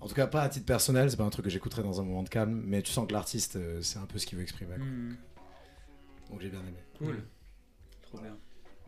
En 0.00 0.08
tout 0.08 0.14
cas, 0.14 0.26
pas 0.26 0.42
à 0.42 0.48
titre 0.48 0.64
personnel, 0.66 1.10
c'est 1.10 1.16
pas 1.16 1.24
un 1.24 1.30
truc 1.30 1.44
que 1.44 1.50
j'écouterais 1.50 1.82
dans 1.82 2.00
un 2.00 2.04
moment 2.04 2.22
de 2.22 2.28
calme, 2.30 2.62
mais 2.64 2.80
tu 2.82 2.90
sens 2.90 3.06
que 3.06 3.12
l'artiste, 3.12 3.56
euh, 3.56 3.82
c'est 3.82 3.98
un 3.98 4.06
peu 4.06 4.18
ce 4.18 4.24
qu'il 4.26 4.36
veut 4.38 4.42
exprimer. 4.42 4.76
quoi. 4.76 4.84
Hmm. 4.84 5.16
Donc 6.30 6.40
j'ai 6.40 6.48
bien 6.48 6.60
aimé. 6.60 6.78
Cool. 6.98 7.22
Trop 8.02 8.18
bien. 8.18 8.36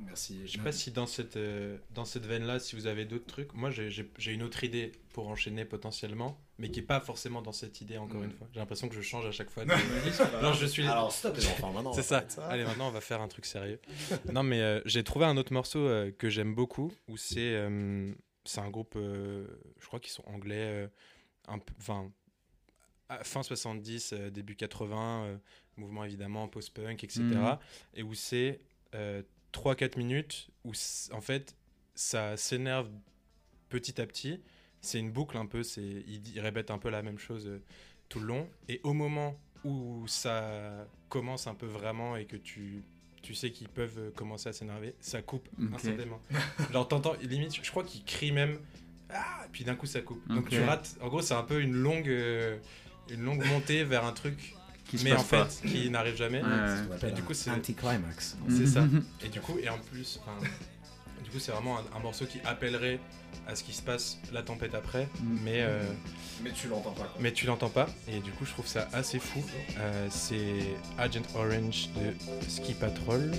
Merci. 0.07 0.47
Je 0.47 0.53
sais 0.53 0.59
pas 0.59 0.73
si 0.73 0.91
dans 0.91 1.07
cette, 1.07 1.37
euh, 1.37 1.79
dans 1.91 2.05
cette 2.05 2.27
veine-là, 2.27 2.59
si 2.59 2.77
vous 2.77 2.87
avez 2.87 3.05
d'autres 3.05 3.27
trucs. 3.27 3.53
Moi, 3.55 3.71
j'ai- 3.71 3.91
une 4.27 4.43
autre 4.43 4.63
idée 4.65 4.93
pour 5.13 5.29
enchaîner 5.29 5.65
potentiellement, 5.65 6.39
mais 6.59 6.71
qui 6.71 6.81
est 6.81 6.83
pas 6.83 7.01
forcément 7.01 7.41
dans 7.43 7.53
cette 7.53 7.81
idée, 7.81 7.97
encore 7.99 8.21
Mm. 8.21 8.25
une 8.25 8.31
fois. 8.33 8.49
J'ai 8.53 8.61
l'impression 8.61 8.89
que 8.89 8.95
je 8.95 9.01
change 9.01 9.27
à 9.27 9.33
chaque 9.33 9.51
fois. 9.51 9.65
de- 9.65 10.37
Alors, 10.37 10.55
je 10.55 10.67
suis. 10.67 10.87
Alors 10.87 11.13
stop 11.13 11.37
les 11.37 11.47
enfants, 11.47 11.73
maintenant. 11.73 11.93
C'est 11.93 12.03
ça. 12.03 12.19
arrêter 12.19 12.41
Allez, 12.43 12.65
maintenant, 12.65 12.89
on 12.89 12.93
va 12.93 13.01
faire 13.01 13.21
un 13.21 13.29
truc 13.29 13.47
sérieux. 13.47 13.81
non, 14.33 14.43
mais 14.43 14.61
euh, 14.61 14.81
j'ai 14.85 15.03
trouvé 15.05 15.25
un 15.27 15.37
autre 15.37 15.53
morceau 15.53 15.81
euh, 15.81 16.11
que 16.11 16.29
j'aime 16.29 16.55
beaucoup, 16.55 16.93
où 17.09 17.17
c'est 17.17 17.55
euh, 17.55 18.13
c'est 18.45 18.61
un 18.61 18.71
groupe, 18.71 18.95
euh, 18.97 19.47
je 19.81 19.87
crois 19.87 20.01
qu'ils 20.01 20.13
sont 20.13 20.25
anglais, 20.27 20.87
euh, 20.87 20.89
enfin, 21.79 22.11
fin 23.23 23.43
70, 23.43 24.13
euh, 24.15 24.31
début 24.31 24.57
80, 24.57 25.25
euh, 25.25 25.37
mouvement 25.77 26.05
évidemment 26.05 26.49
post-punk, 26.49 27.05
etc. 27.05 27.21
Mhm. 27.23 27.59
Et 27.95 28.03
où 28.03 28.15
c'est 28.15 28.61
3-4 29.53 29.99
minutes 29.99 30.49
où 30.65 30.73
en 31.13 31.21
fait 31.21 31.57
ça 31.95 32.37
s'énerve 32.37 32.89
petit 33.69 34.01
à 34.01 34.07
petit. 34.07 34.41
C'est 34.81 34.99
une 34.99 35.13
boucle 35.13 35.37
un 35.37 35.47
peu, 35.47 35.63
c'est 35.63 36.05
il, 36.07 36.41
répète 36.41 36.71
un 36.71 36.79
peu 36.79 36.91
la 36.91 37.03
même 37.03 37.19
chose 37.19 37.47
euh, 37.47 37.63
tout 38.09 38.19
le 38.21 38.27
long. 38.27 38.49
Et 38.69 38.81
au 38.83 38.93
moment 38.93 39.39
où 39.65 40.07
ça 40.09 40.87
commence 41.09 41.47
un 41.47 41.55
peu 41.55 41.67
vraiment 41.67 42.17
et 42.17 42.25
que 42.25 42.37
tu, 42.37 42.83
tu 43.23 43.35
sais 43.35 43.51
qu'ils 43.51 43.69
peuvent 43.69 43.99
euh, 43.99 44.11
commencer 44.11 44.49
à 44.49 44.53
s'énerver, 44.53 44.95
ça 45.01 45.23
coupe 45.23 45.49
Ok. 45.59 45.75
instantanément. 45.75 46.21
Genre 46.73 46.89
t'entends, 46.89 47.15
limite, 47.23 47.55
je 47.55 47.71
crois 47.71 47.85
qu'ils 47.85 48.05
crient 48.05 48.33
même, 48.33 48.59
ah, 49.11 49.47
puis 49.53 49.65
d'un 49.65 49.77
coup 49.77 49.87
ça 49.87 50.01
coupe. 50.01 50.27
Donc 50.29 50.49
tu 50.49 50.61
rates, 50.61 50.97
en 51.01 51.09
gros 51.09 51.23
c'est 51.23 51.35
un 51.35 51.45
peu 51.45 51.61
une 51.61 51.75
longue, 51.75 52.09
euh, 52.09 52.59
une 53.09 53.23
longue 53.23 53.45
montée 53.47 53.85
vers 53.85 54.05
un 54.05 54.13
truc, 54.13 54.55
mais 55.03 55.13
en 55.13 55.19
fait, 55.19 55.63
qui 55.67 55.91
n'arrive 55.91 56.17
jamais. 56.17 56.43
Et 57.07 57.13
du 57.13 57.23
coup, 57.23 57.35
c'est 57.35 57.51
anti-climax. 57.51 58.37
C'est 58.49 58.67
ça. 58.67 58.85
Et 59.25 59.29
du 59.29 59.41
coup, 59.41 59.57
et 59.61 59.69
en 59.69 59.79
plus, 59.79 60.21
du 61.25 61.31
coup, 61.31 61.39
c'est 61.39 61.53
vraiment 61.53 61.79
un, 61.95 62.01
morceau 62.01 62.27
qui 62.27 62.41
appellerait 62.45 62.99
à 63.47 63.55
ce 63.55 63.65
qui 63.65 63.73
se 63.73 63.83
passe 63.83 64.19
la 64.33 64.43
tempête 64.43 64.75
après, 64.75 65.09
mais 65.23 65.63
euh, 65.63 65.83
mais 66.43 66.51
tu 66.51 66.69
l'entends 66.69 66.93
pas. 66.93 67.15
Mais 67.21 67.33
tu 67.33 67.47
l'entends 67.47 67.71
pas. 67.71 67.87
Et 68.09 68.21
du 68.21 68.31
coup, 68.33 68.45
je 68.45 68.53
trouve 68.53 68.67
ça 68.67 68.89
assez 68.93 69.19
fou. 69.19 69.43
Euh, 69.79 70.09
c'est 70.11 70.77
Agent 70.99 71.23
Orange 71.35 71.89
de 71.97 72.49
Ski 72.49 72.75
Patrol 72.75 73.31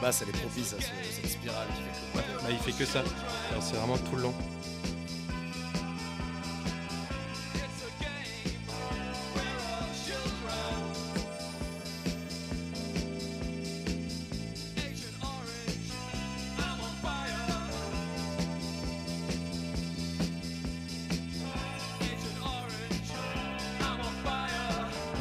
basse, 0.00 0.22
elle 0.22 0.28
est 0.30 0.38
propice 0.40 0.74
à 0.74 0.80
ce- 0.80 0.86
cette 1.14 1.30
spirale. 1.30 1.66
Bah, 2.14 2.22
il 2.50 2.58
fait 2.58 2.72
que 2.72 2.84
ça. 2.84 3.02
C'est 3.60 3.76
vraiment 3.76 3.98
tout 3.98 4.16
le 4.16 4.22
long. 4.22 4.34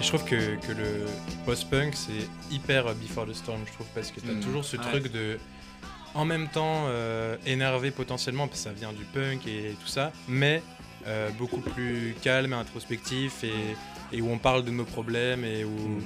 Trouve 0.09 0.25
que, 0.25 0.55
que 0.65 0.71
le 0.71 1.05
post-punk, 1.45 1.93
c'est 1.95 2.27
hyper 2.53 2.93
Before 2.95 3.25
the 3.27 3.33
Storm, 3.33 3.61
je 3.65 3.71
trouve, 3.73 3.87
parce 3.95 4.11
que 4.11 4.19
t'as 4.19 4.33
Mm. 4.33 4.39
toujours 4.41 4.65
ce 4.65 4.77
Ouais. 4.77 4.83
truc 4.83 5.11
de. 5.11 5.39
En 6.15 6.25
même 6.25 6.47
temps, 6.49 6.85
euh, 6.87 7.37
énervé 7.45 7.91
potentiellement, 7.91 8.47
parce 8.47 8.61
que 8.61 8.69
ça 8.69 8.73
vient 8.73 8.91
du 8.93 9.03
punk 9.05 9.45
et 9.47 9.75
tout 9.79 9.87
ça, 9.87 10.11
mais 10.27 10.63
euh, 11.05 11.29
beaucoup 11.37 11.61
plus 11.61 12.15
calme 12.21 12.53
et 12.53 12.55
introspectif, 12.55 13.43
et, 13.43 13.53
et 14.11 14.21
où 14.21 14.29
on 14.31 14.39
parle 14.39 14.65
de 14.65 14.71
nos 14.71 14.85
problèmes, 14.85 15.45
et 15.45 15.63
où. 15.63 15.69
Mm. 15.69 16.01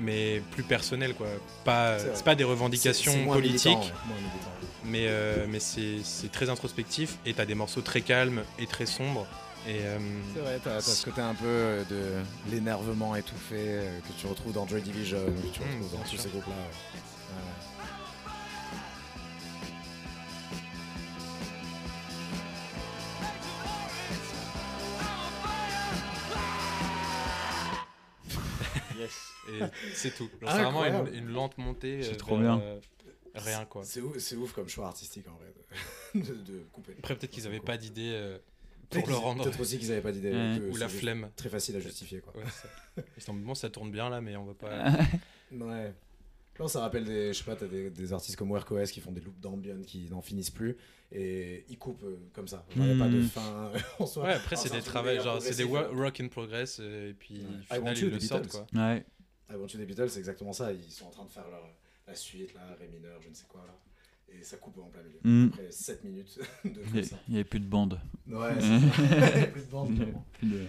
mais 0.00 0.42
plus 0.52 0.62
personnel, 0.64 1.14
quoi. 1.14 1.28
Pas, 1.64 1.98
C'est 2.14 2.24
pas 2.24 2.34
des 2.34 2.44
revendications 2.44 3.26
politiques, 3.26 3.66
militant, 3.66 3.80
ouais, 3.82 4.68
mais, 4.84 5.04
euh, 5.08 5.46
mais 5.48 5.60
c'est 5.60 5.98
c'est 6.02 6.32
très 6.32 6.48
introspectif, 6.50 7.18
et 7.26 7.32
t'as 7.34 7.44
des 7.44 7.54
morceaux 7.54 7.82
très 7.82 8.00
calmes 8.00 8.42
et 8.58 8.66
très 8.66 8.86
sombres. 8.86 9.26
Et, 9.66 9.84
euh, 9.84 9.98
C'est 10.34 10.40
vrai, 10.40 10.58
t'as, 10.62 10.74
t'as 10.76 10.80
ce 10.80 11.04
côté 11.04 11.20
un 11.20 11.34
peu 11.34 11.44
euh, 11.46 11.84
de 11.84 12.50
l'énervement 12.50 13.14
étouffé 13.14 13.56
euh, 13.58 14.00
que 14.00 14.12
tu 14.18 14.26
retrouves 14.26 14.52
dans 14.54 14.66
Joy 14.66 14.80
Division, 14.82 15.18
que 15.26 15.52
tu 15.52 15.60
Mm, 15.60 15.64
retrouves 15.82 15.92
dans 15.98 16.04
tous 16.08 16.16
ces 16.16 16.28
groupes-là. 16.30 16.54
ouais. 16.54 17.84
Ouais. 17.86 17.88
et 29.52 29.62
c'est 29.94 30.14
tout. 30.14 30.28
Genre, 30.40 30.50
c'est 30.50 30.62
vraiment 30.62 30.84
une, 30.84 31.14
une 31.14 31.28
lente 31.32 31.58
montée. 31.58 32.02
C'est 32.02 32.12
euh, 32.12 32.16
trop 32.16 32.38
bien. 32.38 32.60
euh, 32.60 32.80
rien, 33.34 33.64
quoi. 33.64 33.84
C'est 33.84 34.00
ouf, 34.00 34.18
c'est 34.18 34.36
ouf 34.36 34.52
comme 34.52 34.68
choix 34.68 34.86
artistique 34.86 35.26
en 35.28 35.34
vrai 35.36 35.52
de, 36.14 36.20
de, 36.34 36.34
de 36.52 36.58
couper. 36.72 36.94
Après, 36.98 37.16
peut-être 37.16 37.30
qu'ils 37.30 37.44
n'avaient 37.44 37.60
pas 37.60 37.76
d'idée 37.76 38.10
euh, 38.14 38.38
pour 38.90 39.08
le 39.08 39.14
rendre. 39.14 39.44
Peut-être 39.44 39.60
aussi 39.60 39.78
qu'ils 39.78 39.88
n'avaient 39.88 40.00
pas 40.02 40.12
d'idée. 40.12 40.32
Ou 40.70 40.76
la 40.76 40.88
flemme. 40.88 41.30
Très 41.36 41.48
facile 41.48 41.76
à 41.76 41.80
justifier 41.80 42.20
quoi. 42.20 42.34
Ouais, 42.36 42.44
ça. 42.50 43.32
Bon, 43.32 43.54
ça 43.54 43.70
tourne 43.70 43.90
bien 43.90 44.10
là, 44.10 44.20
mais 44.20 44.36
on 44.36 44.44
va 44.44 44.54
pas. 44.54 44.92
Ouais. 45.52 45.92
Non, 46.58 46.68
ça 46.68 46.80
rappelle 46.80 47.04
des, 47.04 47.32
je 47.32 47.38
sais 47.38 47.44
pas, 47.44 47.56
t'as 47.56 47.66
des, 47.66 47.88
des 47.90 48.12
artistes 48.12 48.36
comme 48.36 48.50
WorkOS 48.50 48.84
qui 48.92 49.00
font 49.00 49.12
des 49.12 49.20
loops 49.22 49.40
d'ambient 49.40 49.80
qui 49.82 50.08
n'en 50.10 50.20
finissent 50.20 50.50
plus 50.50 50.76
et 51.10 51.64
ils 51.70 51.78
coupent 51.78 52.04
euh, 52.04 52.18
comme 52.34 52.46
ça. 52.46 52.64
Il 52.76 52.82
n'y 52.82 52.92
a 52.92 52.98
pas 53.04 53.08
de 53.10 53.18
Mm. 53.20 53.22
fin 53.28 53.72
en 53.98 54.06
soi. 54.06 54.24
Ouais, 54.24 54.32
après, 54.34 54.56
Alors, 54.56 54.62
c'est 54.62 54.70
des 54.70 55.02
méga 55.02 55.22
genre, 55.22 55.40
c'est 55.42 55.56
des 55.56 55.64
work 55.64 56.20
in 56.20 56.28
progress, 56.28 56.78
euh, 56.80 57.10
et 57.10 57.14
puis 57.14 57.38
Ouais. 57.70 57.78
final, 57.78 57.96
You 57.98 58.04
ils 58.06 58.10
des 58.10 58.14
le 58.16 58.20
sortent, 58.20 58.48
quoi. 58.48 58.66
Ouais. 58.74 59.04
I 59.50 59.54
Want 59.56 59.66
You 59.68 59.78
des 59.78 59.86
Beatles, 59.86 60.10
c'est 60.10 60.18
exactement 60.18 60.52
ça. 60.52 60.70
Ils 60.72 60.92
sont 60.92 61.06
en 61.06 61.10
train 61.10 61.24
de 61.24 61.30
faire 61.30 61.48
leur, 61.50 61.66
la 62.06 62.14
suite, 62.14 62.52
là, 62.54 62.60
Ré 62.78 62.86
mineur, 62.88 63.18
je 63.22 63.28
ne 63.30 63.34
sais 63.34 63.46
quoi, 63.48 63.64
là. 63.66 63.74
Et 64.38 64.42
ça 64.42 64.56
coupe 64.56 64.78
en 64.78 64.88
plein 64.88 65.02
milieu. 65.02 65.18
Mm. 65.24 65.48
Après 65.52 65.70
7 65.70 66.04
minutes 66.04 66.38
de 66.64 66.80
Il 66.94 67.02
n'y 67.28 67.34
avait 67.36 67.44
plus 67.44 67.60
de 67.60 67.66
bande. 67.66 68.00
Ouais, 68.28 68.54
c'est 68.60 68.78
ça. 68.80 69.34
Il 69.34 69.40
y 69.40 69.42
a 69.42 69.46
plus 69.48 69.66
de 69.66 69.70
bande. 69.70 69.98
Plus 70.32 70.46
de- 70.48 70.64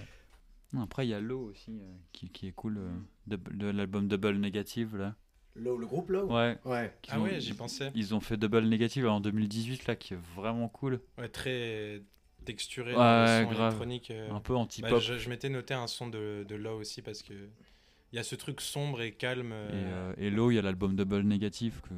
Non, 0.74 0.82
Après, 0.82 1.06
il 1.06 1.10
y 1.10 1.14
a 1.14 1.20
Low 1.20 1.50
aussi 1.52 1.72
euh, 1.80 1.94
qui, 2.12 2.30
qui 2.30 2.48
est 2.48 2.52
cool, 2.52 2.78
euh, 2.78 2.90
de, 3.28 3.68
l'album 3.70 4.08
Double 4.08 4.38
Negative 4.38 4.98
là. 4.98 5.16
Low, 5.56 5.78
le 5.78 5.86
groupe 5.86 6.10
Low 6.10 6.28
Ouais. 6.28 6.58
Ouais. 6.66 6.94
Ah 7.10 7.20
ont- 7.20 7.24
ouais, 7.24 7.40
j'y 7.42 7.54
pensais. 7.54 7.92
Ils 7.96 8.16
ont 8.16 8.20
fait 8.22 8.38
Double 8.38 8.64
Negative 8.68 9.06
en 9.08 9.20
2018 9.20 9.86
là, 9.88 9.96
qui 9.96 10.14
est 10.14 10.20
vraiment 10.36 10.70
cool. 10.70 11.00
Ouais, 11.18 11.28
très 11.30 12.02
texturé, 12.46 12.96
Ouais, 12.96 13.42
le 13.42 13.46
son 13.46 13.52
grave. 13.52 13.68
électronique. 13.68 14.12
euh. 14.12 14.32
Un 14.32 14.40
peu 14.40 14.54
Bah, 14.54 14.60
anti-pop. 14.60 15.00
je 15.02 15.18
je 15.18 15.30
m'étais 15.30 15.50
noté 15.50 15.74
un 15.74 15.88
son 15.88 16.08
de, 16.10 16.46
de 16.48 16.56
Low 16.56 16.80
aussi 16.80 17.02
parce 17.02 17.22
que 17.22 17.34
il 18.12 18.18
y 18.18 18.20
a 18.20 18.24
ce 18.24 18.36
truc 18.36 18.62
sombre 18.62 19.02
et 19.02 19.12
calme. 19.12 19.52
Et, 19.52 19.56
euh, 19.56 20.12
euh, 20.12 20.14
et 20.18 20.30
Low, 20.30 20.52
il 20.52 20.56
y 20.56 20.60
a 20.60 20.62
l'album 20.62 20.96
Double 20.96 21.22
Negative 21.22 21.82
que 21.82 21.94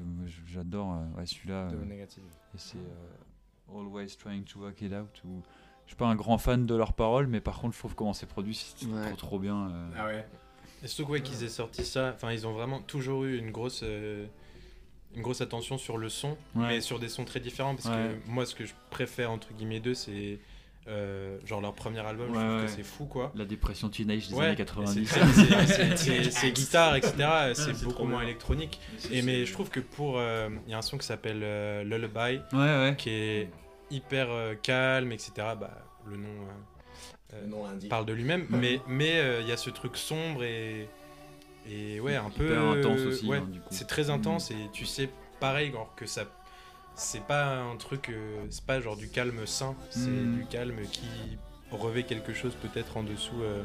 j'adore. 0.47 0.93
euh, 0.93 1.17
ouais, 1.19 1.25
celui-là. 1.25 1.69
De 1.71 1.75
euh, 1.77 1.85
négative. 1.85 2.23
et 2.53 2.57
c'est 2.57 2.77
euh, 2.77 3.73
Always 3.79 4.15
Trying 4.17 4.43
to 4.43 4.59
Work 4.59 4.81
It 4.81 4.93
Out. 4.93 5.21
Où... 5.25 5.41
Je 5.85 5.89
suis 5.91 5.97
pas 5.97 6.07
un 6.07 6.15
grand 6.15 6.37
fan 6.37 6.65
de 6.65 6.75
leurs 6.75 6.93
paroles, 6.93 7.27
mais 7.27 7.41
par 7.41 7.59
contre, 7.59 7.73
je 7.73 7.79
trouve 7.79 7.93
comment 7.95 8.13
c'est 8.13 8.25
produit, 8.27 8.55
c'est 8.55 8.85
Ouais. 8.85 9.07
trop 9.07 9.15
trop 9.17 9.39
bien. 9.39 9.69
euh. 9.69 9.89
Ah 9.97 10.05
ouais 10.05 10.25
Et 10.83 10.87
surtout 10.87 11.07
que, 11.07 11.11
ouais, 11.13 11.21
qu'ils 11.21 11.43
aient 11.43 11.49
sorti 11.49 11.83
ça, 11.83 12.11
enfin 12.15 12.31
ils 12.31 12.47
ont 12.47 12.53
vraiment 12.53 12.79
toujours 12.79 13.25
eu 13.25 13.37
une 13.37 13.51
grosse, 13.51 13.81
euh, 13.83 14.25
une 15.15 15.21
grosse 15.21 15.41
attention 15.41 15.77
sur 15.77 15.97
le 15.97 16.07
son, 16.09 16.29
Ouais. 16.55 16.67
mais 16.67 16.81
sur 16.81 16.99
des 16.99 17.09
sons 17.09 17.25
très 17.25 17.39
différents 17.41 17.75
parce 17.75 17.87
Ouais. 17.89 18.17
que 18.25 18.29
moi 18.29 18.45
ce 18.45 18.55
que 18.55 18.65
je 18.65 18.73
préfère 18.91 19.29
entre 19.29 19.53
guillemets 19.53 19.79
d'eux 19.81 19.93
c'est 19.93 20.39
euh, 20.87 21.37
genre 21.45 21.61
leur 21.61 21.73
premier 21.73 21.99
album, 21.99 22.27
je 22.29 22.33
trouve 22.33 22.55
ouais. 22.57 22.61
que 22.65 22.67
c'est 22.71 22.83
fou 22.83 23.05
quoi. 23.05 23.31
La 23.35 23.45
dépression 23.45 23.89
teenage 23.89 24.27
des 24.27 24.35
Ouais, 24.35 24.45
années 24.45 24.53
et 24.53 24.57
90. 24.57 25.09
c'est 26.31 26.51
guitare, 26.51 26.95
etc. 26.95 27.13
C'est 27.53 27.83
beaucoup 27.83 28.03
moins 28.03 28.19
bien. 28.19 28.27
électronique. 28.29 28.79
Et 29.11 29.21
mais 29.21 29.45
je 29.45 29.53
trouve 29.53 29.69
que 29.69 29.79
pour, 29.79 30.17
euh, 30.17 30.49
il 30.67 30.71
y 30.71 30.73
a 30.73 30.77
un 30.77 30.81
son 30.81 30.97
qui 30.97 31.05
s'appelle 31.07 31.41
euh, 31.43 31.83
Lullaby 31.83 32.39
Ouais, 32.53 32.59
ouais. 32.59 32.95
qui 32.97 33.09
est 33.09 33.49
hyper 33.91 34.27
euh, 34.29 34.55
calme, 34.61 35.11
etc. 35.11 35.31
Bah, 35.59 35.71
le 36.09 36.17
nom 36.17 36.27
euh, 37.33 37.41
Le 37.41 37.47
nom 37.47 37.65
parle 37.89 38.05
de 38.05 38.13
lui-même, 38.13 38.45
mais 38.49 38.81
mais 38.87 39.19
euh, 39.19 39.41
il 39.41 39.47
y 39.47 39.51
a 39.51 39.57
ce 39.57 39.69
truc 39.69 39.97
sombre 39.97 40.43
et 40.43 40.87
et 41.69 42.01
ouais 42.01 42.17
un 42.17 42.29
peu 42.29 42.45
Hyper 42.49 42.61
intense 42.61 42.99
aussi, 42.99 43.25
ouais, 43.25 43.37
hein, 43.37 43.47
c'est 43.69 43.87
très 43.87 44.09
intense 44.09 44.51
et 44.51 44.57
tu 44.73 44.85
sais 44.85 45.09
pareil 45.39 45.71
genre 45.71 45.93
que 45.95 46.05
ça 46.05 46.25
c'est 46.95 47.23
pas 47.23 47.57
un 47.57 47.75
truc 47.77 48.09
euh, 48.09 48.45
c'est 48.49 48.65
pas 48.65 48.79
genre 48.79 48.95
du 48.97 49.09
calme 49.09 49.45
sain, 49.45 49.75
c'est 49.89 50.09
Mm. 50.09 50.35
du 50.37 50.45
calme 50.45 50.81
qui 50.91 51.07
revêt 51.71 52.03
quelque 52.03 52.33
chose 52.33 52.53
peut-être 52.61 52.97
en 52.97 53.03
dessous 53.03 53.41
euh, 53.41 53.63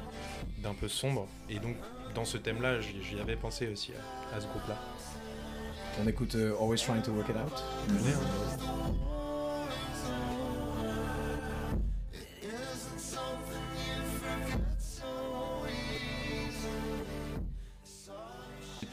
d'un 0.62 0.74
peu 0.74 0.88
sombre 0.88 1.26
et 1.50 1.58
donc 1.58 1.76
dans 2.14 2.24
ce 2.24 2.38
thème-là, 2.38 2.80
j'y 2.80 3.20
avais 3.20 3.36
pensé 3.36 3.68
aussi 3.68 3.92
à, 4.32 4.36
à 4.36 4.40
ce 4.40 4.46
groupe-là. 4.46 4.76
On 6.02 6.06
écoute 6.08 6.34
euh, 6.36 6.54
Always 6.58 6.78
Trying 6.78 7.02
to 7.02 7.12
Work 7.12 7.28
It 7.28 7.36
Out. 7.36 7.62
Hein. 7.90 9.17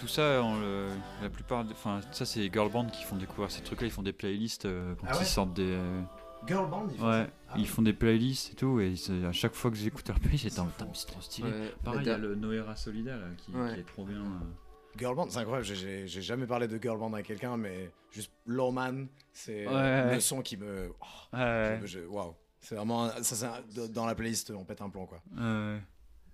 Tout 0.05 0.11
ça, 0.11 0.41
on 0.43 0.59
le- 0.59 0.89
la 1.21 1.29
plupart, 1.29 1.65
enfin, 1.71 1.99
ça 2.11 2.25
c'est 2.25 2.51
girl 2.51 2.71
band 2.71 2.85
qui 2.87 3.03
font 3.03 3.15
découvrir 3.15 3.49
ces 3.51 3.61
trucs-là. 3.61 3.87
Ils 3.87 3.91
font 3.91 4.03
des 4.03 4.13
playlists 4.13 4.65
euh, 4.65 4.93
quand 4.95 5.07
Ah 5.09 5.15
ouais 5.15 5.23
ils 5.23 5.25
sortent 5.25 5.53
des. 5.53 5.71
euh, 5.71 6.01
Girl 6.47 6.69
Band, 6.69 6.85
ouais. 6.87 7.27
Ah 7.49 7.53
ils 7.55 7.61
oui. 7.61 7.65
font 7.65 7.81
des 7.81 7.93
playlists 7.93 8.51
et 8.51 8.55
tout. 8.55 8.79
Et 8.79 8.93
à 9.27 9.31
chaque 9.31 9.55
fois 9.55 9.71
que 9.71 9.77
j'écoute 9.77 10.07
leur 10.07 10.19
playlist, 10.19 10.43
j'étais 10.43 10.59
en 10.59 10.67
putain, 10.67 10.85
mais 10.85 10.91
c'est 10.93 11.07
trop 11.07 11.21
stylé. 11.21 11.49
Ouais, 11.49 11.73
Pareil, 11.83 12.01
il 12.03 12.07
y 12.07 12.09
a 12.11 12.17
le 12.19 12.35
Noera 12.35 12.75
Solida 12.75 13.17
là, 13.17 13.25
qui, 13.37 13.51
Ouais. 13.51 13.73
qui 13.73 13.79
est 13.79 13.83
trop 13.83 14.05
bien. 14.05 14.17
euh. 14.21 14.97
Girl 14.97 15.15
Band, 15.15 15.25
c'est 15.29 15.39
incroyable. 15.39 15.65
j'ai- 15.65 16.07
jamais 16.07 16.45
parlé 16.45 16.67
de 16.67 16.79
Girl 16.81 16.99
Band 16.99 17.13
à 17.13 17.23
quelqu'un, 17.23 17.57
mais 17.57 17.89
juste 18.11 18.31
Lawman, 18.45 19.07
c'est 19.33 19.65
Ouais, 19.67 19.73
euh, 19.73 20.07
ouais. 20.09 20.13
le 20.15 20.19
son 20.21 20.41
qui 20.43 20.55
me. 20.57 20.91
oh, 21.01 21.35
Ouais, 21.35 21.79
Waouh. 22.09 22.35
C'est 22.59 22.75
vraiment. 22.75 23.09
Ça, 23.23 23.35
c'est 23.35 23.45
un- 23.45 23.87
dans 23.89 24.05
la 24.05 24.13
playlist, 24.15 24.51
on 24.55 24.63
pète 24.65 24.81
un 24.81 24.89
plomb, 24.89 25.07
quoi. 25.07 25.21
ouais, 25.35 25.81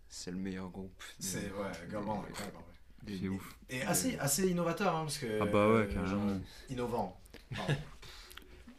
C'est 0.09 0.31
le 0.31 0.37
meilleur 0.37 0.69
groupe. 0.69 1.01
C'est. 1.19 1.37
Ouais, 1.53 1.71
Girl 1.89 2.03
Band, 2.05 2.21
des- 2.27 2.33
c'est 3.07 3.27
ouf. 3.27 3.55
Et 3.69 3.81
assez, 3.83 4.17
assez 4.19 4.49
innovateur, 4.49 4.95
hein, 4.95 5.01
parce 5.03 5.17
que. 5.17 5.39
Ah 5.41 5.45
bah 5.45 5.67
ouais, 5.67 5.73
euh, 5.81 5.85
carrément. 5.93 6.27
genre, 6.27 6.37
innovant. 6.69 7.21
Pardon. 7.55 7.75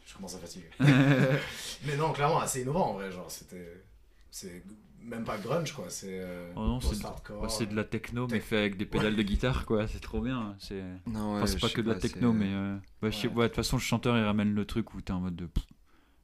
Je 0.05 0.13
commence 0.15 0.35
à 0.35 0.39
fatiguer. 0.39 0.69
mais 0.79 1.97
non, 1.97 2.13
clairement, 2.13 2.39
assez 2.39 2.61
innovant 2.61 2.91
en 2.91 2.93
vrai. 2.93 3.11
Genre, 3.11 3.29
c'était. 3.29 3.83
C'est 4.31 4.63
même 5.01 5.23
pas 5.25 5.37
grunge, 5.37 5.73
quoi. 5.73 5.85
C'est. 5.89 6.19
euh, 6.21 6.51
Oh 6.55 6.59
non, 6.61 6.79
c'est 6.79 6.87
de- 6.87 6.91
post-hardcore. 6.93 7.41
Ouais, 7.41 7.49
c'est 7.49 7.65
de 7.65 7.75
la 7.75 7.83
techno, 7.83 8.27
mais 8.27 8.39
fait 8.39 8.57
avec 8.57 8.77
des 8.77 8.85
pédales 8.85 9.15
de 9.15 9.21
guitare, 9.23 9.65
quoi. 9.65 9.87
C'est 9.87 9.99
trop 9.99 10.21
bien. 10.21 10.55
C'est. 10.59 10.81
Non, 11.07 11.33
Enfin, 11.33 11.41
ouais, 11.41 11.47
c'est 11.47 11.59
pas 11.59 11.69
que 11.69 11.81
de 11.81 11.91
la 11.91 11.99
techno, 11.99 12.31
mais 12.33 12.53
euh, 12.53 12.75
ouais, 13.01 13.11
je 13.11 13.17
sais- 13.17 13.27
Ouais. 13.27 13.33
ouais, 13.33 13.43
de 13.43 13.47
toute 13.49 13.55
façon, 13.57 13.77
le 13.77 13.81
chanteur 13.81 14.17
il 14.17 14.23
ramène 14.23 14.53
le 14.53 14.65
truc 14.65 14.93
où 14.93 15.01
t'es 15.01 15.11
en 15.13 15.19
mode 15.19 15.35
de. 15.35 15.49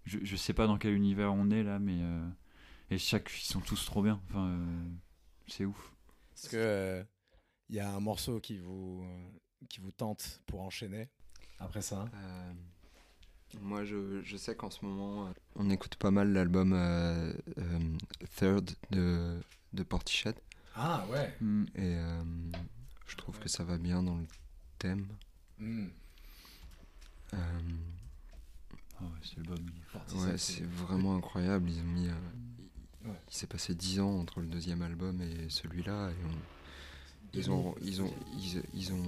je, 0.06 0.20
je 0.24 0.36
sais 0.36 0.54
pas 0.54 0.66
dans 0.68 0.78
quel 0.78 0.94
univers 0.94 1.34
on 1.34 1.50
est 1.52 1.64
là, 1.64 1.78
mais. 1.80 1.98
euh, 2.02 2.28
et 2.92 2.98
chaque. 2.98 3.30
Ils 3.42 3.46
sont 3.46 3.60
tous 3.60 3.86
trop 3.86 4.02
bien. 4.02 4.20
Enfin, 4.30 4.48
euh, 4.48 4.66
c'est 5.48 5.66
ouf. 5.66 5.92
Est-ce 6.36 6.50
que. 6.50 7.06
Il 7.70 7.76
y 7.76 7.80
a 7.80 7.92
un 7.94 8.00
morceau 8.00 8.40
qui 8.40 8.58
vous, 8.58 9.06
qui 9.70 9.80
vous 9.80 9.92
tente 9.92 10.42
pour 10.48 10.62
enchaîner 10.62 11.08
après 11.60 11.82
ça? 11.82 12.06
Euh, 12.16 12.54
moi, 13.62 13.84
je, 13.84 14.22
je 14.24 14.38
sais 14.38 14.56
qu'en 14.56 14.70
ce 14.70 14.84
moment, 14.86 15.28
euh, 15.28 15.32
on 15.56 15.70
écoute 15.70 15.96
pas 15.96 16.12
mal 16.12 16.32
l'album 16.34 16.74
euh, 16.74 17.34
euh, 17.58 17.80
Third 18.38 18.72
de, 18.92 19.40
de 19.74 19.84
Portichet. 19.84 20.36
Ah 20.76 21.06
ouais. 21.12 21.36
Mm. 21.42 21.64
Et 21.76 21.96
euh, 21.96 22.24
je 23.08 23.16
trouve 23.18 23.38
que 23.40 23.50
ça 23.50 23.64
va 23.64 23.78
bien 23.78 24.04
dans 24.04 24.16
le 24.18 24.26
thème. 24.78 25.08
Ah 27.34 29.04
ouais, 29.04 29.10
cet 29.24 29.38
album, 29.40 29.58
il 29.62 29.80
est 29.80 29.84
fort. 29.86 30.02
ouais, 30.26 30.38
c'est 30.38 30.64
vraiment 30.66 31.16
incroyable. 31.16 31.70
Ils 31.70 31.80
ont 31.82 31.86
mis. 31.86 32.08
euh, 32.08 32.14
il- 32.58 33.10
Ouais. 33.10 33.16
Il 33.30 33.34
s'est 33.34 33.48
passé 33.48 33.74
10 33.76 34.02
ans 34.02 34.20
entre 34.20 34.42
le 34.42 34.48
deuxième 34.48 34.82
album 34.82 35.22
et 35.22 35.50
celui-là. 35.50 36.10
Et 36.12 36.16
ils 37.34 37.52
ont, 37.52 37.76
ils 37.82 38.02
ont, 38.02 38.14
ils, 38.38 38.64
ils 38.74 38.94
ont, 38.94 39.04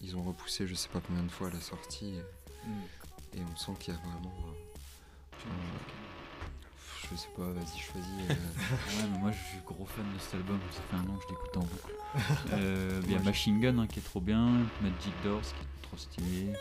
ils 0.00 0.16
ont 0.16 0.22
repoussé, 0.22 0.66
je 0.66 0.74
sais 0.74 0.88
pas 0.88 1.00
combien 1.06 1.22
de 1.22 1.30
fois 1.30 1.50
la 1.50 1.60
sortie, 1.60 2.14
et, 2.14 2.22
Hmm. 2.66 3.38
et 3.38 3.40
on 3.52 3.56
sent 3.56 3.72
qu'il 3.78 3.94
y 3.94 3.96
a 3.96 4.00
vraiment. 4.00 4.34
euh, 4.48 5.48
un- 5.48 7.10
je 7.10 7.16
sais 7.16 7.28
pas, 7.36 7.44
vas-y, 7.44 7.78
choisis. 7.78 8.10
euh, 8.30 8.34
Ouais, 8.34 9.08
mais 9.12 9.18
moi 9.18 9.30
je 9.30 9.38
suis 9.38 9.58
gros 9.64 9.86
fan 9.86 10.04
de 10.12 10.18
cet 10.18 10.34
album, 10.34 10.58
ça 10.70 10.80
fait 10.90 10.96
un 10.96 11.08
an 11.08 11.16
que 11.16 11.22
je 11.24 11.28
l'écoute 11.28 11.56
en 11.56 11.60
boucle. 11.60 11.94
Euh, 12.52 13.00
Il 13.06 13.12
y 13.12 13.16
a 13.16 13.20
Machine 13.20 13.60
Gun 13.60 13.78
hein, 13.78 13.86
qui 13.86 14.00
est 14.00 14.02
trop 14.02 14.20
bien, 14.20 14.44
Magic 14.82 15.12
Doors 15.22 15.40
qui 15.42 15.48
est 15.48 15.82
trop 15.82 15.96
stylé. 15.96 16.52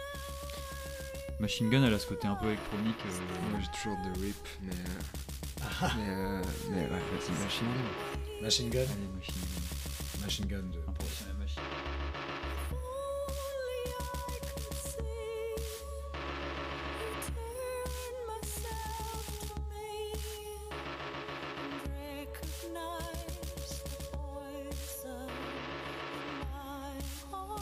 Machine 1.39 1.69
Gun 1.69 1.83
elle 1.83 1.93
a 1.93 1.99
ce 1.99 2.07
côté 2.07 2.27
un 2.27 2.35
peu 2.35 2.47
électronique. 2.47 2.95
euh, 3.05 3.49
moi 3.51 3.59
j'ai 3.61 3.71
toujours 3.77 3.97
The 3.97 4.17
Rip, 4.19 4.47
mais. 4.63 4.71
euh, 4.73 5.87
mais, 5.97 6.09
euh, 6.09 6.41
mais 6.71 6.81
ouais, 6.81 6.87
vas-y, 6.89 7.43
Machine 7.43 7.67
Gun. 7.67 8.41
Machine 8.43 8.69
Gun 8.69 8.79
allez, 8.81 9.09
Machine 9.17 9.35
Gun. 9.35 9.86
Machine 10.28 10.45
Gun 10.45 10.57
de. 10.57 10.80
Machine 11.39 11.61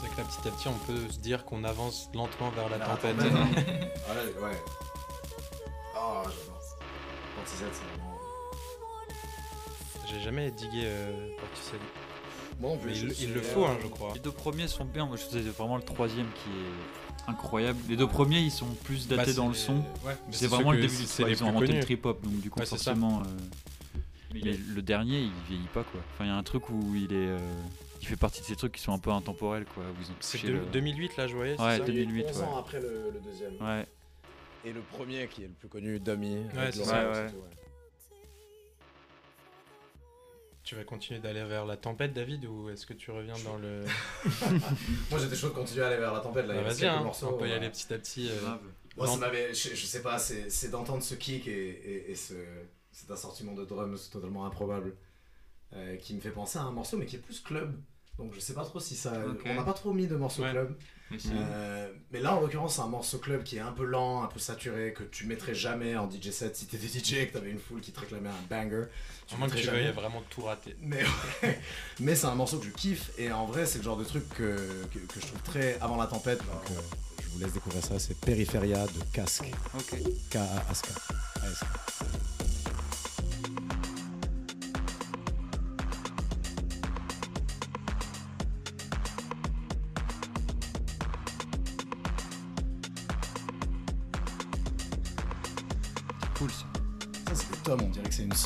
Donc 0.02 0.16
là, 0.18 0.24
petit 0.24 0.48
à 0.48 0.50
petit, 0.50 0.66
on 0.66 0.72
peut 0.72 1.08
se 1.08 1.20
dire 1.20 1.44
qu'on 1.44 1.62
avance 1.62 2.10
lentement 2.14 2.50
vers 2.50 2.68
la 2.68 2.80
tempête. 2.80 3.16
tempête. 3.16 3.32
Ouais, 4.08 4.42
ouais. 4.42 4.62
Oh, 5.94 6.22
j'adore. 6.24 6.78
Portishead, 7.36 7.68
c'est 7.72 7.84
vraiment. 7.84 8.18
J'ai 10.08 10.18
jamais 10.20 10.50
digué 10.50 10.82
euh, 10.86 11.28
Portishead. 11.38 11.80
Bon, 12.60 12.78
Mais 12.84 12.96
il, 12.96 13.12
il 13.20 13.34
le 13.34 13.42
faut, 13.42 13.64
hein, 13.66 13.76
je 13.82 13.86
crois. 13.88 14.12
Les 14.14 14.20
deux 14.20 14.30
premiers 14.30 14.66
sont 14.68 14.84
bien, 14.84 15.04
moi 15.06 15.16
je 15.16 15.22
faisais 15.24 15.40
vraiment 15.40 15.76
le 15.76 15.82
troisième 15.82 16.26
qui 16.26 16.48
est 16.50 17.30
incroyable. 17.30 17.78
Les 17.88 17.96
deux 17.96 18.06
premiers 18.06 18.40
ils 18.40 18.50
sont 18.50 18.66
plus 18.84 19.08
datés 19.08 19.26
Bah, 19.26 19.32
dans 19.34 19.48
le 19.48 19.54
son. 19.54 19.76
ouais, 19.76 19.82
mais 20.26 20.32
C'est 20.32 20.46
vraiment 20.46 20.72
le 20.72 20.80
début 20.80 20.94
du 20.96 21.02
ils 21.02 21.44
ont 21.44 21.48
inventé 21.48 21.66
le 21.66 21.72
connus. 21.72 21.80
trip-hop, 21.84 22.22
donc 22.22 22.40
du 22.40 22.50
coup 22.50 22.60
Ouais, 22.60 22.66
forcément... 22.66 23.20
euh, 23.20 23.98
Mais 24.32 24.40
le 24.74 24.82
dernier 24.82 25.20
il 25.20 25.32
vieillit 25.48 25.68
pas 25.74 25.82
quoi. 25.84 26.00
Enfin 26.14 26.24
il 26.24 26.28
y 26.28 26.30
a 26.30 26.36
un 26.36 26.42
truc 26.42 26.70
où 26.70 26.94
il 26.94 27.12
est... 27.12 27.28
euh, 27.28 27.38
Il 28.00 28.06
fait 28.06 28.16
partie 28.16 28.40
de 28.40 28.46
ces 28.46 28.56
trucs 28.56 28.72
qui 28.72 28.80
sont 28.82 28.92
un 28.92 28.98
peu 28.98 29.10
intemporels 29.10 29.64
quoi. 29.74 29.84
C'est 30.20 30.42
le- 30.44 30.60
2008 30.72 31.16
là, 31.18 31.26
je 31.26 31.34
voyais. 31.36 31.60
Ouais, 31.60 31.78
ça 31.78 31.84
2008, 31.84 32.24
11 32.30 32.36
ouais. 32.38 32.44
ans 32.44 32.56
après 32.58 32.80
le, 32.80 33.10
le 33.12 33.20
deuxième. 33.20 33.52
Ouais. 33.60 33.86
Et 34.64 34.72
le 34.72 34.80
premier 34.80 35.26
qui 35.28 35.42
est 35.44 35.46
le 35.48 35.52
plus 35.52 35.68
connu, 35.68 36.00
Dummy. 36.00 36.36
Ouais, 36.54 36.70
c'est 36.72 36.84
ça. 36.84 37.08
Ouais, 37.10 37.16
ouais. 37.16 37.26
Tu 40.66 40.74
vas 40.74 40.82
continuer 40.82 41.20
d'aller 41.20 41.44
vers 41.44 41.64
la 41.64 41.76
tempête, 41.76 42.12
David, 42.12 42.44
ou 42.44 42.68
est-ce 42.70 42.86
que 42.86 42.92
tu 42.92 43.12
reviens 43.12 43.38
dans 43.44 43.56
le. 43.56 43.84
Moi 45.10 45.20
j'étais 45.20 45.36
chaud 45.36 45.50
de 45.50 45.54
continuer 45.54 45.84
à 45.84 45.86
aller 45.86 45.96
vers 45.96 46.12
la 46.12 46.18
tempête 46.18 46.44
là. 46.44 46.54
Bah, 46.54 46.62
Vas-y, 46.64 46.86
hein, 46.86 47.08
on 47.22 47.32
peut 47.34 47.48
y 47.48 47.52
aller 47.52 47.70
petit 47.70 47.94
à 47.94 47.98
petit. 47.98 48.28
euh. 48.28 48.56
Moi, 48.96 49.06
ça 49.06 49.16
m'avait, 49.16 49.54
je, 49.54 49.76
je 49.76 49.86
sais 49.86 50.02
pas, 50.02 50.18
c'est, 50.18 50.68
d'entendre 50.70 51.04
ce 51.04 51.14
kick 51.14 51.46
et, 51.46 51.52
et, 51.68 52.10
et 52.10 52.14
ce, 52.16 52.34
cet 52.90 53.08
assortiment 53.12 53.52
de 53.52 53.64
drums 53.64 54.10
totalement 54.10 54.44
improbable 54.44 54.96
euh, 55.74 55.96
qui 55.98 56.14
me 56.14 56.20
fait 56.20 56.30
penser 56.30 56.58
à 56.58 56.62
un 56.62 56.72
morceau, 56.72 56.96
mais 56.96 57.06
qui 57.06 57.14
est 57.14 57.20
plus 57.20 57.38
club. 57.40 57.78
Donc 58.18 58.34
je 58.34 58.40
sais 58.40 58.54
pas 58.54 58.64
trop 58.64 58.80
si 58.80 58.96
ça. 58.96 59.12
On 59.44 59.54
n'a 59.54 59.62
pas 59.62 59.72
trop 59.72 59.92
mis 59.92 60.08
de 60.08 60.16
morceaux 60.16 60.42
Ouais. 60.42 60.50
club. 60.50 60.76
Euh, 61.12 61.88
mais 62.10 62.20
là, 62.20 62.34
en 62.34 62.40
l'occurrence, 62.40 62.76
c'est 62.76 62.82
un 62.82 62.88
morceau 62.88 63.18
club 63.18 63.42
qui 63.44 63.56
est 63.56 63.60
un 63.60 63.72
peu 63.72 63.84
lent, 63.84 64.22
un 64.22 64.26
peu 64.26 64.38
saturé, 64.38 64.92
que 64.92 65.04
tu 65.04 65.26
mettrais 65.26 65.54
jamais 65.54 65.96
en 65.96 66.10
DJ 66.10 66.30
set 66.30 66.56
si 66.56 66.66
t'étais 66.66 66.86
DJ 66.86 67.14
et 67.14 67.28
que 67.28 67.34
t'avais 67.34 67.50
une 67.50 67.58
foule 67.58 67.80
qui 67.80 67.92
te 67.92 68.00
réclamait 68.00 68.28
un 68.28 68.46
banger. 68.48 68.84
À 69.32 69.36
moins 69.36 69.48
que 69.48 69.56
tu 69.56 69.62
jamais. 69.62 69.82
veuilles 69.82 69.92
vraiment 69.92 70.22
tout 70.30 70.42
rater. 70.42 70.76
Mais, 70.80 71.02
ouais. 71.42 71.60
mais 72.00 72.14
c'est 72.14 72.26
un 72.26 72.34
morceau 72.34 72.58
que 72.58 72.66
je 72.66 72.70
kiffe 72.70 73.10
et 73.18 73.32
en 73.32 73.46
vrai 73.46 73.66
c'est 73.66 73.78
le 73.78 73.84
genre 73.84 73.96
de 73.96 74.04
truc 74.04 74.28
que, 74.30 74.56
que, 74.92 74.98
que 74.98 75.20
je 75.20 75.26
trouve 75.26 75.42
très 75.42 75.78
avant 75.80 75.96
la 75.96 76.06
tempête. 76.06 76.38
Donc 76.38 76.70
euh, 76.70 76.80
je 77.22 77.28
vous 77.28 77.38
laisse 77.38 77.52
découvrir 77.52 77.84
ça, 77.84 77.98
c'est 77.98 78.18
Périphéria 78.18 78.86
de 78.86 79.00
Casque. 79.12 79.44
Ok. 79.74 79.96
K-A-S-K. 80.30 80.88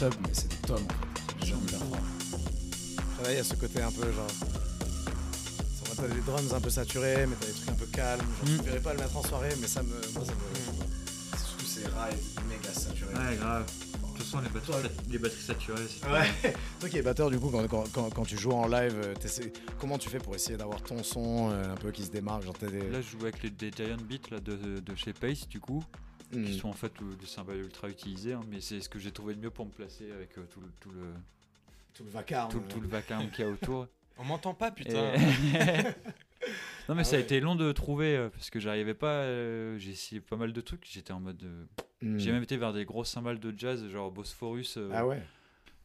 Sub 0.00 0.14
mais 0.22 0.32
c'est 0.34 0.48
des 0.48 0.56
tomes 0.66 0.76
en 0.84 0.88
fait. 0.88 1.46
J'ai 1.46 1.54
envie 1.54 1.66
de 1.66 1.72
la 1.72 1.78
voir. 1.78 2.00
Là 3.22 3.32
il 3.32 3.36
y 3.36 3.40
a 3.40 3.44
ce 3.44 3.54
côté 3.54 3.82
un 3.82 3.90
peu 3.92 4.10
genre... 4.12 4.26
T'as 5.96 6.08
des 6.08 6.20
drums 6.22 6.54
un 6.54 6.60
peu 6.60 6.70
saturés 6.70 7.26
mais 7.26 7.36
t'as 7.38 7.46
des 7.46 7.52
trucs 7.52 7.68
un 7.68 7.74
peu 7.74 7.86
calmes. 7.86 8.20
Genre, 8.20 8.28
Mm. 8.54 8.56
Je 8.58 8.62
verrais 8.62 8.80
pas 8.80 8.92
le 8.94 9.00
mettre 9.00 9.16
en 9.16 9.22
soirée 9.22 9.54
mais 9.60 9.66
ça 9.66 9.82
me... 9.82 9.88
Moi 10.14 10.24
ça 10.24 10.32
me... 10.32 11.36
Surtout 11.38 11.66
ces 11.66 11.86
rails 11.88 12.16
méga 12.48 12.72
saturés. 12.72 13.12
Ouais, 13.14 13.36
grave. 13.36 13.64
De 13.66 14.22
toute 14.24 14.32
façon, 14.32 14.40
les 14.42 14.48
batteries, 14.50 14.88
les 15.10 15.18
batteries 15.18 15.42
saturées, 15.42 15.82
c'est 15.88 16.06
Ouais. 16.06 16.54
Toi 16.78 16.88
qui 16.90 16.98
es 16.98 17.02
batteur, 17.02 17.30
du 17.30 17.38
coup, 17.40 17.48
quand, 17.48 17.66
quand, 17.68 17.84
quand, 17.90 18.10
quand 18.10 18.24
tu 18.24 18.36
joues 18.36 18.52
en 18.52 18.66
live, 18.66 18.94
euh, 19.02 19.14
t'essaies- 19.14 19.50
comment 19.78 19.96
tu 19.96 20.10
fais 20.10 20.18
pour 20.18 20.34
essayer 20.34 20.58
d'avoir 20.58 20.82
ton 20.82 21.02
son 21.02 21.48
euh, 21.50 21.72
un 21.72 21.76
peu 21.76 21.90
qui 21.90 22.04
se 22.04 22.10
démarque 22.10 22.42
genre, 22.44 22.56
t'as 22.58 22.66
des... 22.66 22.90
Là, 22.90 23.00
je 23.00 23.08
joue 23.10 23.22
avec 23.22 23.42
les, 23.42 23.48
des 23.50 23.70
Giant 23.70 23.96
Beats 23.96 24.28
là, 24.30 24.40
de, 24.40 24.80
de 24.80 24.94
chez 24.94 25.14
Pace, 25.14 25.48
du 25.48 25.58
coup, 25.58 25.82
Hmm. 26.32 26.44
qui 26.44 26.54
sont 26.54 26.68
en 26.68 26.72
fait 26.74 26.92
euh, 27.02 27.14
des 27.16 27.26
cymbales 27.26 27.58
ultra 27.58 27.88
utilisés, 27.88 28.34
hein, 28.34 28.42
mais 28.48 28.60
c'est 28.60 28.80
ce 28.80 28.88
que 28.88 28.98
j'ai 29.00 29.10
trouvé 29.10 29.34
de 29.34 29.40
mieux 29.40 29.50
pour 29.50 29.66
me 29.66 29.70
placer 29.72 30.12
avec 30.12 30.38
euh, 30.38 30.44
tout, 30.50 30.60
le, 30.60 30.68
tout, 30.78 30.90
le, 30.92 31.02
Tout 31.94 32.04
le 32.04 32.10
vacarme. 32.10 32.50
tout, 32.52 32.60
le- 32.60 32.68
tout 32.68 32.80
le 32.80 32.86
vacarme 32.88 33.28
qu'il 33.30 33.44
y 33.44 33.48
a 33.48 33.50
autour. 33.50 33.88
On 34.18 34.24
m'entend 34.24 34.54
pas, 34.54 34.70
putain. 34.70 35.14
Et- 35.14 35.18
non, 36.88 36.94
mais 36.94 37.00
Ah 37.00 37.04
ça 37.04 37.16
a 37.16 37.18
été 37.18 37.40
long 37.40 37.54
de 37.56 37.72
trouver 37.72 38.16
euh, 38.16 38.28
parce 38.28 38.48
que 38.50 38.60
j'arrivais 38.60 38.94
pas. 38.94 39.22
euh, 39.24 39.76
j'ai 39.78 39.90
essayé 39.92 40.20
pas 40.20 40.36
mal 40.36 40.52
de 40.52 40.60
trucs, 40.60 40.86
j'étais 40.90 41.12
en 41.12 41.20
mode. 41.20 41.42
euh, 41.44 41.64
Hmm. 42.02 42.16
J'ai 42.18 42.32
même 42.32 42.42
été 42.42 42.56
vers 42.56 42.72
des 42.72 42.86
grosses 42.86 43.10
cymbales 43.10 43.38
de 43.40 43.52
jazz, 43.54 43.86
genre 43.90 44.10
Bosphorus. 44.10 44.78
euh, 44.78 44.88
Ah 44.94 45.06
ouais 45.06 45.22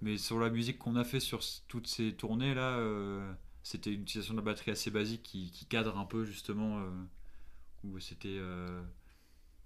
Mais 0.01 0.17
sur 0.17 0.39
la 0.39 0.49
musique 0.49 0.77
qu'on 0.79 0.95
a 0.95 1.03
fait 1.03 1.19
sur 1.19 1.41
toutes 1.67 1.87
ces 1.87 2.13
tournées 2.13 2.53
là, 2.53 2.77
euh, 2.77 3.29
c'était 3.63 3.91
une 3.93 4.03
utilisation 4.03 4.33
de 4.33 4.39
la 4.39 4.45
batterie 4.45 4.71
assez 4.71 4.91
basique 4.91 5.23
qui, 5.23 5.51
qui 5.51 5.65
cadre 5.65 5.97
un 5.97 6.05
peu 6.05 6.23
justement. 6.23 6.79
euh, 6.79 6.89
où 7.83 7.99
c'était. 7.99 8.37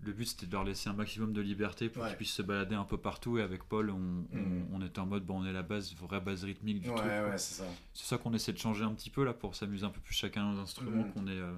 Le 0.02 0.14
but 0.14 0.26
c'était 0.26 0.46
de 0.46 0.52
leur 0.54 0.64
laisser 0.64 0.90
un 0.90 0.94
maximum 0.94 1.34
de 1.34 1.42
liberté 1.42 1.90
pour 1.90 2.04
Ouais. 2.04 2.10
qu'ils 2.10 2.18
puissent 2.18 2.34
se 2.34 2.42
balader 2.42 2.76
un 2.76 2.86
peu 2.86 2.98
partout. 2.98 3.38
Et 3.38 3.42
avec 3.42 3.64
Paul, 3.66 3.90
on, 3.90 4.26
on- 4.34 4.68
on 4.74 4.82
était 4.86 5.00
en 5.00 5.06
mode 5.06 5.26
bon, 5.26 5.42
on 5.42 5.46
est 5.46 5.52
la 5.54 5.64
base, 5.64 5.94
vraie 5.96 6.22
base 6.22 6.44
rythmique 6.46 6.82
du 6.82 6.90
Ouais, 6.90 6.96
truc. 6.96 7.10
ouais, 7.10 7.38
c'est 7.38 7.64
ça. 7.94 8.18
Qu'on 8.18 8.34
essaie 8.34 8.54
de 8.54 8.58
changer 8.58 8.84
un 8.84 8.94
petit 8.94 9.10
peu 9.10 9.24
là 9.26 9.34
pour 9.34 9.56
s'amuser 9.56 9.86
un 9.86 9.90
peu 9.90 10.00
plus 10.02 10.14
chacun 10.16 10.54
aux 10.54 10.58
instruments. 10.60 11.04
Mhm. 11.06 11.14
Qu'on 11.14 11.28
est, 11.28 11.32
euh, 11.38 11.54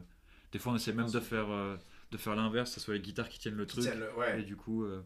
Des 0.51 0.59
fois, 0.59 0.73
on 0.73 0.75
essaie 0.75 0.91
même 0.91 1.09
de 1.09 1.19
faire, 1.21 1.49
euh, 1.49 1.77
de 2.11 2.17
faire 2.17 2.35
l'inverse, 2.35 2.71
que 2.71 2.79
ce 2.79 2.81
soit 2.81 2.93
les 2.95 2.99
guitares 2.99 3.29
qui 3.29 3.39
tiennent 3.39 3.55
le 3.55 3.65
truc. 3.65 3.85
Le- 3.85 4.39
Et 4.39 4.43
du 4.43 4.57
coup, 4.57 4.83
euh, 4.83 5.01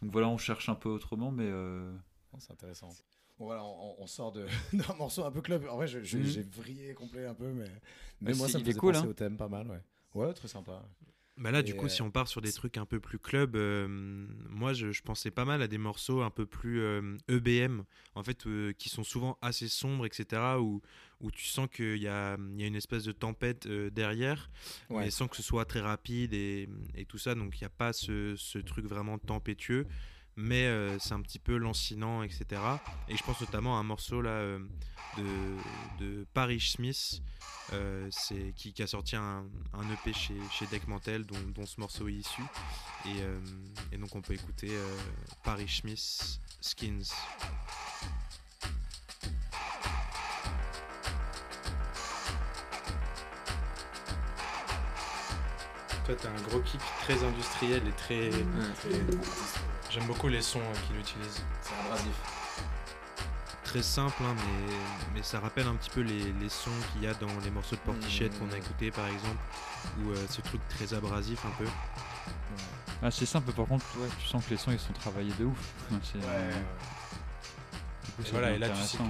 donc 0.00 0.10
voilà, 0.10 0.28
on 0.28 0.38
cherche 0.38 0.68
un 0.68 0.74
peu 0.74 0.88
autrement, 0.88 1.30
mais 1.30 1.46
euh, 1.46 1.92
c'est 2.38 2.52
intéressant. 2.52 2.88
Bon, 3.38 3.44
voilà, 3.46 3.62
on, 3.64 3.94
on 4.00 4.06
sort 4.08 4.32
de- 4.32 4.46
d'un 4.72 4.94
morceau 4.94 5.24
un 5.24 5.30
peu 5.30 5.40
club. 5.40 5.66
En 5.70 5.76
vrai, 5.76 5.86
je- 5.86 6.02
je- 6.02 6.18
Mhm. 6.18 6.24
j'ai 6.24 6.42
vrillé 6.42 6.94
complet 6.94 7.26
un 7.26 7.34
peu, 7.34 7.52
mais, 7.52 7.64
mais 8.20 8.32
Mais 8.32 8.34
moi, 8.34 8.48
ça 8.48 8.58
me 8.58 8.64
faisait 8.64 8.76
cool, 8.78 8.94
penser 8.94 9.06
hein. 9.06 9.10
au 9.10 9.12
thème 9.12 9.36
pas 9.36 9.48
mal, 9.48 9.68
ouais. 9.68 9.80
Ouais, 10.14 10.32
très 10.34 10.48
sympa. 10.48 10.82
Bah 11.38 11.50
là, 11.50 11.62
du 11.62 11.74
coup, 11.74 11.86
euh, 11.86 11.88
si 11.88 12.02
on 12.02 12.10
part 12.10 12.28
sur 12.28 12.42
des 12.42 12.52
trucs 12.52 12.76
un 12.76 12.84
peu 12.84 13.00
plus 13.00 13.18
club, 13.18 13.56
euh, 13.56 13.88
moi, 14.50 14.74
je, 14.74 14.92
je 14.92 15.02
pensais 15.02 15.30
pas 15.30 15.44
mal 15.46 15.62
à 15.62 15.66
des 15.66 15.78
morceaux 15.78 16.20
un 16.22 16.30
peu 16.30 16.44
plus 16.44 16.80
euh, 16.82 17.16
EBM, 17.28 17.82
en 18.14 18.22
fait, 18.22 18.46
qui 18.76 18.88
sont 18.90 19.02
souvent 19.02 19.38
assez 19.40 19.68
sombres, 19.68 20.04
etc., 20.04 20.42
où, 20.60 20.82
où 21.20 21.30
tu 21.30 21.46
sens 21.46 21.68
qu'il 21.72 21.96
y 21.96 22.06
a, 22.06 22.36
il 22.54 22.60
y 22.60 22.64
a 22.64 22.66
une 22.66 22.76
espèce 22.76 23.04
de 23.04 23.12
tempête 23.12 23.66
derrière, 23.66 24.50
Ouais. 24.90 25.04
mais 25.04 25.10
sans 25.10 25.26
que 25.26 25.36
ce 25.36 25.42
soit 25.42 25.64
très 25.64 25.80
rapide 25.80 26.34
et, 26.34 26.68
et 26.94 27.06
tout 27.06 27.18
ça, 27.18 27.34
donc 27.34 27.56
il 27.58 27.62
n'y 27.62 27.66
a 27.66 27.70
pas 27.70 27.92
ce, 27.94 28.34
ce 28.36 28.58
truc 28.58 28.84
vraiment 28.84 29.18
tempétueux, 29.18 29.86
mais 30.36 30.66
euh, 30.66 30.98
c'est 30.98 31.14
un 31.14 31.20
petit 31.20 31.38
peu 31.38 31.56
lancinant, 31.56 32.22
etc. 32.22 32.60
Et 33.08 33.16
je 33.16 33.22
pense 33.22 33.40
notamment 33.40 33.76
à 33.76 33.80
un 33.80 33.84
morceau 33.84 34.22
là 34.22 34.30
euh, 34.30 34.58
de, 35.18 36.04
de 36.04 36.26
Paris 36.32 36.60
Smith, 36.60 37.20
euh, 37.72 38.08
c'est 38.10 38.52
qui, 38.56 38.72
qui 38.72 38.82
a 38.82 38.86
sorti 38.86 39.16
un, 39.16 39.44
un 39.72 39.90
EP 39.92 40.12
chez, 40.12 40.36
chez 40.50 40.66
Deck 40.66 40.86
Mantel 40.88 41.24
dont, 41.24 41.38
dont 41.54 41.66
ce 41.66 41.80
morceau 41.80 42.08
est 42.08 42.14
issu 42.14 42.42
et, 43.06 43.22
euh, 43.22 43.38
et 43.92 43.98
donc 43.98 44.14
on 44.14 44.20
peut 44.20 44.34
écouter 44.34 44.68
euh, 44.70 44.96
Paris 45.44 45.68
Smith 45.68 46.40
Skins 46.60 47.12
Toi, 56.04 56.16
t'as 56.20 56.30
un 56.30 56.42
gros 56.42 56.60
kick 56.62 56.80
très 57.02 57.22
industriel 57.22 57.80
et 57.86 57.92
très. 57.92 58.30
J'aime 59.92 60.06
beaucoup 60.06 60.28
les 60.28 60.42
sons 60.42 60.60
euh, 60.60 60.86
qu'il 60.86 60.96
utilise. 60.98 61.42
C'est 61.60 61.74
abrasif. 61.86 62.14
très 63.64 63.82
simple 63.82 64.22
hein, 64.22 64.34
mais, 64.36 64.74
mais 65.14 65.22
ça 65.22 65.40
rappelle 65.40 65.66
un 65.66 65.74
petit 65.74 65.90
peu 65.90 66.00
les, 66.00 66.32
les 66.40 66.48
sons 66.48 66.70
qu'il 66.92 67.02
y 67.02 67.06
a 67.06 67.14
dans 67.14 67.28
les 67.44 67.50
morceaux 67.50 67.76
de 67.76 67.80
Portichet 67.80 68.30
qu'on 68.30 68.50
a 68.52 68.56
écouté 68.58 68.90
par 68.90 69.06
exemple 69.06 69.38
ou 70.04 70.10
euh, 70.10 70.16
ce 70.28 70.40
truc 70.42 70.60
très 70.68 70.92
abrasif 70.94 71.44
un 71.44 71.50
peu 71.62 71.66
ah, 73.04 73.10
c'est 73.10 73.26
simple. 73.26 73.50
Par 73.52 73.66
contre, 73.66 73.84
ouais, 73.98 74.06
tu 74.20 74.28
sens 74.28 74.44
que 74.44 74.50
les 74.50 74.56
sons 74.56 74.70
ils 74.70 74.78
sont 74.78 74.92
travaillés 74.92 75.32
de 75.36 75.44
ouf. 75.46 75.58
C'est, 76.04 76.18
Ouais. 76.18 76.24
euh, 76.28 76.52
du 78.04 78.10
coup, 78.12 78.22
Et 78.22 78.24
ça 78.26 78.30
voilà, 78.30 78.50
et 78.52 78.58
là, 78.58 78.68
tu 78.68 78.80
sais 78.80 78.98
que 78.98 79.02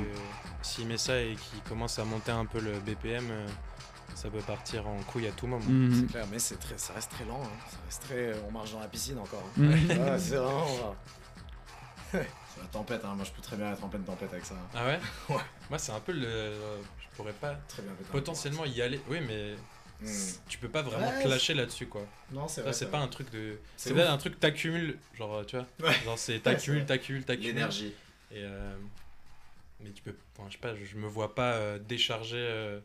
s'il 0.63 0.87
met 0.87 0.97
ça 0.97 1.21
et 1.21 1.35
qu'il 1.37 1.61
commence 1.69 1.99
à 1.99 2.05
monter 2.07 2.33
un 2.33 2.47
peu 2.47 2.59
le 2.59 2.81
BPM, 2.81 3.31
euh, 3.31 3.47
ça 4.23 4.31
peut 4.31 4.41
partir 4.41 4.87
en 4.87 4.97
couille 5.03 5.27
à 5.27 5.33
tout 5.33 5.47
moment. 5.47 5.65
Mhm. 5.67 5.95
C'est 6.07 6.13
clair, 6.13 6.27
mais 6.31 6.39
c'est 6.39 6.57
très, 6.57 6.79
ça 6.79 6.93
reste 6.93 7.11
très 7.11 7.25
lent. 7.25 7.41
hein. 7.43 7.51
Ça 7.71 7.77
reste 7.87 8.03
très, 8.03 8.33
on 8.47 8.51
marche 8.53 8.73
dans 8.73 8.81
la 8.81 8.89
piscine 8.89 9.19
encore. 9.19 9.43
hein. 9.43 9.61
Mhm. 9.61 9.73
Ouais, 9.91 10.19
c'est 10.19 10.37
vraiment. 10.37 10.97
c'est 12.13 12.19
la 12.61 12.67
tempête, 12.71 13.05
hein. 13.05 13.15
moi 13.15 13.25
je 13.25 13.31
peux 13.33 13.41
très 13.43 13.57
bien 13.57 13.73
être 13.73 13.83
en 13.83 13.89
pleine 13.89 14.05
tempête 14.05 14.33
avec 14.33 14.45
ça. 14.45 14.55
hein. 14.55 14.69
Ah 14.75 14.87
ouais 14.87 15.01
Ouais. 15.35 15.43
Moi, 15.71 15.79
c'est 15.79 15.93
un 15.93 16.01
peu 16.01 16.13
le. 16.13 16.53
Je 17.01 17.17
pourrais 17.17 17.33
pas 17.33 17.55
Très 17.69 17.83
bien. 17.83 17.93
potentiellement 18.11 18.65
y 18.65 18.81
aller. 18.83 19.01
Oui, 19.09 19.19
mais 19.27 19.55
Hmm. 20.01 20.09
tu 20.49 20.59
peux 20.59 20.69
pas 20.69 20.83
vraiment 20.83 21.07
Ouais, 21.17 21.23
clasher 21.23 21.55
là-dessus, 21.55 21.87
quoi. 21.87 22.05
Non, 22.33 22.49
c'est 22.49 22.57
Ça, 22.57 22.63
vrai. 22.63 22.73
c'est 22.73 22.91
pas 22.91 22.99
un 22.99 23.07
truc 23.07 23.31
de. 23.31 23.57
C'est 23.77 23.97
un 24.01 24.19
truc 24.19 24.35
que 24.35 24.39
t'accumules, 24.41 24.99
genre, 25.17 25.47
tu 25.47 25.55
vois. 25.57 25.67
Ouais. 25.89 25.95
Genre, 26.05 26.19
c'est 26.19 26.33
Ouais, 26.33 26.39
t'accumules, 26.41 26.81
c'est 26.81 26.87
t'accumules, 26.87 27.25
t'accumules. 27.25 27.55
L'énergie. 27.55 27.95
Et 28.33 28.39
euh, 28.43 28.75
mais 29.79 29.91
tu 29.91 30.03
peux, 30.03 30.13
enfin, 30.37 30.49
je 30.49 30.55
sais 30.55 30.59
pas, 30.59 30.75
je, 30.75 30.85
je 30.85 30.97
me 30.97 31.07
vois 31.07 31.37
pas 31.37 31.53
euh, 31.53 31.79
décharger 31.79 32.35
euh, 32.37 32.81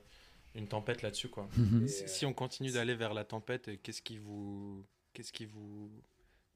une 0.58 0.68
tempête 0.68 1.02
là-dessus 1.02 1.30
quoi. 1.30 1.48
Mhm. 1.58 1.84
Et, 1.84 1.88
Si, 1.88 2.04
euh, 2.04 2.08
si 2.08 2.26
on 2.26 2.34
continue 2.34 2.72
d'aller 2.72 2.96
vers 2.96 3.14
la 3.14 3.24
tempête, 3.24 3.82
qu'est-ce 3.84 4.02
qui 4.02 4.18
vous, 4.18 4.86
qu'est-ce 5.14 5.32
qui 5.32 5.46
vous 5.46 5.90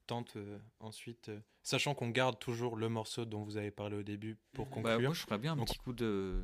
tente 0.08 0.36
euh, 0.36 0.58
ensuite, 0.80 1.30
euh, 1.30 1.40
sachant 1.64 1.94
qu'on 1.96 2.10
garde 2.10 2.38
toujours 2.40 2.76
le 2.76 2.90
morceau 2.90 3.26
dont 3.26 3.44
vous 3.44 3.58
avez 3.58 3.72
parlé 3.72 3.96
au 3.98 4.04
début 4.04 4.38
pour 4.54 4.66
Bah, 4.66 4.72
conclure. 4.74 5.02
moi, 5.02 5.14
je 5.14 5.22
ferais 5.22 5.38
bien 5.38 5.54
un 5.54 5.56
Donc- 5.56 5.68
petit 5.68 5.78
coup 5.78 5.94
de, 5.94 6.44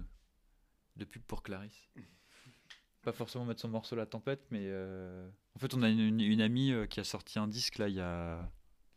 de 0.95 1.05
pub 1.05 1.21
pour 1.23 1.43
Clarisse. 1.43 1.87
Pas 3.03 3.13
forcément 3.13 3.45
mettre 3.45 3.61
son 3.61 3.69
morceau 3.69 3.95
La 3.95 4.05
Tempête, 4.05 4.45
mais 4.51 4.63
euh, 4.63 5.29
en 5.55 5.59
fait, 5.59 5.73
on 5.73 5.81
a 5.81 5.89
une, 5.89 5.99
une- 5.99 6.19
une 6.21 6.41
amie 6.41 6.71
euh, 6.71 6.85
qui 6.87 6.99
a 6.99 7.03
sorti 7.05 7.39
un 7.39 7.47
disque 7.47 7.77
là 7.77 7.87
il 7.87 7.95
y 7.95 8.01
a 8.01 8.49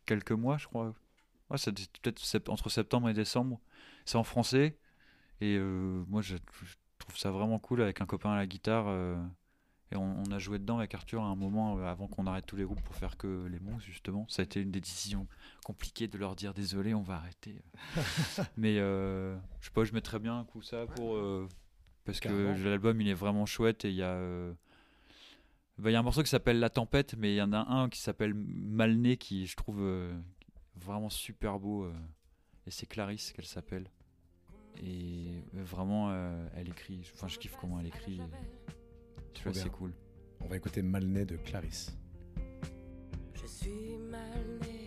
quelques 0.06 0.32
mois, 0.32 0.58
je 0.58 0.66
crois. 0.66 0.94
Ouais, 1.48 1.58
c'est 1.58 1.72
peut-être 1.72 2.18
sept- 2.18 2.48
entre 2.48 2.68
septembre 2.70 3.08
et 3.08 3.12
décembre. 3.14 3.61
C'est 4.04 4.16
en 4.18 4.24
français 4.24 4.78
et 5.40 5.56
euh, 5.56 6.04
moi, 6.08 6.22
je 6.22 6.36
trouve 7.11 7.20
ça 7.20 7.30
vraiment 7.30 7.58
cool 7.58 7.82
avec 7.82 8.00
un 8.00 8.06
copain 8.06 8.32
à 8.32 8.36
la 8.36 8.46
guitare. 8.46 8.86
euh, 8.88 9.16
et 9.92 9.96
on, 9.96 10.22
on 10.26 10.30
a 10.32 10.38
joué 10.38 10.58
dedans 10.61 10.78
avec 10.78 10.94
Arthur 10.94 11.20
à 11.22 11.26
un 11.26 11.34
moment 11.34 11.76
euh, 11.78 11.84
avant 11.84 12.06
qu'on 12.06 12.26
arrête 12.26 12.46
tous 12.46 12.54
les 12.56 12.64
groupes 12.64 12.80
pour 12.82 12.94
faire 12.94 13.16
que 13.16 13.46
les 13.50 13.58
monstres, 13.58 13.84
justement. 13.86 14.24
Ça 14.28 14.42
a 14.42 14.44
été 14.44 14.61
une 14.61 14.70
des 14.70 14.80
décisions 14.80 15.26
compliquées 15.64 16.06
de 16.08 16.16
leur 16.16 16.36
dire 16.36 16.54
désolé, 16.54 16.94
on 16.94 17.02
va 17.02 17.14
arrêter. 17.16 17.61
Mais 18.56 18.78
euh, 18.78 19.36
je 19.61 19.66
sais 19.66 19.72
pas, 19.72 19.84
je 19.84 19.92
mettrais 19.92 20.18
bien 20.20 20.38
un 20.38 20.44
coup 20.44 20.62
ça 20.62 20.86
pour. 20.86 21.18
parce 22.04 22.20
que 22.20 22.64
l'album 22.68 23.00
il 23.00 23.08
est 23.08 23.14
vraiment 23.14 23.46
chouette 23.46 23.84
et 23.84 23.90
il 23.90 23.96
y 23.96 24.02
a. 24.02 24.16
bah, 25.78 25.90
il 25.90 25.92
y 25.92 25.96
a 25.96 25.98
un 25.98 26.02
morceau 26.02 26.22
qui 26.22 26.30
s'appelle 26.30 26.61
La 26.61 26.70
Tempête, 26.70 27.14
mais 27.18 27.32
il 27.32 27.36
y 27.36 27.42
en 27.42 27.52
a 27.52 27.58
un 27.68 27.88
qui 27.88 27.98
s'appelle 28.00 28.34
Malné 28.34 29.16
qui 29.16 29.46
je 29.46 29.56
trouve 29.56 29.78
euh, 29.80 30.12
vraiment 30.76 31.11
super 31.11 31.58
beau. 31.58 31.84
euh, 31.84 31.92
et 32.66 32.70
c'est 32.70 32.86
Clarisse 32.86 33.32
qu'elle 33.32 33.46
s'appelle. 33.46 33.90
Et 34.82 35.26
euh, 35.56 35.62
vraiment, 35.64 36.10
euh, 36.10 36.46
elle 36.56 36.68
écrit. 36.68 37.00
Enfin, 37.14 37.28
je 37.28 37.38
kiffe 37.38 37.56
comment 37.60 37.78
elle 37.80 37.86
écrit. 37.88 38.20
Tu 39.34 39.42
vois, 39.44 39.54
c'est 39.54 39.70
cool. 39.70 39.92
On 40.40 40.46
va 40.48 40.56
écouter 40.56 40.82
Malné 40.82 41.24
de 41.24 41.36
Clarisse. 41.36 41.94
Je 43.34 43.46
suis 43.46 43.96
mal 44.10 44.58
né. 44.62 44.86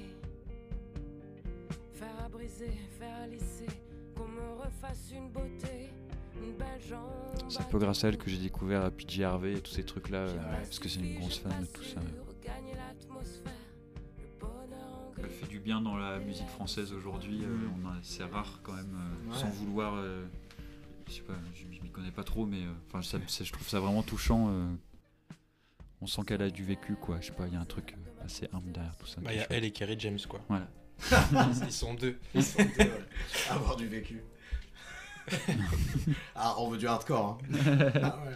Faire 1.93 2.25
à 2.25 2.29
briser, 2.29 2.71
faire 2.99 3.15
à 3.21 3.27
lisser, 3.27 3.67
qu'on 4.15 4.27
me 4.27 4.53
refasse 4.63 5.11
une 5.15 5.29
beauté, 5.29 5.89
une 6.35 6.53
belle 6.53 6.81
jambe. 6.87 7.49
C'est 7.49 7.61
un 7.61 7.65
peu 7.65 7.77
grâce 7.79 8.03
à 8.03 8.09
elle 8.09 8.17
que 8.17 8.29
j'ai 8.29 8.37
découvert 8.39 8.91
PJ 8.91 9.21
Harvey 9.21 9.53
et 9.53 9.61
tous 9.61 9.71
ces 9.71 9.83
trucs 9.85 10.09
là. 10.09 10.19
euh, 10.19 10.35
Ouais. 10.35 10.57
parce 10.63 10.79
que 10.79 10.89
c'est 10.89 10.99
une 10.99 11.19
grosse 11.19 11.37
fan 11.39 11.61
de 11.61 11.65
tout 11.67 11.83
ça. 11.83 12.01
Bien 15.63 15.81
dans 15.81 15.95
la 15.97 16.19
musique 16.19 16.47
française 16.49 16.91
aujourd'hui. 16.93 17.41
euh, 17.43 17.67
on 17.83 17.87
a- 17.87 17.95
c'est 18.01 18.23
rare 18.23 18.59
quand 18.63 18.73
même, 18.73 18.95
euh, 18.95 19.31
Ouais. 19.31 19.37
sans 19.37 19.49
vouloir. 19.49 19.93
euh, 19.95 20.25
je 21.07 21.13
sais 21.13 21.21
pas, 21.21 21.33
je, 21.55 21.61
je 21.75 21.81
m'y 21.81 21.89
connais 21.89 22.11
pas 22.11 22.23
trop, 22.23 22.45
mais 22.45 22.61
enfin, 22.87 23.01
je 23.01 23.51
trouve 23.51 23.67
ça 23.67 23.79
vraiment 23.79 24.03
touchant. 24.03 24.47
euh, 24.49 24.67
on 26.01 26.07
sent 26.07 26.21
qu'elle 26.27 26.41
a 26.41 26.49
du 26.49 26.63
vécu, 26.65 26.95
quoi. 26.95 27.19
Je 27.21 27.27
sais 27.27 27.31
pas, 27.31 27.47
il 27.47 27.53
y 27.53 27.55
a 27.55 27.59
un 27.61 27.65
truc 27.65 27.95
assez 28.25 28.49
humble 28.53 28.71
derrière 28.73 28.95
tout 28.97 29.05
ça. 29.07 29.21
Bah, 29.21 29.31
il 29.33 29.37
y 29.39 29.41
a 29.41 29.47
elle 29.49 29.63
et 29.63 29.71
Kerry 29.71 29.95
James 29.99 30.19
quoi. 30.27 30.41
Voilà. 30.49 30.67
Ils 31.65 31.71
sont 31.71 31.93
deux. 31.93 32.19
Ils 32.35 32.43
sont 32.43 32.57
deux, 32.63 32.83
ouais. 32.83 33.05
Avoir 33.49 33.75
du 33.77 33.87
vécu. 33.87 34.21
ah, 36.35 36.55
on 36.57 36.69
veut 36.69 36.77
du 36.77 36.87
hardcore. 36.87 37.39
Hein. 37.41 37.57
Ah 38.03 38.19
ouais. 38.25 38.35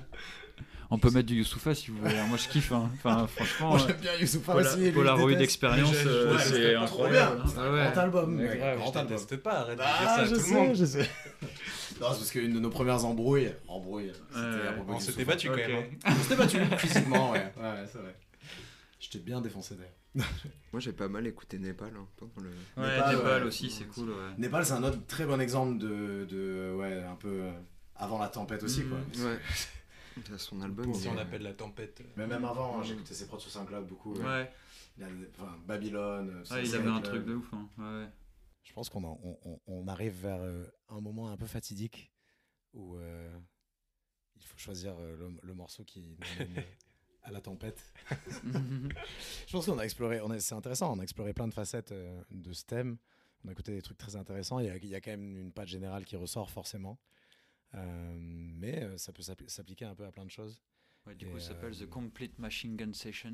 On 0.89 0.97
peut 0.99 1.09
mettre 1.09 1.27
du 1.27 1.35
Youssoufa 1.35 1.75
si 1.75 1.91
vous 1.91 1.97
voulez. 1.99 2.17
hein. 2.17 2.25
Moi, 2.27 2.38
je 2.38 2.47
kiffe. 2.47 2.71
hein. 2.71 2.89
Enfin, 2.95 3.27
franchement. 3.35 3.69
Moi 3.71 3.79
j'aime 3.85 3.97
bien 3.97 4.15
Youssoupha 4.19 4.53
Pola- 4.53 4.73
aussi. 4.73 4.91
Polaroid 4.91 5.29
je- 5.29 6.07
euh, 6.07 6.38
c'est 6.39 6.75
incroyable. 6.75 7.35
bien. 7.38 7.45
C'est 7.47 7.57
Ah 7.57 7.61
un 7.63 7.73
ouais. 7.73 7.91
grand 7.91 8.01
album. 8.01 8.38
Ouais, 8.38 8.47
mec, 8.47 8.57
grave, 8.59 8.77
grand 8.77 8.93
Je 8.93 8.97
album. 8.99 9.17
déteste 9.17 9.38
pas, 9.43 9.51
arrête 9.59 9.77
de 9.77 9.83
dire 9.83 9.85
Ah, 9.99 10.05
ça 10.05 10.21
à 10.21 10.25
je 10.25 10.35
tout 10.35 10.39
sais, 10.41 10.49
le 10.53 10.55
monde. 10.61 10.75
je 10.75 10.85
sais. 10.85 10.99
non, 10.99 11.07
c'est 11.09 11.99
parce 11.99 12.31
qu'une 12.31 12.53
de 12.53 12.59
nos 12.59 12.69
premières 12.69 13.03
embrouilles, 13.05 13.51
embrouilles, 13.67 14.11
c'était 14.29 14.39
Ouais, 14.45 14.67
à 14.67 14.71
propos 14.73 14.93
On 14.93 14.97
de 14.97 15.01
s'était 15.01 15.25
battu 15.25 15.47
quand 15.49 15.55
même. 15.57 15.71
hein. 16.05 16.09
On 16.09 16.15
s'était 16.23 16.35
battu 16.35 16.57
physiquement, 16.77 17.31
ouais. 17.31 17.51
Ouais, 17.57 17.85
c'est 17.91 17.97
vrai. 17.99 18.15
Je 18.99 19.09
t'ai 19.09 19.19
bien 19.19 19.41
défoncé 19.41 19.75
d'ailleurs. 19.75 19.93
Moi 20.73 20.79
j'ai 20.79 20.93
pas 20.93 21.07
mal 21.09 21.27
écouté 21.27 21.59
Népal 21.59 21.91
hein, 21.95 22.07
le. 22.38 22.49
Ouais, 22.81 22.89
Népal, 22.95 23.15
Népal 23.17 23.41
ouais. 23.43 23.47
aussi, 23.47 23.69
c'est 23.69 23.83
cool. 23.85 24.09
Ouais. 24.09 24.15
Népal, 24.38 24.65
c'est 24.65 24.73
un 24.73 24.83
autre 24.83 24.97
très 25.07 25.25
bon 25.25 25.39
exemple 25.41 25.77
de, 25.79 26.25
de 26.29 26.73
ouais, 26.75 27.03
un 27.03 27.15
peu 27.15 27.27
euh, 27.27 27.51
avant 27.97 28.17
la 28.19 28.27
tempête 28.29 28.63
aussi, 28.63 28.83
quoi. 28.85 28.97
Ouais. 29.23 29.38
Son 30.38 30.61
album. 30.61 30.93
Si 30.93 31.07
on 31.07 31.18
appelle 31.18 31.41
la 31.43 31.53
tempête. 31.53 32.01
Mais 32.15 32.28
même 32.28 32.45
avant, 32.45 32.80
hein, 32.80 32.84
j'écoutais 32.84 33.13
ses 33.13 33.28
prods 33.28 33.39
sur 33.39 33.51
SoundCloud 33.51 33.88
beaucoup. 33.88 34.13
Ouais. 34.15 34.24
euh, 34.24 34.49
il 34.97 35.03
a- 35.03 35.07
enfin, 35.38 35.57
Babylone. 35.65 36.30
euh, 36.30 36.53
Ouais, 36.55 36.65
il 36.65 36.76
avait 36.76 36.88
un 36.89 37.01
truc 37.01 37.26
de 37.26 37.36
ouf. 37.36 37.53
hein. 37.53 37.70
Ouais, 37.78 38.03
ouais. 38.03 38.09
Je 38.63 38.74
pense 38.74 38.89
qu'on 38.89 39.03
on, 39.05 39.38
on- 39.45 39.59
on 39.68 39.88
arrive 39.88 40.13
vers 40.22 40.41
euh, 40.41 40.65
un 40.89 40.99
moment 41.01 41.30
un 41.30 41.38
peu 41.38 41.45
fatidique 41.45 42.11
où 42.74 42.95
euh, 42.97 43.39
il 44.36 44.43
faut 44.43 44.57
choisir 44.57 44.95
le, 44.99 45.30
le 45.41 45.53
morceau 45.53 45.84
qui 45.86 46.18
à 47.24 47.32
la 47.32 47.41
tempête. 47.41 47.82
Je 49.47 49.51
pense 49.51 49.65
qu'on 49.65 49.78
a 49.80 49.84
exploré, 49.84 50.22
on 50.22 50.30
a- 50.32 50.39
c'est 50.39 50.55
intéressant, 50.55 50.93
on 50.95 50.99
a 50.99 51.03
exploré 51.03 51.34
plein 51.34 51.47
de 51.47 51.53
facettes 51.53 51.93
de 52.32 52.53
ce 52.53 52.63
thème. 52.65 52.97
On 53.45 53.49
a 53.49 53.51
écouté 53.51 53.74
des 53.74 53.82
trucs 53.82 53.97
très 53.97 54.15
intéressants. 54.15 54.59
Il 54.59 54.65
y 54.65 54.70
a, 54.70 54.76
il 54.78 54.86
y 54.88 54.95
a 54.95 55.01
quand 55.01 55.11
même 55.11 55.38
une 55.38 55.51
patte 55.53 55.68
générale 55.68 56.05
qui 56.05 56.15
ressort 56.15 56.49
forcément. 56.49 56.99
Euh, 57.76 58.15
mais 58.20 58.84
euh, 58.84 58.97
ça 58.97 59.11
peut 59.11 59.22
s'appli- 59.24 59.49
s'appliquer 59.49 59.86
un 59.86 59.95
peu 59.95 60.05
à 60.05 60.11
plein 60.11 60.26
de 60.26 60.32
choses. 60.32 60.61
Ouais, 61.05 61.15
du 61.15 61.26
Et, 61.26 61.30
coup, 61.30 61.39
ça 61.39 61.49
s'appelle 61.49 61.74
euh, 61.74 61.86
The 61.86 61.89
Complete 61.89 62.39
Machine 62.39 62.76
Gun 62.76 62.93
Session. 62.93 63.34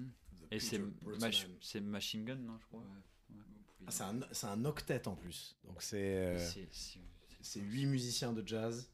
Et 0.52 0.60
c'est 0.60 0.80
mach- 1.20 1.48
c'est 1.62 1.82
Machine 1.82 2.26
Gun, 2.26 2.36
non, 2.36 2.58
je 2.60 2.66
crois. 2.68 2.84
Ah, 3.86 3.92
c'est 4.32 4.46
un, 4.48 4.66
octet 4.66 5.08
en 5.08 5.16
plus. 5.16 5.56
Donc 5.66 5.82
c'est 5.82 6.16
euh, 6.18 6.40
C'est- 7.42 7.60
huit 7.60 7.86
musiciens 7.86 8.32
de 8.34 8.46
jazz. 8.48 8.90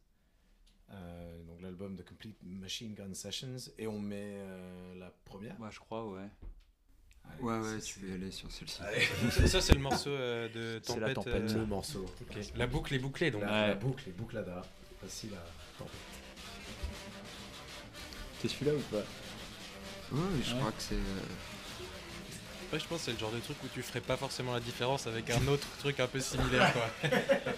Euh, 0.92 1.44
donc 1.44 1.62
l'album 1.62 1.96
The 1.96 2.04
Complete 2.04 2.38
Machine 2.44 2.94
Gun 2.96 3.14
Sessions. 3.14 3.58
Et 3.78 3.86
on 3.88 4.00
met 4.00 4.36
euh, 4.38 4.96
la 4.96 5.12
première. 5.26 5.60
Ouais, 5.60 5.70
je 5.72 5.80
crois, 5.80 6.10
ouais. 6.10 6.28
Allez, 7.26 7.44
Ouais, 7.44 7.60
ouais, 7.60 7.80
tu 7.82 8.00
peux 8.00 8.08
y 8.10 8.14
aller 8.14 8.32
sur 8.32 8.50
celle-ci. 8.52 8.82
Ça, 9.48 9.62
c'est 9.62 9.74
le 9.76 9.80
morceau 9.82 10.10
euh, 10.10 10.50
de 10.50 10.80
C'est 10.84 11.00
la 11.00 11.14
tempête. 11.14 11.34
tempête. 11.36 11.52
euh, 11.52 11.60
le 11.60 11.66
morceau. 11.68 12.06
La 12.56 12.66
boucle 12.66 12.94
est 12.96 13.00
bouclée 13.00 13.30
donc. 13.30 13.42
La, 13.42 13.48
Ouais. 13.52 13.68
la 13.68 13.76
boucle, 13.76 14.04
les 14.08 14.12
boucles 14.14 14.38
la 15.02 15.38
tempête. 15.78 15.92
C'est 18.42 18.48
celui-là 18.48 18.74
ou 18.74 18.80
pas 18.96 18.98
Ouais, 20.12 20.22
je 20.44 20.54
Ouais. 20.54 20.60
crois 20.60 20.72
que 20.72 20.82
c'est. 20.82 20.96
euh, 20.96 21.20
Ouais, 22.72 22.80
je 22.80 22.86
pense 22.86 23.00
que 23.00 23.06
c'est 23.06 23.14
le 23.14 23.18
genre 23.18 23.32
de 23.32 23.40
truc 23.40 23.58
où 23.64 23.68
tu 23.74 23.82
ferais 23.82 24.00
pas 24.02 24.16
forcément 24.16 24.54
la 24.54 24.60
différence 24.60 25.08
avec 25.08 25.28
un 25.32 25.48
autre 25.48 25.66
truc 25.80 26.00
un 26.00 26.06
peu 26.06 26.20
similaire 26.20 26.72
quoi. 26.72 26.88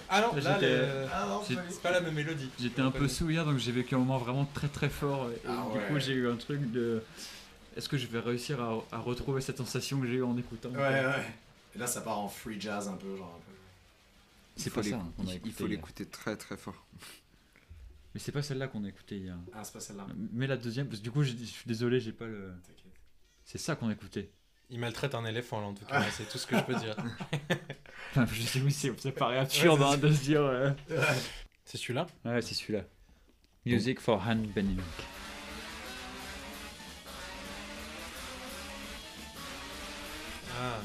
ah 0.09 0.21
non, 0.21 0.33
là, 0.37 0.57
le- 0.57 1.05
Ah 1.13 1.25
non, 1.27 1.41
c'est 1.45 1.81
pas 1.81 1.91
la 1.91 1.99
même 1.99 2.13
mélodie. 2.13 2.49
J'étais 2.59 2.81
un 2.81 2.91
peu 2.91 3.09
sous 3.09 3.29
hier, 3.29 3.43
donc 3.45 3.57
j'ai 3.57 3.73
vécu 3.73 3.93
un 3.95 3.97
moment 3.97 4.17
vraiment 4.17 4.45
très 4.53 4.69
très 4.69 4.87
fort. 4.89 5.29
Et 5.29 5.41
Ah 5.47 5.65
du 5.71 5.77
ouais. 5.79 5.87
coup, 5.87 5.99
j'ai 5.99 6.13
eu 6.13 6.29
un 6.29 6.37
truc 6.37 6.71
de. 6.71 7.03
Est-ce 7.75 7.89
que 7.89 7.97
je 7.97 8.07
vais 8.07 8.19
réussir 8.19 8.61
à, 8.61 8.73
à 8.93 8.99
retrouver 8.99 9.41
cette 9.41 9.57
sensation 9.57 9.99
que 9.99 10.07
j'ai 10.07 10.15
eue 10.15 10.23
en 10.23 10.37
écoutant? 10.37 10.69
Ouais, 10.69 10.77
ouais. 11.05 11.25
Et 11.75 11.77
là, 11.79 11.87
ça 11.87 11.99
part 12.01 12.19
en 12.19 12.29
free 12.29 12.59
jazz 12.59 12.87
un 12.87 12.93
peu, 12.95 13.15
genre 13.17 13.35
un 13.37 13.45
peu. 13.51 13.55
C'est 14.55 14.67
il 14.67 14.71
pas 14.71 14.83
faut 14.83 14.89
ça 14.89 14.95
hein, 14.95 15.11
il- 15.19 15.23
écouté. 15.29 15.41
Il 15.45 15.51
faut 15.53 15.59
hier. 15.63 15.69
l'écouter 15.71 16.05
très 16.05 16.37
très 16.37 16.55
fort. 16.57 16.85
Mais 18.13 18.19
c'est 18.19 18.31
pas 18.31 18.41
celle-là 18.41 18.67
qu'on 18.67 18.83
a 18.83 18.89
écouté 18.89 19.17
hier. 19.17 19.37
Ah, 19.53 19.63
c'est 19.63 19.73
pas 19.73 19.79
celle-là. 19.79 20.05
Mais 20.33 20.47
la 20.47 20.57
deuxième, 20.57 20.87
parce 20.87 20.99
que 20.99 21.03
du 21.03 21.11
coup, 21.11 21.23
je 21.23 21.31
suis 21.35 21.65
désolé, 21.67 21.99
j'ai 21.99 22.11
pas 22.11 22.25
le. 22.27 22.53
T'inquiète. 22.67 22.91
C'est 23.45 23.57
ça 23.57 23.75
qu'on 23.75 23.87
a 23.89 23.93
écouté. 23.93 24.31
Il 24.69 24.79
maltraite 24.79 25.15
un 25.15 25.25
éléphant 25.25 25.59
là 25.59 25.67
en 25.67 25.73
tout 25.73 25.83
cas, 25.85 26.01
c'est 26.11 26.29
tout 26.29 26.37
ce 26.37 26.47
que 26.47 26.57
je 26.57 26.63
peux 26.63 26.75
dire. 26.75 26.95
Enfin, 28.11 28.25
je 28.25 28.41
sais, 28.41 28.61
oui, 28.61 28.71
c'est- 28.71 28.97
ça 28.99 29.11
paraît 29.11 29.37
absurde 29.37 29.81
hein, 29.81 29.97
de 29.97 30.11
se 30.11 30.21
dire. 30.23 30.41
euh. 30.41 30.71
C'est 31.65 31.77
celui-là? 31.77 32.07
Ouais, 32.25 32.41
c'est 32.41 32.53
celui-là. 32.55 32.83
Music 33.65 33.99
for 33.99 34.21
Han 34.27 34.37
Benning. 34.55 34.79
Ah. 40.59 40.81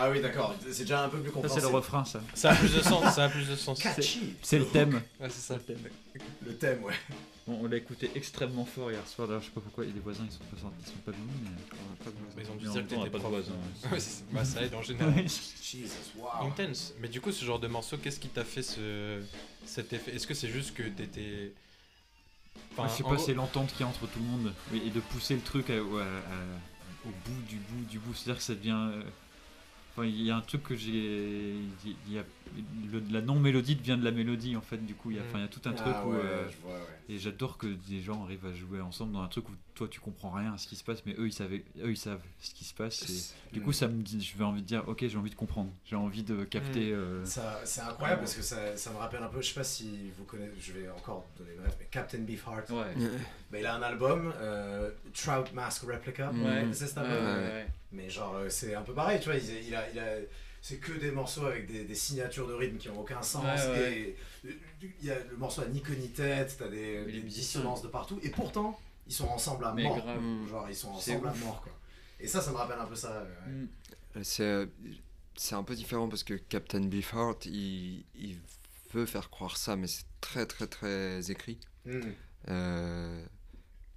Ah 0.00 0.10
oui, 0.10 0.20
d'accord. 0.20 0.54
C'est 0.70 0.82
déjà 0.82 1.04
un 1.04 1.08
peu 1.08 1.18
plus 1.20 1.32
Ça, 1.42 1.48
c'est 1.48 1.60
le 1.60 1.66
refrain, 1.68 2.04
ça. 2.04 2.20
Ça 2.34 2.50
a 2.50 2.54
plus 2.54 2.74
de 2.74 2.80
sens, 2.80 3.14
ça 3.14 3.24
a 3.24 3.28
plus 3.28 3.48
de 3.48 3.56
sens. 3.56 3.80
Catchy. 3.82 4.34
C'est 4.42 4.58
le 4.58 4.66
thème. 4.66 5.00
Ouais, 5.20 5.28
c'est 5.30 5.40
ça. 5.40 5.58
Le 6.46 6.54
thème, 6.54 6.82
ouais. 6.84 6.94
Bon, 7.46 7.60
on 7.62 7.66
l'a 7.66 7.78
écouté 7.78 8.10
extrêmement 8.14 8.66
fort 8.66 8.90
hier 8.92 9.06
soir. 9.08 9.26
D'ailleurs, 9.26 9.40
je 9.40 9.46
sais 9.46 9.52
pas 9.52 9.62
pourquoi. 9.62 9.84
Les 9.84 9.90
voisins, 10.00 10.24
ils 10.26 10.32
sont 10.32 10.44
pas, 10.44 10.60
sortis, 10.60 10.76
ils 10.82 10.86
sont 10.86 10.98
pas 10.98 11.12
venus. 11.12 11.26
Mais... 11.42 11.50
On 11.72 11.92
a 11.94 12.04
pas 12.04 12.10
de 12.10 12.16
Mais 12.36 12.42
ils 12.44 12.50
ont 12.50 12.54
dû 12.56 12.64
Mais 12.64 12.68
en 12.68 12.72
dire 12.72 12.80
même 12.82 12.86
que 12.86 12.94
temps, 12.94 13.00
on 13.00 13.02
a 13.02 13.04
t'étais 13.06 13.12
pas 13.12 13.18
de 13.18 13.22
prof. 13.22 13.32
voisins. 13.32 13.92
Ouais, 13.92 14.00
c'est- 14.00 14.24
bah, 14.32 14.44
ça 14.44 14.62
aide 14.62 14.74
en 14.74 14.82
général. 14.90 15.14
Jesus, 15.16 15.88
wow. 16.18 16.46
Intense. 16.48 16.92
Mais 17.00 17.08
du 17.08 17.20
coup, 17.22 17.32
ce 17.32 17.44
genre 17.44 17.58
de 17.58 17.68
morceau, 17.68 17.96
qu'est-ce 17.96 18.20
qui 18.20 18.28
t'a 18.28 18.44
fait 18.44 18.62
ce... 18.62 19.22
cet 19.64 19.92
effet? 19.94 20.14
Est-ce 20.14 20.26
que 20.26 20.34
c'est 20.34 20.48
juste 20.48 20.74
que 20.74 20.82
t'étais. 20.82 21.52
Enfin, 22.72 22.86
je 22.88 22.96
sais 22.98 23.02
en 23.04 23.08
pas, 23.08 23.14
gros- 23.16 23.24
c'est 23.24 23.34
l'entente 23.34 23.70
qu'il 23.72 23.80
y 23.80 23.84
a 23.84 23.86
entre 23.86 24.06
tout 24.06 24.18
le 24.18 24.26
monde. 24.26 24.52
Oui, 24.72 24.82
et 24.86 24.90
de 24.90 25.00
pousser 25.00 25.34
le 25.34 25.40
truc 25.40 25.70
à- 25.70 25.74
à- 25.74 25.76
à- 25.78 27.06
au 27.06 27.10
bout 27.24 27.42
du 27.48 27.56
bout 27.56 27.84
du 27.88 27.98
bout. 27.98 28.12
C'est-à-dire 28.12 28.36
que 28.38 28.42
ça 28.44 28.54
devient. 28.54 28.90
euh, 28.92 29.02
il 30.04 30.22
y 30.22 30.30
a 30.30 30.36
un 30.36 30.40
truc 30.40 30.62
que 30.62 30.76
j'ai. 30.76 31.56
Le- 32.92 33.02
la 33.10 33.20
non-mélodie 33.20 33.76
devient 33.76 33.96
de 33.98 34.04
la 34.04 34.10
mélodie 34.10 34.56
en 34.56 34.60
fait. 34.60 34.78
Du 34.84 34.94
coup, 34.94 35.10
il 35.10 35.16
y 35.16 35.20
a, 35.20 35.22
Mm. 35.22 35.26
enfin, 35.28 35.38
il 35.38 35.42
y 35.42 35.44
a 35.44 35.48
tout 35.48 35.62
un 35.68 35.72
truc 35.72 35.92
Ah 35.94 36.06
où. 36.06 36.12
ouais, 36.12 36.18
euh, 36.22 36.48
je 36.50 36.56
vois, 36.58 36.72
ouais. 36.74 36.80
Et 37.10 37.18
j'adore 37.18 37.56
que 37.58 37.66
des 37.66 38.00
gens 38.02 38.24
arrivent 38.24 38.44
à 38.46 38.52
jouer 38.52 38.80
ensemble 38.80 39.12
dans 39.12 39.22
un 39.22 39.28
truc 39.28 39.48
où 39.48 39.52
toi 39.74 39.88
tu 39.88 39.98
comprends 40.00 40.30
rien 40.30 40.52
à 40.52 40.58
ce 40.58 40.66
qui 40.68 40.76
se 40.76 40.84
passe, 40.84 41.02
mais 41.06 41.14
eux 41.18 41.26
ils 41.26 41.32
savaient, 41.32 41.64
eux 41.82 41.90
ils 41.90 41.96
savent 41.96 42.20
ce 42.40 42.52
qui 42.52 42.64
se 42.64 42.74
passe. 42.74 43.34
Et 43.50 43.54
du 43.54 43.62
coup, 43.62 43.72
ça 43.72 43.88
me 43.88 44.02
dit, 44.02 44.20
je 44.22 44.36
vais 44.36 44.44
envie 44.44 44.60
de 44.62 44.66
dire, 44.66 44.86
ok, 44.88 45.06
j'ai 45.06 45.16
envie 45.16 45.30
de 45.30 45.34
comprendre, 45.34 45.70
j'ai 45.86 45.96
envie 45.96 46.22
de 46.22 46.44
capter. 46.44 46.92
euh, 46.92 47.24
Ça, 47.24 47.60
c'est 47.64 47.80
incroyable 47.80 48.20
parce 48.20 48.34
que 48.34 48.42
ça, 48.42 48.76
ça 48.76 48.90
me 48.92 48.96
rappelle 48.96 49.22
un 49.22 49.28
peu, 49.28 49.40
je 49.40 49.48
sais 49.48 49.54
pas 49.54 49.64
si 49.64 50.10
vous 50.18 50.24
connaissez, 50.24 50.52
je 50.60 50.72
vais 50.72 50.88
encore 50.90 51.24
donner 51.38 51.52
bref, 51.58 51.76
mais 51.80 51.86
Captain 51.90 52.18
Beefheart. 52.18 52.68
Ouais. 52.70 52.94
Bah, 53.50 53.58
il 53.58 53.64
a 53.66 53.74
un 53.76 53.82
album, 53.82 54.32
euh, 54.38 54.90
Trout 55.14 55.52
Mask 55.54 55.82
Replica. 55.84 56.30
Ouais. 56.30 56.36
Vous 56.36 56.42
connaissez 56.44 56.86
cet 56.88 56.98
album 56.98 57.38
Mais 57.92 58.10
genre, 58.10 58.34
euh, 58.34 58.50
c'est 58.50 58.74
un 58.74 58.82
peu 58.82 58.92
pareil, 58.92 59.18
tu 59.18 59.30
vois. 59.30 59.38
Il, 59.38 59.66
il 59.68 59.74
a, 59.74 59.90
il 59.90 59.98
a- 59.98 60.18
c'est 60.60 60.78
que 60.78 60.92
des 60.92 61.10
morceaux 61.10 61.46
avec 61.46 61.66
des, 61.66 61.84
des 61.84 61.94
signatures 61.94 62.46
de 62.48 62.54
rythme 62.54 62.76
qui 62.78 62.88
ont 62.88 63.00
aucun 63.00 63.22
sens. 63.22 63.44
Ouais, 63.44 63.68
ouais. 63.70 63.92
Et 64.00 64.16
euh, 64.46 64.52
il 65.00 65.06
y 65.06 65.10
a, 65.10 65.18
le 65.30 65.36
morceau 65.36 65.62
a 65.62 65.66
ni 65.66 65.82
queue 65.82 65.94
ni 65.94 66.10
tête, 66.10 66.56
t'as 66.58 66.68
des, 66.68 67.04
des 67.04 67.20
dissonances 67.20 67.82
de 67.82 67.88
partout. 67.88 68.18
Et 68.22 68.30
pourtant, 68.30 68.78
ils 69.06 69.14
sont 69.14 69.28
ensemble 69.28 69.64
à 69.64 69.72
mort. 69.72 69.96
grave. 69.96 70.20
Genre, 70.48 70.66
ils 70.68 70.76
sont 70.76 70.90
ensemble 70.90 71.28
à 71.28 71.34
mort, 71.34 71.62
quoi. 71.62 71.72
Et 72.20 72.26
ça, 72.26 72.40
ça 72.40 72.50
me 72.50 72.56
rappelle 72.56 72.78
un 72.78 72.86
peu 72.86 72.96
ça. 72.96 73.22
ouais. 73.46 73.52
Mm. 73.52 73.68
C'est 74.22 74.42
euh, 74.42 74.66
c'est 75.36 75.54
un 75.54 75.62
peu 75.62 75.76
différent 75.76 76.08
parce 76.08 76.24
que 76.24 76.34
Captain 76.34 76.80
Beefheart, 76.80 77.46
il, 77.46 78.04
il 78.16 78.38
veut 78.92 79.06
faire 79.06 79.30
croire 79.30 79.56
ça, 79.56 79.76
mais 79.76 79.86
c'est 79.86 80.06
très 80.20 80.46
très 80.46 80.66
très 80.66 81.30
écrit. 81.30 81.58
Mm. 81.86 82.00
Euh, 82.48 83.24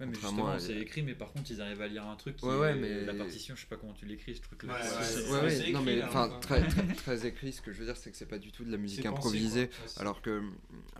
Ouais, 0.01 0.07
mais 0.07 0.13
Contrairement 0.13 0.53
justement, 0.55 0.73
à- 0.73 0.77
c'est 0.79 0.81
écrit, 0.81 1.03
mais 1.03 1.13
par 1.13 1.31
contre, 1.31 1.51
ils 1.51 1.61
arrivent 1.61 1.81
à 1.81 1.87
lire 1.87 2.07
un 2.07 2.15
truc 2.15 2.35
qui 2.37 2.45
Ouais, 2.45 2.57
ouais, 2.57 2.71
est- 2.71 2.75
mais- 2.75 3.05
La 3.05 3.13
partition, 3.13 3.55
je 3.55 3.61
sais 3.61 3.67
pas 3.67 3.75
comment 3.75 3.93
tu 3.93 4.05
l'écris, 4.07 4.35
ce 4.35 4.41
truc-là. 4.41 4.73
Ouais, 4.73 4.79
ouais, 4.79 4.85
c'est- 4.87 5.03
c'est- 5.21 5.31
ouais, 5.31 5.41
ouais, 5.41 5.49
c'est 5.51 5.71
non 5.71 5.81
écrit, 5.81 5.85
mais 5.85 5.95
là, 5.97 6.07
enfin 6.09 6.27
enfin. 6.29 6.39
très, 6.39 6.67
très 6.67 6.87
très 6.95 7.25
écrit. 7.27 7.53
Ce 7.53 7.61
que 7.61 7.71
je 7.71 7.77
veux 7.79 7.85
dire, 7.85 7.95
c'est 7.97 8.09
que 8.09 8.17
c'est 8.17 8.25
pas 8.25 8.39
du 8.39 8.51
tout 8.51 8.63
de 8.63 8.71
la 8.71 8.77
musique 8.77 9.03
pensé, 9.03 9.15
improvisée. 9.15 9.69
Alors 9.97 10.21
que 10.23 10.41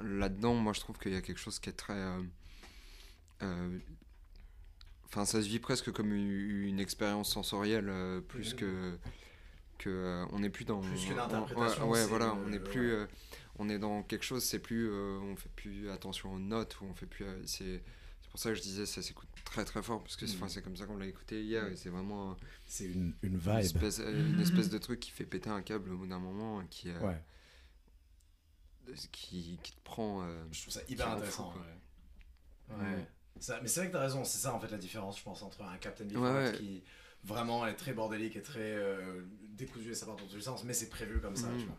là-dedans, 0.04 0.54
moi, 0.54 0.74
je 0.74 0.82
trouve 0.82 1.00
qu'il 1.00 1.14
y 1.14 1.18
a 1.18 1.22
quelque 1.22 1.40
chose 1.40 1.58
qui 1.60 1.70
est 1.70 1.74
très. 1.74 1.94
euh, 1.98 2.22
euh, 3.44 3.78
Enfin, 5.06 5.26
ça 5.26 5.42
se 5.42 5.48
vit 5.48 5.60
presque 5.60 5.92
comme 5.92 6.14
une, 6.14 6.30
une 6.32 6.80
expérience 6.80 7.32
sensorielle, 7.34 7.90
euh, 7.90 8.22
plus 8.22 8.54
que. 8.54 8.98
que 9.78 9.90
euh, 9.90 10.26
on 10.32 10.40
n'est 10.40 10.50
plus 10.50 10.64
dans. 10.64 10.80
Plus 10.80 11.08
que 11.08 11.14
on- 11.14 11.16
l'interprétation, 11.18 11.90
Ouais, 11.90 12.06
voilà, 12.06 12.28
le- 12.28 12.32
on 12.46 12.48
n'est 12.50 12.60
plus. 12.60 12.92
euh, 12.94 13.06
on 13.58 13.68
est 13.68 13.80
dans 13.80 14.04
quelque 14.04 14.24
chose, 14.24 14.44
c'est 14.44 14.60
plus. 14.60 14.88
euh, 14.90 15.18
on 15.24 15.36
fait 15.36 15.50
plus 15.56 15.90
attention 15.90 16.34
aux 16.34 16.40
notes, 16.40 16.80
ou 16.80 16.86
on 16.86 16.94
fait 16.94 17.08
plus. 17.08 17.26
euh, 17.26 17.42
c'est. 17.46 17.82
C'est 18.34 18.36
pour 18.36 18.40
ça 18.40 18.50
que 18.52 18.56
je 18.56 18.62
disais, 18.62 18.86
ça 18.86 19.02
s'écoute 19.02 19.28
très 19.44 19.66
très 19.66 19.84
fort, 19.84 20.02
parce 20.02 20.16
que 20.16 20.26
c'est 20.26 20.38
enfin, 20.38 20.48
c'est 20.48 20.62
comme 20.62 20.78
ça 20.78 20.86
qu'on 20.86 20.96
l'a 20.96 21.06
écouté 21.06 21.44
hier, 21.44 21.68
et 21.68 21.76
c'est 21.76 21.90
vraiment. 21.90 22.32
euh, 22.32 22.36
C'est 22.66 22.86
une, 22.86 23.14
une 23.24 23.34
une 23.34 23.38
vibe. 23.38 23.58
espèce, 23.58 24.00
euh, 24.00 24.30
une 24.30 24.40
espèce 24.40 24.70
de 24.70 24.78
truc 24.78 25.02
qui 25.02 25.12
fait 25.12 25.26
péter 25.26 25.50
un 25.50 25.62
câble 25.62 25.92
au 25.92 25.98
bout 25.98 26.08
d'un 26.08 26.20
moment, 26.20 26.64
qui, 26.70 26.90
euh, 26.90 27.00
Ouais, 27.02 27.22
qui, 29.12 29.60
qui 29.64 29.72
te 29.74 29.82
prend. 29.84 30.24
euh, 30.24 30.44
je 30.52 30.62
trouve 30.62 30.74
ça 30.74 30.82
hyper 30.88 31.08
fou, 31.08 31.14
intéressant. 31.14 31.52
quoi. 31.52 31.62
ouais. 31.62 32.78
Ouais. 32.86 32.96
Ouais. 32.96 33.08
Ça- 33.40 33.60
mais 33.62 33.68
c'est 33.68 33.82
vrai 33.82 33.88
que 33.88 33.94
t'as 33.94 34.02
raison, 34.02 34.24
c'est 34.24 34.38
ça 34.40 34.54
en 34.54 34.60
fait 34.60 34.70
la 34.70 34.78
différence, 34.78 35.18
je 35.20 35.24
pense, 35.24 35.42
entre 35.42 35.62
un 35.64 35.78
Captain 35.78 36.06
Beefheart 36.06 36.54
ouais. 36.54 36.58
qui 36.58 36.84
vraiment 37.24 37.66
est 37.68 37.76
très 37.76 37.94
bordélique 37.94 38.36
et 38.36 38.42
très 38.42 38.60
euh, 38.76 39.24
décousu 39.50 39.92
et 39.92 39.96
ça 39.96 40.06
part 40.06 40.16
dans 40.16 40.26
tous 40.28 40.36
les 40.36 40.42
sens, 40.42 40.64
mais 40.64 40.74
c'est 40.74 40.90
prévu 40.90 41.20
comme 41.20 41.36
ça, 41.36 41.48
Mhm. 41.50 41.60
tu 41.60 41.66
vois. 41.66 41.78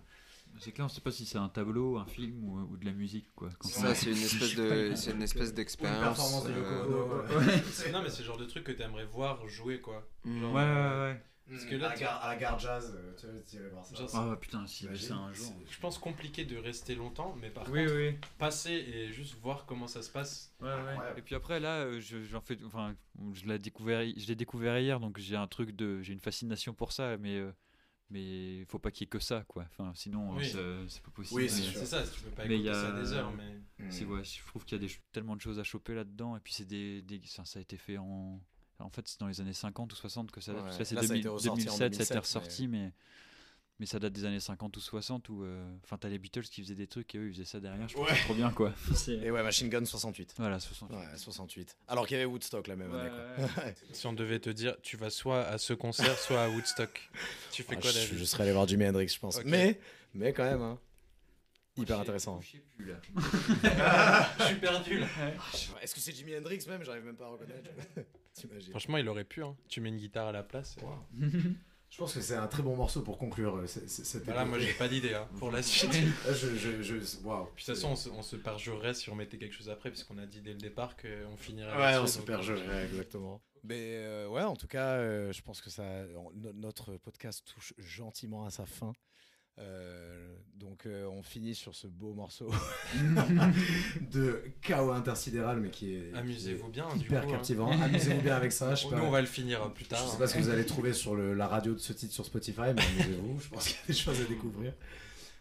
C'est 0.58 0.72
clair, 0.72 0.86
on 0.86 0.88
sait 0.88 1.00
pas 1.00 1.10
si 1.10 1.26
c'est 1.26 1.38
un 1.38 1.48
tableau, 1.48 1.96
un 1.98 2.06
film 2.06 2.44
ou, 2.48 2.58
ou 2.72 2.76
de 2.76 2.84
la 2.84 2.92
musique, 2.92 3.26
quoi. 3.34 3.48
Quand 3.58 3.68
Ça, 3.68 3.94
c'est 3.94 4.10
une 4.10 4.16
espèce 4.22 4.54
de, 4.54 4.92
c'est 4.94 5.10
une 5.12 5.22
espèce 5.22 5.52
d'expérience. 5.54 6.00
performance 6.16 6.44
de 6.46 6.52
Yoko 6.52 6.70
euh. 6.70 7.38
Ouais. 7.38 7.62
Non, 7.92 8.02
mais 8.02 8.08
c'est 8.10 8.20
le 8.20 8.26
genre 8.26 8.36
de 8.36 8.44
truc 8.46 8.64
que 8.64 8.72
t'aimerais 8.72 9.06
voir 9.06 9.46
jouer, 9.48 9.80
quoi. 9.80 10.06
mm, 10.24 10.40
Genre, 10.40 10.54
Ouais, 10.54 10.62
ouais, 10.62 11.00
ouais. 11.12 11.22
Parce 11.50 11.64
que 11.64 11.74
là, 11.74 11.86
à, 11.86 11.90
la 11.90 11.94
tu- 11.96 12.02
gare, 12.04 12.22
à 12.24 12.28
la 12.28 12.36
gare 12.36 12.58
jazz, 12.58 12.94
euh, 12.96 13.12
tu 13.18 13.26
vois, 13.26 13.34
tu 13.46 13.56
irais 13.56 13.68
voir 13.68 13.84
ça. 13.84 13.94
Ah 14.14 14.36
putain, 14.40 14.64
si 14.66 14.86
c'est 14.94 15.10
un 15.10 15.32
jour. 15.32 15.52
Je 15.68 15.80
pense 15.80 15.98
compliqué 15.98 16.44
de 16.44 16.56
rester 16.56 16.94
longtemps, 16.94 17.36
mais 17.40 17.50
par 17.50 17.68
Oui, 17.68 17.80
contre, 17.84 17.96
oui. 17.96 18.14
passer 18.38 18.72
et 18.72 19.12
juste 19.12 19.34
voir 19.42 19.66
comment 19.66 19.88
ça 19.88 20.00
se 20.02 20.08
passe. 20.10 20.54
Ouais, 20.60 20.68
ouais. 20.68 20.74
Incroyable. 20.92 21.18
Et 21.18 21.22
puis 21.22 21.34
après 21.34 21.58
là, 21.60 21.80
euh, 21.80 22.00
je, 22.00 22.22
j'en 22.22 22.40
fais, 22.40 22.56
enfin, 22.64 22.94
je 23.34 23.44
l'ai 23.46 23.58
découvert, 23.58 24.02
je 24.16 24.26
l'ai 24.28 24.36
découvert 24.36 24.78
hier, 24.78 25.00
donc 25.00 25.18
j'ai 25.18 25.36
un 25.36 25.48
truc 25.48 25.74
de, 25.74 26.00
j'ai 26.00 26.12
une 26.12 26.20
fascination 26.20 26.72
pour 26.74 26.92
ça, 26.92 27.18
mais 27.18 27.36
euh, 27.36 27.52
mais 28.12 28.64
faut 28.66 28.78
pas 28.78 28.90
qu'il 28.90 29.04
y 29.04 29.06
ait 29.06 29.08
que 29.08 29.18
ça, 29.18 29.44
quoi. 29.48 29.64
Enfin, 29.70 29.92
sinon, 29.94 30.36
Oui. 30.36 30.46
c'est 30.48 30.58
c'est 30.88 31.02
pas 31.02 31.10
possible. 31.10 31.40
Oui, 31.40 31.48
c'est. 31.48 31.62
C'est 31.62 31.86
ça, 31.86 32.02
tu 32.02 32.20
peux 32.20 32.30
pas 32.30 32.44
Mais 32.46 32.54
écouter 32.56 32.60
il 32.60 32.66
y 32.66 32.68
a- 32.68 32.74
ça 32.74 32.92
des 32.92 33.12
heures, 33.12 33.32
mais. 33.32 33.90
C'est 33.90 34.04
ouais, 34.04 34.22
je 34.22 34.44
trouve 34.46 34.64
qu'il 34.64 34.80
y 34.80 34.84
a 34.84 34.86
des, 34.86 34.92
tellement 35.12 35.34
de 35.34 35.40
choses 35.40 35.58
à 35.58 35.64
choper 35.64 35.94
là-dedans, 35.94 36.36
et 36.36 36.40
puis 36.40 36.52
c'est 36.52 36.64
des, 36.66 37.02
des 37.02 37.20
ça, 37.24 37.44
ça 37.44 37.58
a 37.58 37.62
été 37.62 37.76
fait 37.76 37.98
en, 37.98 38.40
en 38.78 38.90
fait, 38.90 39.06
c'est 39.08 39.18
dans 39.18 39.26
les 39.28 39.40
années 39.40 39.52
50 39.52 39.92
ou 39.92 39.96
60 39.96 40.30
que 40.30 40.40
ça. 40.40 40.52
Ouais. 40.52 40.60
là, 40.62 40.70
c'est 40.84 40.94
Là, 40.94 41.02
ça 41.02 41.06
a 41.06 41.08
2000 41.08 41.20
été 41.20 41.28
ressorti 41.28 41.50
en 41.50 41.54
2007, 41.54 41.78
ça 41.78 41.84
a 41.84 41.86
été 41.86 41.96
2007, 42.14 42.18
ressorti, 42.18 42.68
mais 42.68 42.78
mais 42.78 42.92
ça 43.86 43.98
date 43.98 44.12
des 44.12 44.24
années 44.24 44.40
50 44.40 44.76
ou 44.76 44.80
60 44.80 45.28
où, 45.28 45.42
euh, 45.44 45.64
enfin, 45.84 45.96
t'as 45.98 46.08
les 46.08 46.18
Beatles 46.18 46.42
qui 46.42 46.62
faisaient 46.62 46.74
des 46.74 46.86
trucs 46.86 47.14
et 47.14 47.18
eux 47.18 47.28
ils 47.28 47.32
faisaient 47.34 47.44
ça 47.44 47.60
derrière. 47.60 47.88
Je 47.88 47.94
trouve 47.94 48.06
Ouais. 48.06 48.18
trop 48.24 48.34
bien, 48.34 48.50
quoi. 48.50 48.72
Et 49.08 49.30
ouais, 49.30 49.42
Machine 49.42 49.68
Gun 49.68 49.84
68. 49.84 50.34
Voilà, 50.38 50.58
60. 50.60 50.90
Ouais, 50.92 50.98
68. 51.16 51.76
Alors 51.88 52.06
qu'il 52.06 52.16
y 52.16 52.20
avait 52.20 52.26
Woodstock 52.30 52.66
la 52.66 52.76
même 52.76 52.92
Ouais, 52.92 53.00
année. 53.00 53.48
Quoi. 53.54 53.64
Si 53.92 54.06
on 54.06 54.12
devait 54.12 54.38
te 54.40 54.50
dire, 54.50 54.76
tu 54.82 54.96
vas 54.96 55.10
soit 55.10 55.42
à 55.46 55.58
ce 55.58 55.72
concert, 55.74 56.18
soit 56.18 56.42
à 56.42 56.48
Woodstock, 56.48 57.10
tu 57.50 57.62
fais 57.62 57.74
Ah, 57.76 57.80
quoi, 57.80 57.90
je, 57.90 57.98
David? 57.98 58.18
je 58.18 58.24
serais 58.24 58.42
allé 58.44 58.52
voir 58.52 58.66
Jimi 58.68 58.86
Hendrix, 58.86 59.08
je 59.08 59.18
pense. 59.18 59.42
Mais, 59.44 59.78
mais 60.14 60.32
quand 60.32 60.44
même, 60.44 60.62
hein. 60.62 60.78
hyper 61.76 61.98
intéressant. 62.00 62.40
je 62.40 62.52
sais 62.52 62.62
plus, 62.76 62.86
là. 62.86 63.00
Je 64.38 64.44
suis 64.44 64.56
perdu 64.56 64.98
là. 64.98 65.06
Ah, 65.18 65.78
Est-ce 65.82 65.94
que 65.94 66.00
c'est 66.00 66.12
Jimi 66.12 66.36
Hendrix 66.36 66.64
même? 66.68 66.82
J'arrive 66.84 67.04
même 67.04 67.16
pas 67.16 67.26
à 67.26 67.28
reconnaître. 67.28 67.70
T'imagines 68.34 68.70
Franchement, 68.70 68.96
il 68.98 69.08
aurait 69.08 69.24
pu. 69.24 69.42
Hein. 69.42 69.54
Tu 69.68 69.80
mets 69.80 69.90
une 69.90 69.96
guitare 69.98 70.28
à 70.28 70.32
la 70.32 70.42
place. 70.42 70.76
et- 70.78 70.84
Wow. 70.84 71.32
Je 71.92 71.98
pense 71.98 72.14
que 72.14 72.22
c'est 72.22 72.36
un 72.36 72.46
très 72.46 72.62
bon 72.62 72.74
morceau 72.74 73.02
pour 73.02 73.18
conclure 73.18 73.56
euh, 73.56 73.66
c- 73.66 73.86
c- 73.86 74.02
cette 74.04 74.24
Voilà, 74.24 74.46
moi 74.46 74.58
j'ai 74.58 74.72
pas 74.72 74.88
d'idée 74.88 75.12
hein, 75.12 75.28
pour 75.38 75.50
la 75.50 75.62
suite. 75.62 75.90
Ah, 76.26 76.32
je, 76.32 76.56
je, 76.56 76.80
je, 76.82 76.94
waouh. 77.22 77.44
Puis 77.54 77.66
de 77.66 77.66
toute 77.66 77.74
façon, 77.74 77.90
on 77.92 77.96
se, 77.96 78.08
on 78.08 78.22
se 78.22 78.36
perjurerait 78.36 78.94
si 78.94 79.10
on 79.10 79.14
mettait 79.14 79.36
quelque 79.36 79.54
chose 79.54 79.68
après, 79.68 79.90
puisqu'on 79.90 80.16
a 80.16 80.24
dit 80.24 80.40
dès 80.40 80.52
le 80.54 80.58
départ 80.58 80.96
qu'on 80.96 81.36
finirait 81.36 81.70
Ouais, 81.72 81.78
là-dessus, 81.78 82.02
on 82.02 82.06
se 82.06 82.18
donc, 82.18 82.26
perjurerait, 82.28 82.86
exactement. 82.86 83.42
Mais 83.64 83.96
euh, 83.98 84.26
ouais, 84.28 84.42
en 84.42 84.56
tout 84.56 84.68
cas, 84.68 84.94
euh, 85.00 85.32
je 85.32 85.42
pense 85.42 85.60
que 85.60 85.68
ça, 85.68 85.84
no- 86.34 86.52
notre 86.54 86.96
podcast 86.96 87.44
touche 87.52 87.74
gentiment 87.76 88.46
à 88.46 88.50
sa 88.50 88.64
fin. 88.64 88.94
Euh, 89.58 90.34
donc 90.56 90.86
euh, 90.86 91.06
on 91.06 91.22
finit 91.22 91.54
sur 91.54 91.74
ce 91.74 91.86
beau 91.86 92.14
morceau 92.14 92.50
de 94.12 94.42
chaos 94.62 94.90
intersidéral, 94.92 95.60
mais 95.60 95.70
qui 95.70 95.94
est 95.94 96.12
Amusez-vous 96.14 96.68
bien, 96.68 96.88
est 96.90 96.98
du 96.98 97.04
hyper 97.06 97.22
coup, 97.24 97.28
hein. 97.30 97.32
captivant. 97.32 97.70
Amusez-vous 97.82 98.20
bien 98.22 98.36
avec 98.36 98.52
ça. 98.52 98.74
Je 98.74 98.84
Nous, 98.86 98.90
pas, 98.92 99.02
on 99.02 99.10
va 99.10 99.20
le 99.20 99.26
finir 99.26 99.72
plus 99.72 99.84
je 99.84 99.90
tard. 99.90 100.08
sais 100.08 100.18
pas 100.18 100.26
ce 100.26 100.34
que 100.34 100.40
vous 100.40 100.48
allez 100.50 100.66
trouver 100.66 100.92
sur 100.92 101.14
le- 101.14 101.34
la 101.34 101.48
radio 101.48 101.74
de 101.74 101.78
ce 101.78 101.92
titre 101.92 102.12
sur 102.14 102.24
Spotify, 102.24 102.60
mais 102.74 102.82
amusez-vous. 102.82 103.40
Je 103.40 103.48
pense 103.48 103.68
qu'il 103.68 103.76
y 103.76 103.80
a 103.84 103.86
des 103.88 103.92
choses 103.94 104.20
à 104.20 104.24
découvrir. 104.24 104.72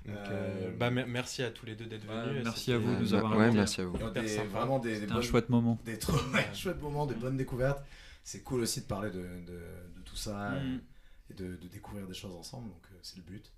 Donc, 0.06 0.16
Euh, 0.16 0.70
euh, 0.70 0.72
bah, 0.78 0.90
me- 0.90 1.06
merci 1.06 1.44
à 1.44 1.52
tous 1.52 1.66
les 1.68 1.76
deux 1.76 1.86
d'être 1.86 2.08
Ouais, 2.10 2.26
venus. 2.30 2.44
merci 2.44 2.72
à 2.74 2.78
vous 2.80 2.96
de 2.96 3.00
nous 3.00 3.14
avoir 3.14 3.34
ouais, 3.38 3.44
invités. 3.46 3.58
merci 3.58 3.82
à 3.82 3.86
vous. 3.86 3.98
des- 3.98 4.34
hyper 4.34 4.46
vraiment 4.48 4.80
des, 4.80 5.00
des 5.00 5.06
un 5.12 5.14
bonnes- 5.14 5.22
chouette 5.24 5.50
moment. 5.50 5.80
des 5.86 6.00
trop 6.00 6.14
ouais, 6.34 6.48
chouettes 6.56 6.82
moments, 6.82 7.06
des 7.06 7.14
bonnes 7.16 7.38
découvertes. 7.38 7.84
C'est 8.24 8.42
cool 8.42 8.62
aussi 8.62 8.82
de 8.82 8.86
parler 8.88 9.10
de, 9.12 9.20
de, 9.22 9.54
de 9.96 10.02
tout 10.04 10.16
ça 10.16 10.52
Mm. 10.52 10.80
et 11.30 11.34
de, 11.36 11.56
de 11.56 11.68
découvrir 11.68 12.08
des 12.08 12.14
choses 12.16 12.34
ensemble, 12.36 12.70
donc 12.70 12.82
c'est 13.04 13.18
le 13.18 13.24
but. 13.24 13.52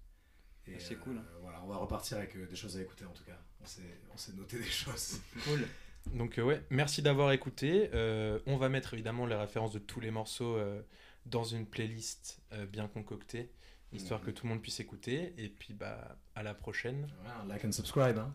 Et, 0.68 0.80
C'est 0.80 0.94
euh, 0.96 0.98
cool. 0.98 1.22
Voilà, 1.42 1.62
on 1.64 1.68
va 1.68 1.78
repartir 1.78 2.18
avec 2.18 2.36
euh, 2.36 2.46
des 2.48 2.56
choses 2.56 2.78
à 2.78 2.82
écouter 2.82 3.06
en 3.06 3.12
tout 3.12 3.24
cas. 3.24 3.38
On 3.62 3.66
s'est, 3.66 3.82
on 4.14 4.18
s'est 4.18 4.34
noté 4.34 4.58
des 4.58 4.64
choses. 4.64 5.20
Cool. 5.46 5.66
Donc 6.14 6.38
euh, 6.38 6.44
ouais, 6.44 6.62
merci 6.70 7.02
d'avoir 7.02 7.32
écouté. 7.32 7.90
Euh, 7.94 8.40
on 8.46 8.58
va 8.58 8.68
mettre 8.70 8.94
évidemment 8.94 9.26
les 9.26 9.36
références 9.36 9.72
de 9.72 9.80
tous 9.80 10.00
les 10.02 10.12
morceaux 10.12 10.56
euh, 10.58 10.82
dans 11.26 11.44
une 11.46 11.66
playlist 11.66 12.42
euh, 12.52 12.66
bien 12.66 12.88
concoctée, 12.90 13.50
histoire 13.94 14.20
Mhm. 14.20 14.26
que 14.26 14.32
tout 14.32 14.46
le 14.46 14.50
monde 14.54 14.62
puisse 14.62 14.80
écouter. 14.82 15.34
Et 15.38 15.48
puis 15.48 15.74
bah 15.74 16.18
à 16.36 16.44
la 16.44 16.54
prochaine. 16.54 17.04
Ouais, 17.24 17.48
like 17.48 17.64
and 17.64 17.72
subscribe. 17.72 18.18
Hein. 18.18 18.34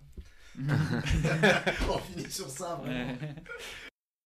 on 1.91 1.99
finit 1.99 2.31
sur 2.31 2.49
ça, 2.49 2.77
vraiment. 2.77 3.13
Ouais. 3.13 3.35